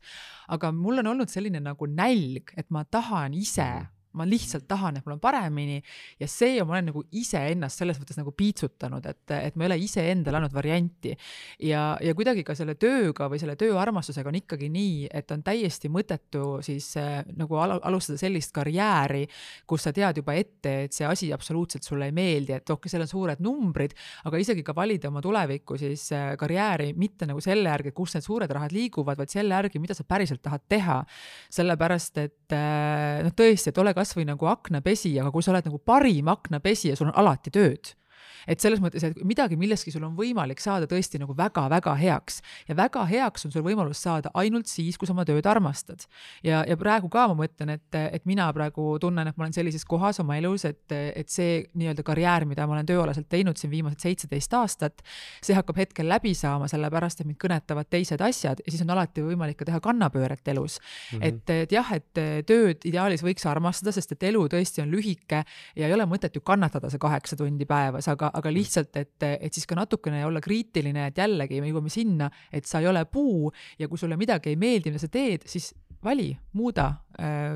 aga 0.52 0.72
mul 0.76 1.02
on 1.04 1.14
olnud 1.14 1.32
selline 1.32 1.62
nagu 1.62 1.88
nälg, 1.88 2.54
et 2.56 2.70
ma 2.74 2.84
tahan 2.84 3.36
ise 3.38 3.70
ma 4.18 4.26
lihtsalt 4.28 4.66
tahan, 4.68 4.98
et 4.98 5.06
mul 5.06 5.16
on 5.16 5.22
paremini 5.22 5.78
ja 6.20 6.28
see 6.30 6.60
ma 6.62 6.76
olen 6.76 6.90
nagu 6.90 7.04
iseennast 7.18 7.82
selles 7.82 8.00
mõttes 8.00 8.18
nagu 8.18 8.32
piitsutanud, 8.36 9.06
et, 9.08 9.34
et 9.36 9.56
ma 9.56 9.66
ei 9.66 9.70
ole 9.70 9.78
iseendale 9.84 10.38
andnud 10.40 10.54
varianti. 10.54 11.14
ja, 11.62 11.96
ja 12.02 12.14
kuidagi 12.14 12.44
ka 12.46 12.56
selle 12.58 12.74
tööga 12.80 13.28
või 13.32 13.40
selle 13.42 13.56
tööarmastusega 13.60 14.30
on 14.32 14.40
ikkagi 14.42 14.68
nii, 14.72 15.08
et 15.12 15.30
on 15.34 15.42
täiesti 15.44 15.90
mõttetu 15.92 16.60
siis 16.64 16.92
äh, 17.00 17.22
nagu 17.36 17.58
al 17.60 17.78
alustada 17.82 18.20
sellist 18.20 18.52
karjääri, 18.54 19.24
kus 19.68 19.86
sa 19.86 19.92
tead 19.96 20.20
juba 20.20 20.36
ette, 20.38 20.74
et 20.86 20.96
see 20.96 21.06
asi 21.08 21.32
absoluutselt 21.34 21.86
sulle 21.86 22.08
ei 22.10 22.16
meeldi, 22.16 22.56
et 22.56 22.64
okei 22.64 22.74
okay,, 22.74 22.92
seal 22.92 23.06
on 23.06 23.10
suured 23.10 23.42
numbrid, 23.44 23.96
aga 24.28 24.40
isegi 24.40 24.64
ka 24.66 24.74
valida 24.76 25.10
oma 25.10 25.22
tulevikku 25.24 25.78
siis 25.80 26.08
äh, 26.16 26.32
karjääri 26.40 26.92
mitte 26.98 27.28
nagu 27.28 27.40
selle 27.44 27.72
järgi, 27.72 27.94
kus 27.96 28.16
need 28.16 28.26
suured 28.26 28.52
rahad 28.52 28.74
liiguvad, 28.74 29.18
vaid 29.20 29.32
selle 29.32 29.56
järgi, 29.56 29.82
mida 29.82 29.96
sa 29.96 30.06
päriselt 30.08 30.42
tahad 30.42 30.64
teha. 30.68 31.02
sellepärast, 31.52 32.18
et 32.22 32.54
äh, 32.56 33.22
noh, 33.24 33.34
tõesti, 33.36 33.72
et 33.72 33.78
ole 33.80 33.94
kasvõi 34.02 34.26
nagu 34.28 34.50
aknapesi, 34.50 35.14
aga 35.22 35.32
kui 35.32 35.44
sa 35.44 35.54
oled 35.54 35.70
nagu 35.70 35.80
parim 35.80 36.30
aknapesi 36.32 36.92
ja 36.92 36.98
sul 36.98 37.12
on 37.12 37.18
alati 37.22 37.54
tööd 37.54 37.94
et 38.46 38.60
selles 38.60 38.80
mõttes, 38.82 39.04
et 39.06 39.20
midagi, 39.26 39.56
milleski 39.60 39.92
sul 39.94 40.04
on 40.06 40.16
võimalik 40.18 40.60
saada 40.62 40.88
tõesti 40.90 41.20
nagu 41.22 41.36
väga-väga 41.38 41.94
heaks 42.00 42.40
ja 42.68 42.76
väga 42.78 43.04
heaks 43.08 43.46
on 43.46 43.54
sul 43.54 43.64
võimalus 43.66 44.02
saada 44.02 44.32
ainult 44.38 44.70
siis, 44.70 44.98
kui 44.98 45.08
sa 45.08 45.14
oma 45.16 45.24
tööd 45.28 45.46
armastad. 45.46 46.06
ja, 46.44 46.62
ja 46.68 46.76
praegu 46.76 47.10
ka 47.12 47.26
ma 47.30 47.36
mõtlen, 47.42 47.74
et, 47.76 47.98
et 48.00 48.26
mina 48.28 48.48
praegu 48.52 48.96
tunnen, 49.02 49.28
et 49.28 49.36
ma 49.36 49.46
olen 49.46 49.56
sellises 49.56 49.84
kohas 49.88 50.20
oma 50.22 50.36
elus, 50.40 50.64
et, 50.68 50.92
et 50.92 51.28
see 51.32 51.62
nii-öelda 51.78 52.04
karjäär, 52.06 52.46
mida 52.48 52.66
ma 52.66 52.76
olen 52.76 52.88
tööalaselt 52.88 53.28
teinud 53.32 53.58
siin 53.60 53.70
viimased 53.72 54.02
seitseteist 54.02 54.54
aastat, 54.58 55.04
see 55.42 55.56
hakkab 55.56 55.78
hetkel 55.82 56.08
läbi 56.08 56.34
saama, 56.38 56.68
sellepärast 56.70 57.22
et 57.22 57.28
mind 57.28 57.40
kõnetavad 57.42 57.88
teised 57.92 58.20
asjad 58.24 58.62
ja 58.64 58.72
siis 58.72 58.82
on 58.84 58.92
alati 58.94 59.24
võimalik 59.24 59.60
ka 59.60 59.68
teha 59.68 59.80
kannapööret 59.82 60.48
elus 60.48 60.78
mm. 60.78 61.18
-hmm. 61.18 61.26
et, 61.28 61.54
et 61.66 61.72
jah, 61.72 61.92
et 61.92 62.22
tööd 62.46 62.84
ideaalis 62.88 63.22
võiks 63.24 63.46
armastada, 63.48 63.92
sest 63.92 64.16
et 64.16 64.28
elu 64.30 64.44
tõesti 64.50 64.82
on 64.82 64.90
lühike 64.92 65.42
ja 65.76 65.86
ei 65.88 65.94
ole 65.94 66.06
mõtet 66.08 66.34
ju 66.36 66.42
kannatada 66.44 66.90
see 66.90 67.00
kaheksa 67.02 67.36
tundi 67.36 67.66
päevas, 67.68 68.08
aga, 68.08 68.31
aga 68.38 68.52
lihtsalt, 68.52 68.96
et, 68.96 69.28
et 69.28 69.52
siis 69.52 69.66
ka 69.68 69.76
natukene 69.78 70.24
olla 70.26 70.40
kriitiline, 70.42 71.08
et 71.10 71.18
jällegi 71.18 71.60
me 71.62 71.70
jõuame 71.70 71.92
sinna, 71.92 72.30
et 72.52 72.68
sa 72.68 72.82
ei 72.82 72.90
ole 72.90 73.04
puu 73.10 73.52
ja 73.78 73.88
kui 73.88 74.00
sulle 74.00 74.18
midagi 74.20 74.52
ei 74.52 74.60
meeldi, 74.60 74.92
mida 74.92 75.02
sa 75.02 75.10
teed, 75.12 75.46
siis 75.50 75.72
vali, 76.04 76.32
muuda, 76.58 76.88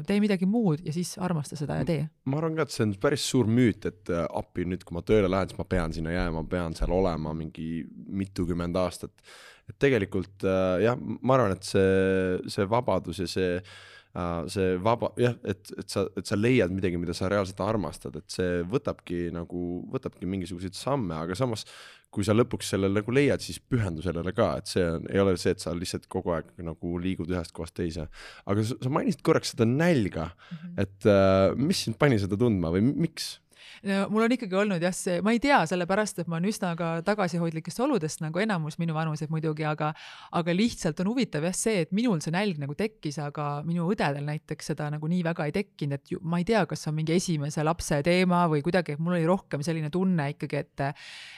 tee 0.06 0.20
midagi 0.22 0.46
muud 0.46 0.84
ja 0.86 0.92
siis 0.94 1.16
armasta 1.22 1.58
seda 1.58 1.80
ja 1.80 1.86
tee. 1.88 2.04
ma 2.30 2.38
arvan 2.38 2.58
ka, 2.58 2.66
et 2.66 2.74
see 2.74 2.84
on 2.86 2.94
päris 3.02 3.24
suur 3.26 3.50
müüt, 3.50 3.88
et 3.88 4.12
äh, 4.12 4.22
appi 4.38 4.66
nüüd, 4.68 4.84
kui 4.86 4.94
ma 4.96 5.02
tööle 5.06 5.30
lähen, 5.30 5.50
siis 5.50 5.58
ma 5.58 5.66
pean 5.68 5.94
sinna 5.96 6.14
jääma, 6.14 6.44
pean 6.50 6.76
seal 6.78 6.94
olema 6.94 7.34
mingi 7.36 7.82
mitukümmend 7.90 8.78
aastat. 8.78 9.12
et 9.66 9.78
tegelikult 9.82 10.46
äh, 10.46 10.84
jah, 10.84 10.98
ma 10.98 11.38
arvan, 11.38 11.56
et 11.56 11.66
see, 11.66 12.38
see 12.52 12.68
vabadus 12.70 13.24
ja 13.24 13.28
see 13.30 13.60
see 14.52 14.76
vaba, 14.82 15.10
jah, 15.20 15.34
et, 15.44 15.72
et 15.76 15.92
sa, 15.92 16.06
et 16.16 16.28
sa 16.28 16.38
leiad 16.38 16.72
midagi, 16.72 16.96
mida 17.00 17.14
sa 17.16 17.28
reaalselt 17.32 17.60
armastad, 17.64 18.16
et 18.16 18.32
see 18.32 18.62
võtabki 18.70 19.26
nagu, 19.34 19.82
võtabki 19.92 20.28
mingisuguseid 20.30 20.78
samme, 20.78 21.18
aga 21.18 21.36
samas 21.38 21.66
kui 22.16 22.24
sa 22.24 22.32
lõpuks 22.36 22.70
selle 22.72 22.88
nagu 22.88 23.12
leiad, 23.12 23.42
siis 23.44 23.58
pühendu 23.60 24.04
sellele 24.04 24.32
ka, 24.36 24.52
et 24.60 24.70
see 24.70 24.84
on, 24.88 25.04
ei 25.12 25.20
ole 25.20 25.34
see, 25.40 25.52
et 25.52 25.62
sa 25.62 25.74
lihtsalt 25.76 26.06
kogu 26.12 26.32
aeg 26.36 26.48
nagu 26.64 27.00
liigud 27.02 27.28
ühest 27.32 27.52
kohast 27.56 27.76
teise. 27.76 28.06
aga 28.48 28.64
sa, 28.64 28.76
sa 28.80 28.92
mainisid 28.92 29.24
korraks 29.26 29.52
seda 29.52 29.66
nälga 29.68 30.30
mm, 30.30 30.56
-hmm. 30.56 30.78
et 30.84 31.10
uh, 31.10 31.56
mis 31.60 31.82
sind 31.84 31.98
pani 32.00 32.20
seda 32.22 32.38
tundma 32.40 32.72
või 32.72 32.86
miks? 32.86 33.36
No 33.86 34.06
mul 34.12 34.26
on 34.26 34.34
ikkagi 34.36 34.56
olnud 34.62 34.82
jah, 34.82 34.94
see, 34.96 35.20
ma 35.24 35.34
ei 35.34 35.40
tea, 35.42 35.58
sellepärast 35.68 36.22
et 36.22 36.30
ma 36.30 36.38
olen 36.38 36.50
üsna 36.50 36.72
ka 36.78 36.90
tagasihoidlikest 37.06 37.82
oludest 37.84 38.22
nagu 38.24 38.40
enamus 38.42 38.78
minu 38.80 38.96
vanused 38.96 39.32
muidugi, 39.32 39.66
aga 39.68 39.92
aga 40.36 40.54
lihtsalt 40.56 41.00
on 41.04 41.12
huvitav 41.12 41.46
jah 41.48 41.56
see, 41.56 41.84
et 41.84 41.94
minul 41.96 42.22
see 42.24 42.34
nälg 42.34 42.60
nagu 42.62 42.76
tekkis, 42.78 43.18
aga 43.22 43.48
minu 43.66 43.88
õdedel 43.92 44.26
näiteks 44.26 44.72
seda 44.72 44.88
nagu 44.92 45.10
nii 45.10 45.22
väga 45.26 45.48
ei 45.48 45.54
tekkinud, 45.56 46.00
et 46.00 46.14
ju, 46.14 46.20
ma 46.22 46.40
ei 46.42 46.48
tea, 46.48 46.64
kas 46.68 46.84
see 46.84 46.92
on 46.92 46.98
mingi 47.00 47.16
esimese 47.16 47.64
lapse 47.66 48.00
teema 48.06 48.44
või 48.52 48.62
kuidagi, 48.66 48.96
et 48.96 49.02
mul 49.02 49.18
oli 49.18 49.28
rohkem 49.28 49.64
selline 49.66 49.90
tunne 49.94 50.30
ikkagi, 50.34 50.62
et 50.64 50.86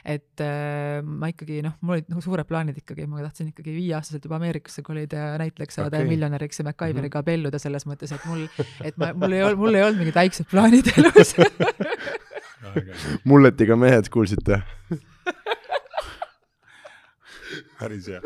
et 0.08 0.42
äh, 0.44 1.00
ma 1.02 1.30
ikkagi 1.32 1.62
noh, 1.64 1.76
mul 1.82 1.98
olid 1.98 2.08
nagu 2.12 2.22
suured 2.24 2.48
plaanid 2.48 2.78
ikkagi, 2.80 3.06
ma 3.10 3.22
tahtsin 3.24 3.52
ikkagi 3.52 3.74
viieaastaselt 3.74 4.24
juba 4.24 4.38
Ameerikasse 4.38 4.84
kolida 4.86 5.24
ja 5.32 5.40
näitlejaks 5.42 5.78
saada 5.80 5.96
okay. 5.96 6.06
Ja 6.06 6.12
miljonäriks 6.12 6.60
ja 6.60 6.68
MacGyveriga 6.68 7.22
abielluda 7.22 7.60
selles 7.62 7.86
mõttes, 7.88 8.14
et 8.14 8.24
mul, 8.28 8.46
et 8.86 8.98
ma, 9.00 9.12
mul 9.16 9.36
ei 9.36 9.44
olnud, 9.46 9.62
mul 9.64 9.78
ei 9.78 9.86
olnud 9.86 10.02
mingid 10.04 10.18
väiksed 10.18 10.48
plaanid 10.50 10.92
elus 10.96 11.34
mulletiga 13.28 13.76
mehed, 13.76 14.08
kuulsite? 14.12 14.62
päris 17.78 18.08
hea. 18.10 18.22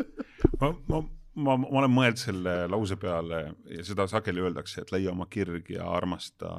ma, 0.61 0.73
ma, 0.89 1.03
ma, 1.35 1.57
ma 1.57 1.79
olen 1.83 1.93
mõelnud 1.93 2.21
selle 2.21 2.57
lause 2.73 2.97
peale 3.01 3.45
ja 3.71 3.85
seda 3.87 4.09
sageli 4.11 4.43
öeldakse, 4.45 4.83
et 4.83 4.93
leia 4.95 5.13
oma 5.13 5.27
kirg 5.31 5.71
ja 5.75 5.89
armasta 5.93 6.51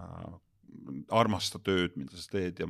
äh,, 0.00 0.34
armasta 1.14 1.60
tööd, 1.62 1.96
mida 1.96 2.16
sa 2.18 2.36
teed 2.36 2.60
ja 2.64 2.68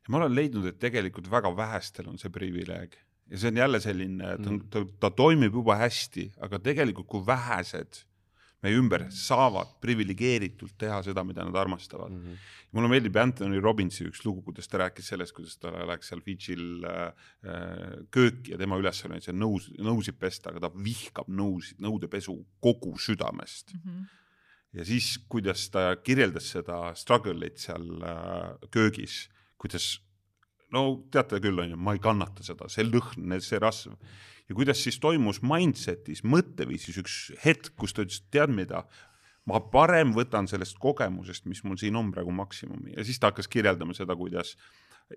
ja 0.00 0.12
ma 0.12 0.22
olen 0.22 0.34
leidnud, 0.34 0.66
et 0.66 0.78
tegelikult 0.80 1.28
väga 1.30 1.52
vähestel 1.56 2.08
on 2.10 2.18
see 2.20 2.32
privileeg 2.32 2.96
ja 3.30 3.38
see 3.38 3.50
on 3.52 3.60
jälle 3.60 3.80
selline, 3.82 4.36
ta 4.42 4.50
on, 4.50 4.60
ta, 4.72 4.84
ta 5.02 5.10
toimib 5.14 5.54
juba 5.60 5.76
hästi, 5.80 6.30
aga 6.42 6.58
tegelikult 6.62 7.08
kui 7.10 7.26
vähesed 7.26 8.02
meie 8.64 8.76
ümber 8.76 9.06
saavad 9.14 9.72
priviligeeritult 9.80 10.76
teha 10.80 11.00
seda, 11.04 11.24
mida 11.24 11.44
nad 11.46 11.56
armastavad 11.56 12.12
mm. 12.12 12.24
-hmm. 12.24 12.48
mulle 12.76 12.90
meeldib 12.92 13.16
Anthony 13.16 13.60
Robbinsi 13.60 14.04
üks 14.08 14.24
lugu, 14.24 14.42
kuidas 14.42 14.68
ta 14.68 14.82
rääkis 14.84 15.08
sellest, 15.12 15.34
kuidas 15.36 15.56
ta 15.58 15.72
läks 15.88 16.12
seal 16.12 16.20
Fidžil 16.24 16.84
äh, 16.84 17.12
äh, 17.44 18.04
kööki 18.10 18.52
ja 18.52 18.58
tema 18.58 18.78
ülesanne 18.80 19.16
oli 19.16 19.24
seal 19.24 19.38
nõus, 19.40 19.70
nõusid 19.78 20.18
pesta, 20.20 20.50
aga 20.50 20.66
ta 20.66 20.72
vihkab 20.74 21.28
nõusid, 21.28 21.80
nõudepesu 21.80 22.36
kogu 22.60 22.96
südamest 22.98 23.74
mm. 23.74 23.80
-hmm. 23.84 24.06
ja 24.78 24.84
siis, 24.84 25.18
kuidas 25.28 25.68
ta 25.70 25.96
kirjeldas 25.96 26.52
seda 26.56 26.94
struggle'it 26.94 27.58
seal 27.58 27.88
äh, 28.02 28.70
köögis, 28.70 29.28
kuidas 29.58 30.00
no 30.72 31.02
teate 31.10 31.40
küll, 31.40 31.58
onju, 31.58 31.76
ma 31.76 31.94
ei 31.96 32.02
kannata 32.02 32.44
seda, 32.46 32.68
see 32.68 32.84
lõhn, 32.84 33.40
see 33.40 33.58
rasv 33.58 33.96
ja 34.50 34.58
kuidas 34.58 34.82
siis 34.82 34.98
toimus 35.00 35.40
mindset'is, 35.46 36.24
mõtteviisis? 36.26 36.98
Üks 37.00 37.16
hetk, 37.44 37.72
kus 37.78 37.94
ta 37.94 38.02
ütles, 38.04 38.24
tead 38.34 38.50
mida, 38.52 38.82
ma 39.46 39.62
parem 39.72 40.12
võtan 40.16 40.50
sellest 40.50 40.78
kogemusest, 40.82 41.46
mis 41.50 41.62
mul 41.64 41.78
siin 41.80 41.96
on 41.96 42.10
praegu 42.14 42.34
maksimumi. 42.34 42.96
Ja 42.96 43.06
siis 43.06 43.22
ta 43.22 43.30
hakkas 43.30 43.48
kirjeldama 43.50 43.94
seda, 43.96 44.16
kuidas 44.18 44.56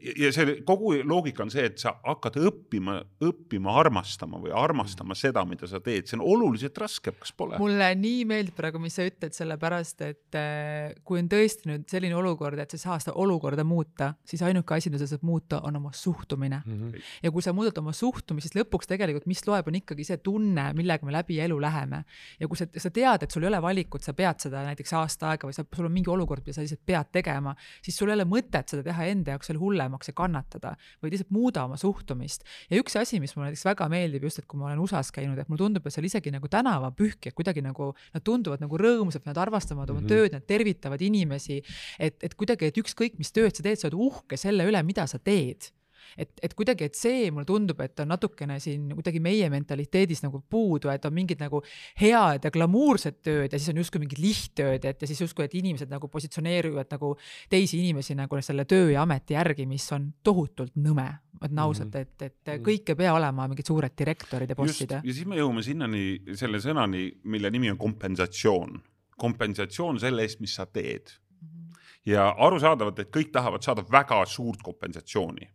ja 0.02 0.32
see 0.34 0.56
kogu 0.66 0.94
loogika 1.06 1.44
on 1.46 1.52
see, 1.54 1.66
et 1.70 1.78
sa 1.82 1.94
hakkad 2.04 2.38
õppima, 2.42 2.98
õppima 3.24 3.76
armastama 3.78 4.40
või 4.42 4.54
armastama 4.58 5.16
seda, 5.18 5.44
mida 5.48 5.68
sa 5.70 5.82
teed, 5.84 6.08
see 6.10 6.18
on 6.18 6.24
oluliselt 6.26 6.78
raskem, 6.82 7.16
kas 7.20 7.34
pole? 7.38 7.60
mulle 7.62 7.90
nii 8.00 8.24
meeldib 8.30 8.58
praegu, 8.58 8.82
mis 8.82 8.98
sa 8.98 9.06
ütled, 9.08 9.36
sellepärast 9.38 10.02
et 10.08 10.38
äh, 10.40 10.96
kui 11.06 11.22
on 11.22 11.30
tõesti 11.32 11.70
nüüd 11.70 11.86
selline 11.92 12.18
olukord, 12.18 12.60
et 12.62 12.74
sa 12.74 12.80
ei 12.80 12.84
saa 12.84 13.00
seda 13.04 13.16
olukorda 13.22 13.66
muuta, 13.68 14.14
siis 14.28 14.42
ainuke 14.46 14.78
asi, 14.78 14.92
mida 14.94 15.04
sa 15.04 15.14
saad 15.14 15.26
muuta, 15.28 15.62
on 15.68 15.78
oma 15.78 15.94
suhtumine 15.98 16.64
mm. 16.66 16.80
-hmm. 16.80 17.06
ja 17.24 17.32
kui 17.32 17.46
sa 17.46 17.54
muudad 17.54 17.78
oma 17.84 17.94
suhtumist, 17.94 18.50
siis 18.50 18.58
lõpuks 18.64 18.90
tegelikult, 18.90 19.30
mis 19.30 19.46
loeb, 19.48 19.70
on 19.70 19.78
ikkagi 19.78 20.08
see 20.08 20.18
tunne, 20.26 20.72
millega 20.74 21.06
me 21.06 21.14
läbi 21.14 21.40
elu 21.44 21.60
läheme. 21.62 22.04
ja 22.40 22.48
kui 22.48 22.58
sa, 22.58 22.66
sa 22.78 22.90
tead, 22.90 23.24
et 23.24 23.32
sul 23.32 23.44
ei 23.44 23.52
ole 23.52 23.62
valikut, 23.62 24.04
sa 24.04 24.14
pead 24.14 24.42
seda 24.42 24.66
näiteks 24.66 24.94
aasta 24.98 25.30
aega 25.30 25.48
või 25.48 25.54
sa, 25.54 25.66
sul 25.76 25.86
on 25.86 25.94
mingi 25.94 26.10
olukord, 26.10 26.42
mida 26.42 26.58
sa 26.58 26.66
lihtsalt 26.66 26.86
pead 26.86 27.12
tegema, 27.12 27.56
siis 27.82 27.98
sul 27.98 28.10
ei 28.10 28.18
ole 28.18 28.26
mõtet 28.26 28.74
seda 28.74 28.84
teha 28.84 29.06
enda 29.06 29.36
jaoks 29.36 29.50
veel 29.50 29.60
hullem 29.60 29.83
hullemaks 29.84 30.10
ja 30.12 30.16
kannatada, 30.18 30.74
vaid 31.02 31.14
lihtsalt 31.14 31.32
muuda 31.34 31.66
oma 31.68 31.78
suhtumist. 31.78 32.44
ja 32.70 32.80
üks 32.80 32.96
asi, 33.00 33.20
mis 33.20 33.36
mulle 33.36 33.52
näiteks 33.52 33.66
väga 33.66 33.90
meeldib 33.92 34.24
just, 34.24 34.40
et 34.40 34.48
kui 34.48 34.60
ma 34.60 34.70
olen 34.70 34.82
USA-s 34.84 35.12
käinud, 35.12 35.38
et 35.40 35.50
mulle 35.50 35.64
tundub, 35.66 35.86
et 35.86 35.94
seal 35.94 36.08
isegi 36.08 36.34
nagu 36.34 36.48
tänavapühkijad 36.48 37.36
kuidagi 37.38 37.64
nagu, 37.66 37.94
nad 38.14 38.24
tunduvad 38.24 38.64
nagu 38.64 38.80
rõõmsad, 38.80 39.26
nad 39.26 39.38
armastavad 39.38 39.90
oma 39.90 40.02
mm 40.02 40.06
-hmm. 40.06 40.10
tööd, 40.10 40.34
nad 40.34 40.48
tervitavad 40.48 41.02
inimesi. 41.02 41.62
et, 42.00 42.24
et 42.24 42.36
kuidagi, 42.36 42.66
et 42.66 42.78
ükskõik, 42.78 43.18
mis 43.18 43.32
tööd 43.32 43.56
sa 43.56 43.64
teed, 43.64 43.80
sa 43.80 43.88
oled 43.88 44.00
uhke 44.00 44.38
selle 44.38 44.66
üle, 44.66 44.84
mida 44.84 45.08
sa 45.08 45.20
teed 45.20 45.72
et, 46.18 46.32
et 46.44 46.54
kuidagi, 46.58 46.88
et 46.90 46.98
see 46.98 47.30
mulle 47.32 47.48
tundub, 47.50 47.80
et 47.84 48.04
on 48.04 48.12
natukene 48.14 48.60
siin 48.64 48.92
kuidagi 48.94 49.22
meie 49.24 49.50
mentaliteedis 49.54 50.24
nagu 50.26 50.44
puudu, 50.50 50.92
et 50.94 51.06
on 51.06 51.16
mingid 51.16 51.42
nagu 51.42 51.62
head 52.00 52.46
ja 52.46 52.52
glamuursed 52.54 53.22
tööd 53.26 53.54
ja 53.54 53.60
siis 53.60 53.74
on 53.74 53.82
justkui 53.82 54.04
mingid 54.04 54.22
lihttööd, 54.22 54.86
et 54.90 55.04
ja 55.04 55.10
siis 55.10 55.24
justkui, 55.24 55.48
et 55.48 55.58
inimesed 55.58 55.92
nagu 55.92 56.10
positsioneerivad 56.12 56.92
nagu 56.94 57.14
teisi 57.50 57.80
inimesi 57.82 58.18
nagu 58.18 58.42
selle 58.44 58.68
töö 58.70 58.92
ja 58.94 59.04
ameti 59.04 59.38
järgi, 59.38 59.68
mis 59.70 59.86
on 59.96 60.10
tohutult 60.24 60.76
nõme, 60.80 61.08
ma 61.34 61.50
ütlen 61.50 61.64
ausalt, 61.66 61.94
mhm. 61.94 62.02
et, 62.02 62.22
et 62.22 62.54
mhm. 62.54 62.64
kõik 62.68 62.94
ei 62.94 63.02
pea 63.04 63.16
olema 63.18 63.48
mingid 63.52 63.70
suured 63.70 63.98
direktorid 63.98 64.54
ja 64.54 64.60
bossid. 64.60 64.96
ja 65.00 65.04
siis 65.18 65.28
me 65.30 65.40
jõuame 65.40 65.66
sinnani, 65.66 66.06
selle 66.40 66.62
sõnani, 66.64 67.10
mille 67.24 67.52
nimi 67.54 67.72
on 67.74 67.82
kompensatsioon. 67.82 68.82
kompensatsioon 69.24 70.00
selle 70.02 70.24
eest, 70.26 70.42
mis 70.44 70.56
sa 70.56 70.66
teed 70.66 71.14
mhm. 71.42 71.70
ja 72.10 72.30
arusaadavalt, 72.48 73.00
et 73.00 73.14
kõik 73.14 73.32
tahavad 73.36 73.64
saada 73.66 73.86
väga 73.90 74.24
suurt 74.26 74.62
kompensatsiooni 74.66 75.50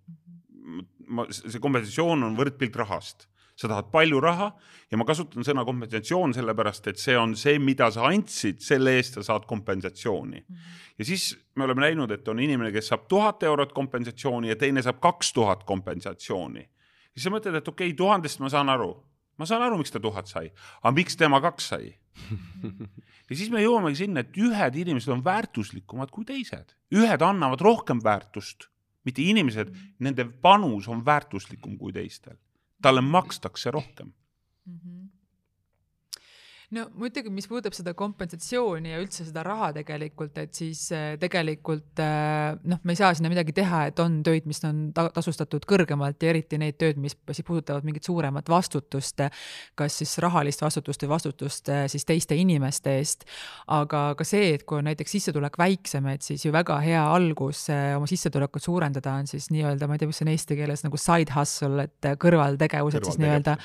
ma, 1.09 1.27
see 1.31 1.61
kompensatsioon 1.63 2.29
on 2.29 2.39
võrdpilt 2.39 2.77
rahast 2.79 3.29
sa 3.59 3.67
tahad 3.67 3.91
palju 3.91 4.21
raha 4.23 4.53
ja 4.91 4.99
ma 5.01 5.05
kasutan 5.07 5.47
sõna 5.47 5.65
kompensatsioon 5.67 6.35
sellepärast, 6.37 6.87
et 6.93 7.01
see 7.03 7.17
on 7.19 7.35
see, 7.39 7.59
mida 7.63 7.89
sa 7.95 8.07
andsid, 8.07 8.61
selle 8.63 8.95
eest 8.99 9.19
sa 9.19 9.25
saad 9.33 9.49
kompensatsiooni 9.51 10.39
mm. 10.39 10.55
-hmm. 10.55 10.79
ja 10.99 11.05
siis 11.05 11.33
me 11.57 11.67
oleme 11.67 11.89
näinud, 11.89 12.11
et 12.15 12.29
on 12.29 12.41
inimene, 12.41 12.73
kes 12.73 12.93
saab 12.93 13.09
tuhat 13.09 13.43
eurot 13.43 13.73
kompensatsiooni 13.73 14.49
ja 14.49 14.57
teine 14.57 14.83
saab 14.83 15.01
kaks 15.01 15.33
tuhat 15.33 15.65
kompensatsiooni. 15.65 16.69
siis 17.13 17.25
sa 17.25 17.31
mõtled, 17.31 17.59
et 17.59 17.69
okei 17.69 17.89
okay,, 17.89 17.97
tuhandest 17.97 18.41
ma 18.41 18.49
saan 18.49 18.69
aru, 18.69 18.95
ma 19.39 19.47
saan 19.47 19.63
aru, 19.63 19.79
miks 19.79 19.91
ta 19.91 20.01
tuhat 20.01 20.27
sai, 20.27 20.53
aga 20.83 20.95
miks 20.95 21.17
tema 21.17 21.41
kaks 21.41 21.69
sai 21.69 21.99
ja 23.29 23.37
siis 23.37 23.51
me 23.51 23.63
jõuamegi 23.63 24.05
sinna, 24.05 24.21
et 24.21 24.37
ühed 24.37 24.75
inimesed 24.75 25.13
on 25.13 25.25
väärtuslikumad 25.25 26.11
kui 26.11 26.25
teised, 26.25 26.77
ühed 26.95 27.23
annavad 27.23 27.61
rohkem 27.61 27.99
väärtust 28.05 28.71
mitte 29.09 29.25
inimesed, 29.25 29.73
nende 30.05 30.29
panus 30.45 30.89
on 30.89 31.05
väärtuslikum 31.05 31.79
kui 31.81 31.93
teistel. 31.93 32.37
talle 32.83 33.01
makstakse 33.01 33.71
rohkem 33.71 34.07
mm. 34.07 34.79
-hmm 34.79 35.08
no 36.77 36.85
muidugi, 37.01 37.31
mis 37.33 37.47
puudutab 37.49 37.73
seda 37.73 37.95
kompensatsiooni 37.97 38.91
ja 38.93 38.99
üldse 39.01 39.25
seda 39.25 39.41
raha 39.47 39.71
tegelikult, 39.79 40.37
et 40.43 40.53
siis 40.57 40.83
äh, 40.93 41.15
tegelikult 41.21 42.01
äh, 42.05 42.59
noh, 42.69 42.81
me 42.85 42.93
ei 42.93 42.99
saa 42.99 43.15
sinna 43.17 43.31
midagi 43.33 43.55
teha, 43.57 43.87
et 43.89 44.03
on 44.05 44.19
töid, 44.27 44.45
mis 44.49 44.61
on 44.69 44.91
ta 44.97 45.07
tasustatud 45.15 45.65
kõrgemalt 45.69 46.21
ja 46.21 46.35
eriti 46.35 46.59
need 46.61 46.77
tööd, 46.77 47.01
mis 47.01 47.17
siis 47.33 47.47
puudutavad 47.49 47.87
mingit 47.89 48.05
suuremat 48.05 48.53
vastutust, 48.53 49.25
kas 49.81 49.97
siis 50.03 50.13
rahalist 50.21 50.61
vastutust 50.65 51.07
või 51.07 51.13
vastutust 51.15 51.73
äh, 51.73 51.87
siis 51.89 52.05
teiste 52.09 52.37
inimeste 52.37 52.99
eest. 52.99 53.25
aga 53.73 54.13
ka 54.19 54.29
see, 54.29 54.53
et 54.59 54.67
kui 54.69 54.83
on 54.83 54.91
näiteks 54.91 55.17
sissetulek 55.17 55.57
väiksem, 55.59 56.11
et 56.13 56.27
siis 56.27 56.45
ju 56.45 56.53
väga 56.53 56.77
hea 56.85 57.07
algus 57.15 57.65
oma 57.73 58.11
sissetulekut 58.11 58.69
suurendada 58.69 59.17
on 59.17 59.31
siis 59.31 59.49
nii-öelda, 59.55 59.89
ma 59.89 59.97
ei 59.97 60.05
tea, 60.05 60.13
mis 60.13 60.21
on 60.21 60.35
eesti 60.35 60.61
keeles 60.61 60.85
nagu 60.85 61.01
side 61.01 61.33
hustle, 61.33 61.89
et 61.89 62.13
kõrvaltegevused 62.21 63.09
siis 63.09 63.21
nii-öelda, 63.25 63.57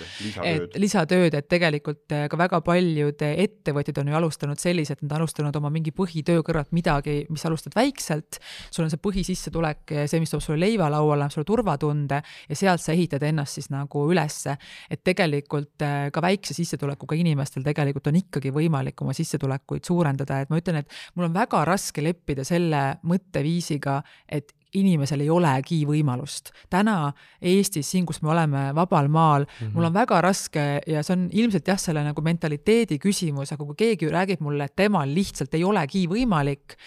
et 0.48 0.80
lisatööd, 0.80 1.36
et 1.36 1.52
tegelikult 1.52 2.08
ka 2.08 2.40
väga 2.40 2.64
palju 2.64 2.93
paljud 2.94 3.24
ettevõtjad 3.26 4.00
on 4.02 4.12
ju 4.12 4.18
alustanud 4.18 4.62
selliselt, 4.62 5.02
nad 5.02 5.16
alustanud 5.18 5.56
oma 5.58 5.72
mingi 5.74 5.94
põhitöö 5.96 6.44
kõrvalt 6.46 6.74
midagi, 6.76 7.24
mis 7.34 7.46
alustad 7.48 7.74
väikselt, 7.76 8.40
sul 8.70 8.86
on 8.86 8.92
see 8.94 9.02
põhisissetulek, 9.02 9.96
see, 10.10 10.22
mis 10.22 10.34
toob 10.34 10.44
sulle 10.44 10.60
leiva 10.62 10.90
lauale, 10.94 11.26
annab 11.26 11.34
sulle 11.34 11.48
turvatunde 11.48 12.22
ja 12.22 12.58
sealt 12.58 12.84
sa 12.84 12.94
ehitad 12.94 13.24
ennast 13.26 13.58
siis 13.58 13.72
nagu 13.74 14.06
ülesse. 14.12 14.58
et 14.90 15.04
tegelikult 15.04 15.82
äh, 15.82 16.10
ka 16.14 16.22
väikse 16.22 16.54
sissetulekuga 16.54 17.16
inimestel 17.18 17.64
tegelikult 17.64 18.08
on 18.12 18.20
ikkagi 18.20 18.52
võimalik 18.54 19.02
oma 19.02 19.14
sissetulekuid 19.18 19.86
suurendada, 19.86 20.42
et 20.42 20.52
ma 20.52 20.60
ütlen, 20.62 20.84
et 20.84 21.00
mul 21.16 21.30
on 21.30 21.34
väga 21.34 21.64
raske 21.66 22.04
leppida 22.04 22.46
selle 22.46 22.84
mõtteviisiga, 23.10 24.02
et 24.28 24.54
inimesel 24.80 25.24
ei 25.24 25.30
olegi 25.30 25.84
võimalust. 25.88 26.52
täna 26.70 27.14
Eestis, 27.42 27.90
siin, 27.92 28.06
kus 28.10 28.22
me 28.24 28.32
oleme 28.34 28.66
vabal 28.76 29.08
maal 29.08 29.46
mm, 29.46 29.56
-hmm. 29.60 29.74
mul 29.74 29.90
on 29.90 29.94
väga 29.94 30.22
raske 30.22 30.82
ja 30.88 31.04
see 31.04 31.16
on 31.18 31.30
ilmselt 31.32 31.68
jah, 31.68 31.80
selle 31.80 32.04
nagu 32.04 32.22
mentaliteedi 32.22 33.00
küsimus, 33.00 33.54
aga 33.54 33.66
kui 33.66 33.76
keegi 33.76 34.10
räägib 34.10 34.42
mulle, 34.42 34.66
et 34.66 34.76
temal 34.76 35.14
lihtsalt 35.14 35.54
ei 35.54 35.64
olegi 35.64 36.08
võimalik 36.08 36.78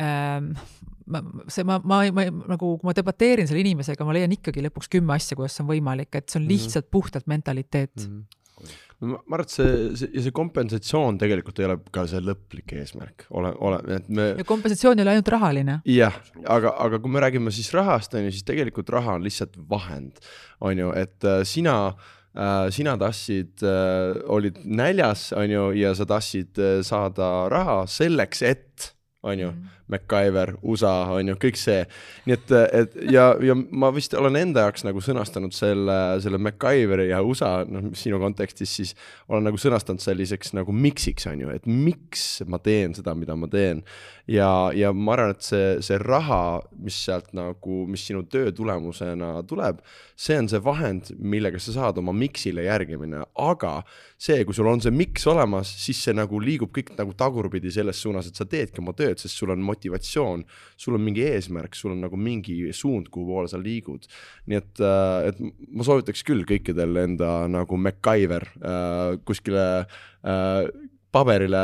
ähm,, 0.00 0.52
ma, 1.06 1.22
see, 1.48 1.64
ma, 1.64 1.80
ma, 1.84 2.02
ma 2.12 2.24
nagu, 2.54 2.76
kui 2.78 2.88
ma 2.88 2.96
debateerin 2.96 3.48
selle 3.48 3.60
inimesega, 3.60 4.04
ma 4.04 4.16
leian 4.16 4.32
ikkagi 4.32 4.64
lõpuks 4.64 4.88
kümme 4.88 5.14
asja, 5.14 5.36
kuidas 5.36 5.56
see 5.56 5.64
on 5.64 5.72
võimalik, 5.72 6.12
et 6.14 6.28
see 6.28 6.40
on 6.40 6.46
mhm. 6.46 6.52
lihtsalt 6.52 6.84
mm 6.84 6.88
-hmm. 6.88 6.90
puhtalt 6.90 7.26
mentaliteet 7.26 7.96
mm. 7.96 8.12
-hmm 8.12 8.86
ma 8.98 9.18
arvan, 9.36 9.46
et 9.46 9.52
see, 9.54 9.74
see 10.00 10.10
ja 10.16 10.24
see 10.24 10.34
kompensatsioon 10.34 11.20
tegelikult 11.20 11.60
ei 11.60 11.68
ole 11.68 11.76
ka 11.94 12.02
see 12.10 12.22
lõplik 12.24 12.74
eesmärk, 12.80 13.28
ole, 13.30 13.52
ole, 13.62 13.78
et 13.94 14.08
me. 14.10 14.28
ja 14.40 14.46
kompensatsioon 14.48 14.98
ei 14.98 15.06
ole 15.06 15.14
ainult 15.14 15.32
rahaline. 15.36 15.78
jah, 15.86 16.18
aga, 16.50 16.74
aga 16.82 16.98
kui 17.04 17.14
me 17.14 17.22
räägime 17.22 17.54
siis 17.54 17.70
rahast, 17.76 18.16
on 18.18 18.26
ju, 18.26 18.34
siis 18.34 18.46
tegelikult 18.48 18.90
raha 18.94 19.14
on 19.20 19.26
lihtsalt 19.26 19.54
vahend, 19.70 20.18
on 20.58 20.82
ju, 20.82 20.90
et 20.98 21.28
äh, 21.30 21.44
sina 21.46 21.78
äh, 22.34 22.66
sina 22.74 22.96
tahtsid 22.98 23.62
äh,, 23.62 24.18
olid 24.34 24.58
näljas, 24.66 25.30
on 25.38 25.46
ju, 25.46 25.70
ja 25.78 25.94
sa 25.94 26.08
tahtsid 26.08 26.58
äh, 26.58 26.78
saada 26.86 27.48
raha 27.54 27.84
selleks, 27.86 28.42
et 28.42 28.94
on 29.22 29.38
ju 29.38 29.50
mm, 29.52 29.58
-hmm. 29.62 29.77
MacGyver, 29.92 30.54
USA 30.62 30.94
on 31.14 31.32
ju, 31.32 31.36
kõik 31.40 31.60
see. 31.60 31.84
nii 32.28 32.36
et, 32.36 32.54
et 32.80 32.98
ja, 33.12 33.30
ja 33.44 33.56
ma 33.56 33.92
vist 33.94 34.14
olen 34.18 34.36
enda 34.40 34.66
jaoks 34.66 34.86
nagu 34.86 35.02
sõnastanud 35.04 35.54
selle, 35.56 35.98
selle 36.24 36.40
MacGyveri 36.42 37.08
ja 37.10 37.22
USA, 37.24 37.62
noh, 37.68 37.90
sinu 37.98 38.20
kontekstis 38.22 38.78
siis 38.78 38.94
olen 39.28 39.46
nagu 39.48 39.60
sõnastanud 39.60 40.02
selliseks 40.02 40.54
nagu 40.56 40.74
miks'iks 40.74 41.28
on 41.30 41.42
ju, 41.44 41.52
et 41.54 41.66
miks 41.68 42.42
ma 42.48 42.60
teen 42.62 42.94
seda, 42.96 43.14
mida 43.18 43.36
ma 43.38 43.48
teen. 43.50 43.82
ja, 44.28 44.48
ja 44.76 44.92
ma 44.92 45.14
arvan, 45.14 45.32
et 45.32 45.44
see, 45.44 45.78
see 45.84 45.96
raha, 46.02 46.60
mis 46.84 46.96
sealt 47.06 47.32
nagu, 47.36 47.84
mis 47.88 48.04
sinu 48.08 48.24
töö 48.28 48.52
tulemusena 48.52 49.38
tuleb, 49.48 49.80
see 50.18 50.36
on 50.38 50.50
see 50.50 50.60
vahend, 50.64 51.12
millega 51.18 51.60
sa 51.62 51.74
saad 51.76 52.00
oma 52.02 52.12
miks'ile 52.16 52.66
järgi 52.66 52.98
minna, 53.00 53.24
aga 53.40 53.78
see, 54.20 54.42
kui 54.44 54.56
sul 54.56 54.68
on 54.68 54.82
see 54.84 54.92
miks 54.94 55.24
olemas, 55.30 55.70
siis 55.84 56.00
see 56.04 56.16
nagu 56.16 56.40
liigub 56.42 56.72
kõik 56.74 56.92
nagu 56.98 57.14
tagurpidi 57.16 57.72
selles 57.72 58.00
suunas, 58.02 58.28
et 58.28 58.38
sa 58.38 58.44
teedki 58.48 58.82
oma 58.82 58.92
tööd, 58.98 59.20
sest 59.22 59.38
sul 59.38 59.54
on 59.54 59.62
motivatsioon, 59.64 59.77
sul 60.76 60.94
on 60.94 61.04
mingi 61.04 61.24
eesmärk, 61.26 61.74
sul 61.74 61.92
on 61.92 62.00
nagu 62.00 62.16
mingi 62.16 62.72
suund, 62.72 63.08
kuhu 63.08 63.26
poole 63.26 63.48
sa 63.48 63.58
liigud. 63.58 64.06
nii 64.46 64.56
et, 64.56 64.80
äh, 64.80 65.28
et 65.28 65.40
ma 65.70 65.84
soovitaks 65.84 66.24
küll 66.24 66.44
kõikidel 66.48 66.96
enda 66.96 67.48
nagu 67.48 67.76
MacGyver 67.76 68.46
äh, 68.58 69.18
kuskile 69.24 69.86
äh, 70.24 70.87
paberile 71.18 71.60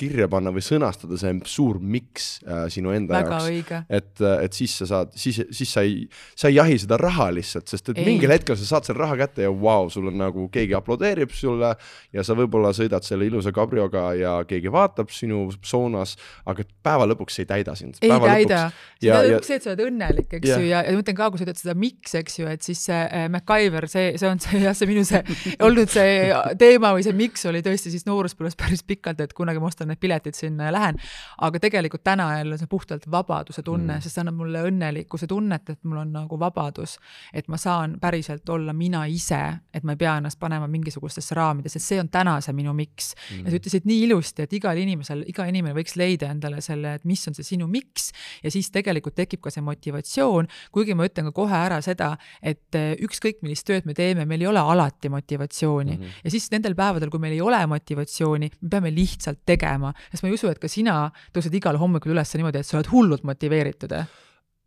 kirja 0.00 0.28
panna 0.32 0.52
või 0.54 0.64
sõnastada 0.64 1.18
see 1.20 1.36
suur 1.48 1.78
miks 1.80 2.38
äh, 2.46 2.66
sinu 2.72 2.94
enda 2.94 3.18
Väga 3.18 3.40
jaoks. 3.44 3.88
et, 3.88 4.12
äh, 4.22 4.44
et 4.46 4.56
siis 4.56 4.74
sa 4.80 4.88
saad, 4.90 5.12
siis, 5.18 5.40
siis 5.54 5.72
sa 5.76 5.84
ei, 5.84 6.04
sa 6.38 6.50
ei 6.50 6.58
jahi 6.58 6.78
seda 6.80 6.98
raha 7.00 7.28
lihtsalt, 7.36 7.68
sest 7.70 7.92
et 7.92 8.00
ei. 8.00 8.06
mingil 8.08 8.32
hetkel 8.32 8.58
sa 8.60 8.74
saad 8.74 8.88
selle 8.88 9.02
raha 9.02 9.18
kätte 9.24 9.44
ja 9.44 9.52
vau 9.52 9.84
wow,, 9.84 9.90
sul 9.92 10.08
on 10.10 10.18
nagu 10.20 10.46
keegi 10.52 10.76
aplodeerib 10.76 11.32
sulle 11.34 11.74
ja 12.14 12.24
sa 12.26 12.36
võib-olla 12.38 12.72
sõidad 12.76 13.04
selle 13.06 13.28
ilusa 13.28 13.52
kabrioga 13.54 14.06
ja 14.18 14.34
keegi 14.48 14.72
vaatab 14.72 15.12
sinu 15.14 15.46
soonas, 15.64 16.16
aga 16.48 16.66
päeva 16.84 17.08
lõpuks 17.10 17.38
see 17.38 17.44
ei 17.46 17.50
täida 17.50 17.76
sind. 17.78 17.98
ei 18.00 18.12
täida, 18.12 18.60
see 19.00 19.12
on 19.14 19.44
see, 19.44 19.58
et 19.58 19.66
sa 19.66 19.72
oled 19.72 19.84
õnnelik, 19.88 20.30
eks 20.38 20.48
ja. 20.48 20.58
ju, 20.60 20.70
ja, 20.70 20.82
ja 20.86 20.94
ma 20.94 21.04
ütlen 21.04 21.18
ka, 21.18 21.30
kui 21.32 21.40
sa 21.40 21.48
ütled 21.48 21.60
seda 21.60 21.76
miks, 21.78 22.14
eks 22.18 22.38
ju, 22.40 22.48
et 22.50 22.66
siis 22.66 22.84
see 22.88 23.00
äh, 23.04 23.26
MacGyver, 23.32 23.88
see, 23.90 24.14
see 24.20 24.30
on 24.30 24.42
see 24.42 24.62
jah, 24.64 24.76
see 24.76 24.90
minu 24.90 25.04
see 25.08 25.22
olnud 25.64 25.92
see 25.92 26.30
teema 26.60 26.94
või 26.96 27.04
see 27.06 27.16
miks 27.16 27.44
oli 27.50 27.62
tõesti 27.64 27.92
siis 27.92 28.06
nooruspõlves 28.08 28.56
päris 28.58 28.84
pikk 28.86 28.93
pikalt, 28.94 29.20
et 29.20 29.34
kunagi 29.36 29.62
ma 29.62 29.70
ostan 29.70 29.90
need 29.90 30.00
piletid 30.00 30.38
sinna 30.38 30.70
ja 30.70 30.74
lähen. 30.74 31.00
aga 31.44 31.60
tegelikult 31.60 32.04
täna 32.04 32.30
jälle 32.38 32.58
see 32.58 32.70
puhtalt 32.70 33.10
vabaduse 33.10 33.62
tunne 33.62 33.96
mm., 33.96 34.04
sest 34.04 34.14
see 34.16 34.24
annab 34.24 34.38
mulle 34.38 34.62
õnnelikkuse 34.68 35.28
tunnet, 35.30 35.70
et 35.70 35.80
mul 35.84 36.00
on 36.04 36.12
nagu 36.14 36.38
vabadus, 36.40 36.96
et 37.32 37.48
ma 37.48 37.58
saan 37.60 37.98
päriselt 38.00 38.48
olla 38.48 38.72
mina 38.72 39.04
ise, 39.10 39.40
et 39.74 39.84
ma 39.84 39.94
ei 39.94 40.00
pea 40.00 40.16
ennast 40.20 40.38
panema 40.40 40.68
mingisugustesse 40.70 41.34
raamidesse, 41.34 41.82
see 41.82 42.00
on 42.00 42.08
täna 42.12 42.36
see 42.44 42.54
minu 42.56 42.74
miks 42.76 43.12
mm.. 43.14 43.44
ja 43.44 43.52
sa 43.52 43.60
ütlesid 43.60 43.88
nii 43.88 44.04
ilusti, 44.08 44.46
et 44.46 44.56
igal 44.58 44.78
inimesel, 44.80 45.24
iga 45.30 45.46
inimene 45.50 45.76
võiks 45.76 45.96
leida 46.00 46.30
endale 46.32 46.62
selle, 46.64 46.96
et 46.98 47.08
mis 47.08 47.22
on 47.28 47.36
see 47.36 47.46
sinu 47.54 47.68
miks 47.70 48.10
ja 48.44 48.52
siis 48.52 48.70
tegelikult 48.74 49.16
tekib 49.18 49.42
ka 49.44 49.52
see 49.54 49.64
motivatsioon, 49.64 50.48
kuigi 50.74 50.96
ma 50.98 51.08
ütlen 51.08 51.30
ka 51.30 51.34
kohe 51.36 51.58
ära 51.66 51.80
seda, 51.84 52.14
et 52.42 52.78
eh, 52.78 52.94
ükskõik 53.04 53.42
millist 53.44 53.66
tööd 53.68 53.88
me 53.88 53.96
teeme, 53.96 54.26
meil 54.28 54.44
ei 54.44 54.50
ole 54.50 54.62
alati 54.62 55.10
motivatsiooni 55.12 55.96
mm 55.96 56.02
-hmm. 56.02 56.24
ja 56.24 56.34
siis 56.34 56.50
nendel 56.52 56.76
päevadel, 56.78 57.10
kui 57.10 57.22
meil 57.22 57.36
ei 57.36 57.40
ole 57.44 57.60
motivatsiooni, 57.66 58.50
me 58.60 58.68
peame 58.74 58.92
lihtsalt 58.94 59.40
tegema, 59.46 59.94
sest 60.10 60.24
ma 60.24 60.30
ei 60.30 60.36
usu, 60.36 60.50
et 60.50 60.60
ka 60.62 60.70
sina 60.70 61.08
tõused 61.34 61.54
igal 61.54 61.78
hommikul 61.80 62.14
üles 62.14 62.36
niimoodi, 62.36 62.60
et 62.60 62.68
sa 62.68 62.78
oled 62.80 62.92
hullult 62.92 63.26
motiveeritud 63.26 63.94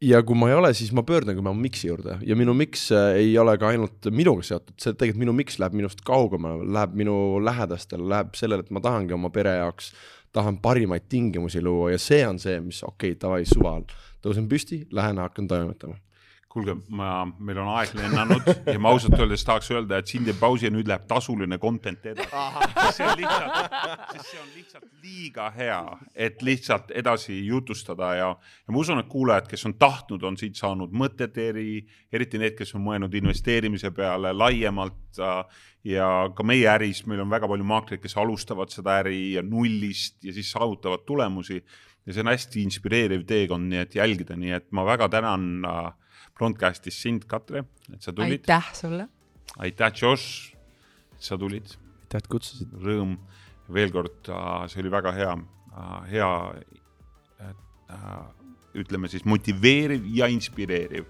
ja 0.01 0.22
kui 0.26 0.38
ma 0.38 0.49
ei 0.51 0.58
ole, 0.58 0.72
siis 0.78 0.91
ma 0.93 1.01
pöördungi 1.05 1.41
oma 1.41 1.53
miks'i 1.58 1.89
juurde. 1.89 2.20
Ja 2.26 2.38
minu 2.38 2.53
miks 2.58 2.88
äh, 2.93 3.16
ei 3.24 3.32
ole 3.41 3.58
ka 3.58 3.72
ainult 3.72 4.10
minuga 4.14 4.45
seotud, 4.45 4.76
see 4.82 4.93
tegelikult 4.93 5.24
minu 5.24 5.34
miks 5.38 5.58
läheb 5.62 5.78
minust 5.78 6.03
kaugemale, 6.05 6.68
läheb 6.74 6.93
minu 7.01 7.16
lähedastele, 7.43 8.05
läheb 8.12 8.38
sellele, 8.38 8.66
et 8.66 8.74
ma 8.74 8.84
tahangi 8.84 9.18
oma 9.18 9.32
pere 9.34 9.58
jaoks, 9.58 9.93
tahan 10.38 10.62
parimaid 10.62 11.08
tingimusi 11.10 11.64
luua. 11.66 11.95
Ja 11.95 12.01
see 12.01 12.22
on 12.28 12.41
see, 12.41 12.60
mis 12.62 12.84
okei 12.86 13.16
okay,, 13.16 13.22
davai 13.22 13.45
suval, 13.49 13.88
tõusen 14.22 14.49
püsti, 14.51 14.84
lähen 14.93 15.22
hakkan 15.24 15.49
toimetama 15.49 15.97
kuulge, 16.58 16.76
ma, 16.97 17.22
meil 17.39 17.60
on 17.62 17.70
aeg 17.76 17.93
lennanud 17.97 18.47
ja 18.74 18.78
ma 18.82 18.91
ausalt 18.93 19.18
öeldes 19.20 19.45
tahaks 19.45 19.70
öelda, 19.74 19.99
et 20.01 20.10
siin 20.10 20.26
teeb 20.26 20.39
pausi 20.41 20.68
ja 20.68 20.74
nüüd 20.74 20.89
läheb 20.89 21.05
tasuline 21.10 21.60
content 21.62 22.05
edasi. 22.10 22.30
see 22.97 23.05
on 23.05 23.16
lihtsalt, 23.20 23.78
sest 24.14 24.32
see 24.32 24.41
on 24.41 24.49
lihtsalt 24.55 24.88
liiga 25.03 25.47
hea, 25.55 25.80
et 26.28 26.41
lihtsalt 26.45 26.91
edasi 26.97 27.38
jutustada 27.45 28.12
ja, 28.18 28.30
ja 28.34 28.74
ma 28.74 28.82
usun, 28.82 29.01
et 29.03 29.10
kuulajad, 29.12 29.49
kes 29.51 29.68
on 29.70 29.78
tahtnud, 29.80 30.26
on 30.28 30.39
siit 30.39 30.58
saanud 30.60 30.93
mõtted 30.97 31.38
eri, 31.41 31.82
eriti 32.14 32.41
need, 32.41 32.58
kes 32.58 32.74
on 32.78 32.86
mõelnud 32.88 33.14
investeerimise 33.22 33.93
peale 33.95 34.34
laiemalt 34.36 35.22
äh, 35.22 35.66
ja 35.88 36.10
ka 36.36 36.45
meie 36.47 36.68
äris, 36.72 37.03
meil 37.08 37.22
on 37.24 37.32
väga 37.32 37.49
palju 37.49 37.68
maaklereid, 37.68 38.03
kes 38.03 38.18
alustavad 38.18 38.74
seda 38.74 38.97
äri 39.03 39.38
nullist 39.45 40.18
ja 40.26 40.34
siis 40.36 40.49
saavutavad 40.55 41.05
tulemusi 41.08 41.62
ja 41.62 42.16
see 42.16 42.24
on 42.24 42.32
hästi 42.32 42.66
inspireeriv 42.66 43.24
teekond, 43.28 43.70
nii 43.72 43.84
et 43.84 43.95
jälgida, 43.97 44.38
nii 44.39 44.53
et 44.58 44.70
ma 44.76 44.86
väga 44.88 45.10
tänan 45.12 45.66
äh, 45.68 45.93
Broadcastis 46.38 47.02
sind, 47.02 47.26
Katre, 47.30 47.66
et 47.92 48.04
sa 48.04 48.14
tulid. 48.14 48.40
aitäh 48.40 48.74
sulle. 48.74 49.08
aitäh, 49.58 49.92
Josh, 50.02 50.54
et 51.16 51.24
sa 51.30 51.38
tulid. 51.38 51.76
aitäh, 52.04 52.22
et 52.22 52.28
kutsusid. 52.28 52.74
Rõõm 52.84 53.18
veel 53.74 53.92
kord, 53.92 54.30
äh, 54.30 54.66
see 54.72 54.82
oli 54.84 54.92
väga 54.92 55.14
hea, 55.16 55.38
äh, 55.74 55.96
hea, 56.12 56.32
äh, 57.42 58.18
ütleme 58.78 59.10
siis 59.10 59.26
motiveeriv 59.26 60.06
ja 60.14 60.28
inspireeriv. 60.28 61.06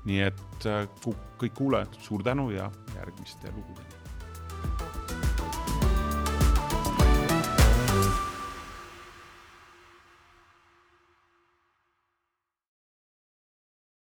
nii 0.00 0.20
et 0.24 0.64
kõik 1.36 1.52
kuulajad, 1.52 1.98
suur 2.00 2.22
tänu 2.24 2.46
ja 2.54 2.70
järgmiste 2.96 3.52
lugudeni. 3.52 3.99